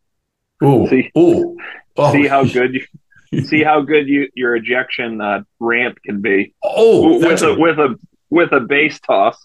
ooh 0.63 0.87
See- 0.87 1.11
ooh. 1.17 1.57
Oh, 1.95 2.11
See 2.11 2.25
how 2.27 2.43
good 2.43 2.73
you 3.31 3.41
see 3.43 3.63
how 3.63 3.81
good 3.81 4.07
you 4.07 4.29
your 4.35 4.55
ejection 4.55 5.21
uh, 5.21 5.43
ramp 5.59 5.97
can 6.05 6.21
be. 6.21 6.53
Oh, 6.63 7.19
with 7.19 7.41
a 7.41 7.49
a, 7.51 7.59
with 7.59 7.79
a 7.79 7.99
with 8.29 8.51
a 8.51 8.59
base 8.59 8.99
toss, 8.99 9.37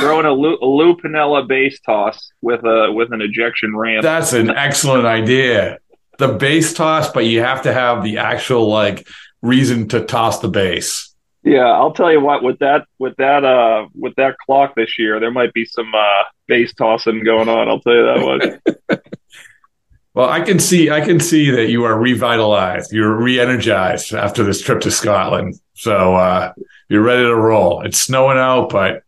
throwing 0.00 0.24
a 0.24 0.32
Lou, 0.32 0.56
a 0.62 0.64
Lou 0.66 0.96
Piniella 0.96 1.46
base 1.46 1.78
toss 1.80 2.32
with 2.40 2.64
a 2.64 2.90
with 2.92 3.12
an 3.12 3.20
ejection 3.20 3.76
ramp. 3.76 4.02
that's 4.02 4.32
an 4.32 4.50
excellent 4.50 5.04
idea. 5.06 5.78
The 6.18 6.28
base 6.28 6.72
toss, 6.74 7.10
but 7.12 7.24
you 7.26 7.40
have 7.40 7.62
to 7.62 7.72
have 7.72 8.02
the 8.02 8.18
actual 8.18 8.68
like 8.68 9.06
reason 9.42 9.88
to 9.88 10.04
toss 10.04 10.40
the 10.40 10.48
base. 10.48 11.14
Yeah, 11.42 11.66
I'll 11.66 11.92
tell 11.92 12.12
you 12.12 12.20
what. 12.20 12.42
With 12.42 12.58
that, 12.58 12.86
with 12.98 13.16
that, 13.16 13.44
uh, 13.44 13.86
with 13.94 14.14
that 14.16 14.36
clock 14.38 14.74
this 14.74 14.98
year, 14.98 15.20
there 15.20 15.30
might 15.30 15.54
be 15.54 15.64
some 15.64 15.90
uh, 15.94 16.22
base 16.46 16.74
tossing 16.74 17.24
going 17.24 17.48
on. 17.48 17.68
I'll 17.68 17.80
tell 17.80 17.94
you 17.94 18.04
that 18.04 18.60
much. 18.86 19.00
well, 20.14 20.28
I 20.28 20.40
can 20.42 20.58
see, 20.58 20.90
I 20.90 21.00
can 21.00 21.18
see 21.18 21.50
that 21.50 21.70
you 21.70 21.84
are 21.84 21.98
revitalized. 21.98 22.92
You're 22.92 23.14
re-energized 23.14 24.12
after 24.12 24.44
this 24.44 24.60
trip 24.60 24.82
to 24.82 24.90
Scotland. 24.90 25.58
So 25.74 26.14
uh, 26.14 26.52
you're 26.90 27.02
ready 27.02 27.22
to 27.22 27.34
roll. 27.34 27.82
It's 27.82 27.98
snowing 27.98 28.36
out, 28.36 28.68
but 28.68 29.02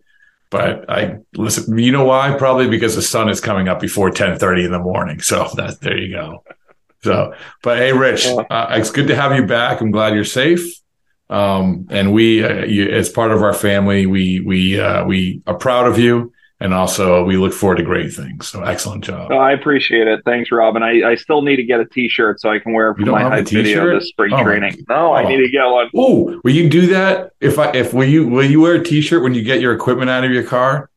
but 0.49 0.89
I 0.89 1.18
listen. 1.35 1.76
You 1.78 1.93
know 1.93 2.05
why? 2.05 2.35
Probably 2.39 2.68
because 2.68 2.95
the 2.95 3.03
sun 3.03 3.28
is 3.28 3.41
coming 3.41 3.68
up 3.68 3.80
before 3.80 4.11
ten 4.11 4.39
thirty 4.39 4.64
in 4.64 4.70
the 4.70 4.78
morning. 4.78 5.20
So 5.20 5.49
that 5.57 5.80
there 5.80 5.99
you 5.99 6.14
go. 6.14 6.45
So, 7.03 7.34
but 7.62 7.78
hey, 7.78 7.92
Rich, 7.92 8.26
uh, 8.26 8.66
it's 8.70 8.90
good 8.90 9.09
to 9.09 9.16
have 9.16 9.34
you 9.34 9.44
back. 9.44 9.80
I'm 9.80 9.90
glad 9.90 10.14
you're 10.14 10.24
safe. 10.24 10.80
Um, 11.28 11.86
and 11.90 12.12
we, 12.12 12.44
uh, 12.44 12.64
you, 12.64 12.88
as 12.90 13.09
part 13.09 13.32
of 13.32 13.42
our 13.42 13.55
family, 13.55 14.07
we 14.07 14.40
we 14.40 14.78
uh, 14.78 15.05
we 15.05 15.42
are 15.46 15.55
proud 15.55 15.86
of 15.86 15.98
you, 15.98 16.32
and 16.61 16.74
also 16.74 17.24
we 17.24 17.36
look 17.38 17.55
forward 17.55 17.76
to 17.76 17.82
great 17.82 18.12
things. 18.12 18.46
So 18.46 18.62
excellent 18.62 19.03
job. 19.03 19.32
Oh, 19.32 19.38
I 19.38 19.53
appreciate 19.53 20.07
it. 20.07 20.20
Thanks, 20.26 20.53
Robin. 20.53 20.82
I, 20.82 21.03
I 21.03 21.14
still 21.16 21.42
need 21.42 21.57
to 21.57 21.64
get 21.64 21.80
a 21.80 21.86
T-shirt 21.86 22.40
so 22.40 22.50
I 22.50 22.59
can 22.59 22.74
wear 22.74 22.90
it 22.90 22.98
for 22.98 23.07
my 23.07 23.22
hype 23.22 23.48
video 23.48 23.98
this 23.98 24.11
spring 24.11 24.32
oh, 24.34 24.44
training. 24.44 24.84
No, 24.88 25.12
oh. 25.12 25.14
I 25.14 25.26
need 25.26 25.38
to 25.38 25.48
get 25.48 25.64
one. 25.64 25.90
Oh, 25.96 26.38
will 26.44 26.53
you 26.53 26.68
do 26.68 26.88
that? 26.88 27.32
If 27.40 27.59
I 27.59 27.70
if 27.72 27.94
will 27.94 28.05
you 28.05 28.28
will 28.28 28.44
you 28.44 28.61
wear 28.61 28.74
a 28.74 28.84
T-shirt 28.84 29.22
when 29.22 29.34
you 29.34 29.42
get 29.42 29.61
your 29.61 29.72
equipment 29.72 30.11
out 30.11 30.22
of 30.22 30.30
your 30.30 30.44
car? 30.44 30.90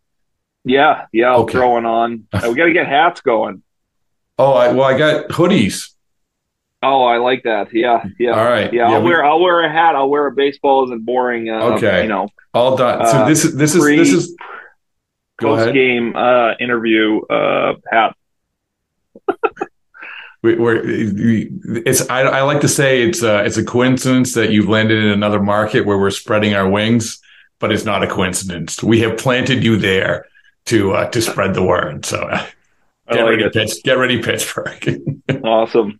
Yeah, 0.65 1.05
yeah. 1.13 1.31
I'll 1.31 1.41
okay. 1.41 1.53
throw 1.53 1.71
one 1.71 1.85
on. 1.85 2.27
we 2.33 2.55
got 2.55 2.65
to 2.65 2.73
get 2.73 2.87
hats 2.87 3.21
going. 3.21 3.63
Oh, 4.37 4.51
I, 4.51 4.73
well, 4.73 4.83
I 4.83 4.97
got 4.97 5.29
hoodies. 5.29 5.94
Oh, 6.83 7.03
I 7.03 7.17
like 7.17 7.43
that. 7.43 7.73
Yeah, 7.73 8.05
yeah. 8.19 8.31
All 8.31 8.45
right. 8.45 8.71
Yeah, 8.71 8.89
I'll 8.91 9.01
we, 9.01 9.09
wear 9.09 9.25
I'll 9.25 9.39
wear 9.39 9.61
a 9.61 9.71
hat. 9.71 9.95
I'll 9.95 10.09
wear 10.09 10.27
a 10.27 10.31
baseball 10.31 10.85
isn't 10.85 11.05
boring. 11.05 11.49
Uh, 11.49 11.75
okay. 11.75 12.03
You 12.03 12.09
know, 12.09 12.29
all 12.53 12.77
done. 12.77 13.05
So 13.07 13.17
uh, 13.19 13.27
this 13.27 13.43
is 13.43 13.55
this 13.55 13.75
is 13.75 13.81
pre, 13.81 13.97
this 13.97 14.11
is 14.11 14.35
post 15.39 15.73
game 15.73 16.15
uh, 16.15 16.53
interview 16.59 17.21
uh, 17.21 17.75
hat. 17.91 18.15
we, 20.43 20.53
are 20.53 20.81
it's 20.83 22.07
I, 22.09 22.21
I, 22.21 22.41
like 22.43 22.61
to 22.61 22.67
say 22.67 23.01
it's 23.01 23.23
a, 23.23 23.43
it's 23.43 23.57
a 23.57 23.63
coincidence 23.63 24.33
that 24.35 24.51
you've 24.51 24.69
landed 24.69 25.03
in 25.03 25.09
another 25.09 25.41
market 25.41 25.85
where 25.85 25.97
we're 25.97 26.11
spreading 26.11 26.53
our 26.53 26.69
wings, 26.69 27.19
but 27.59 27.71
it's 27.71 27.85
not 27.85 28.03
a 28.03 28.07
coincidence. 28.07 28.83
We 28.83 28.99
have 29.01 29.17
planted 29.17 29.63
you 29.63 29.77
there 29.77 30.27
to 30.65 30.93
uh, 30.93 31.09
to 31.09 31.21
spread 31.21 31.53
the 31.53 31.63
word. 31.63 32.05
So 32.05 32.19
uh, 32.19 32.45
get 33.09 33.23
like 33.23 33.29
ready, 33.29 33.49
Pitch, 33.49 33.83
get 33.83 33.97
ready, 33.97 34.21
Pittsburgh. 34.21 35.21
awesome. 35.43 35.99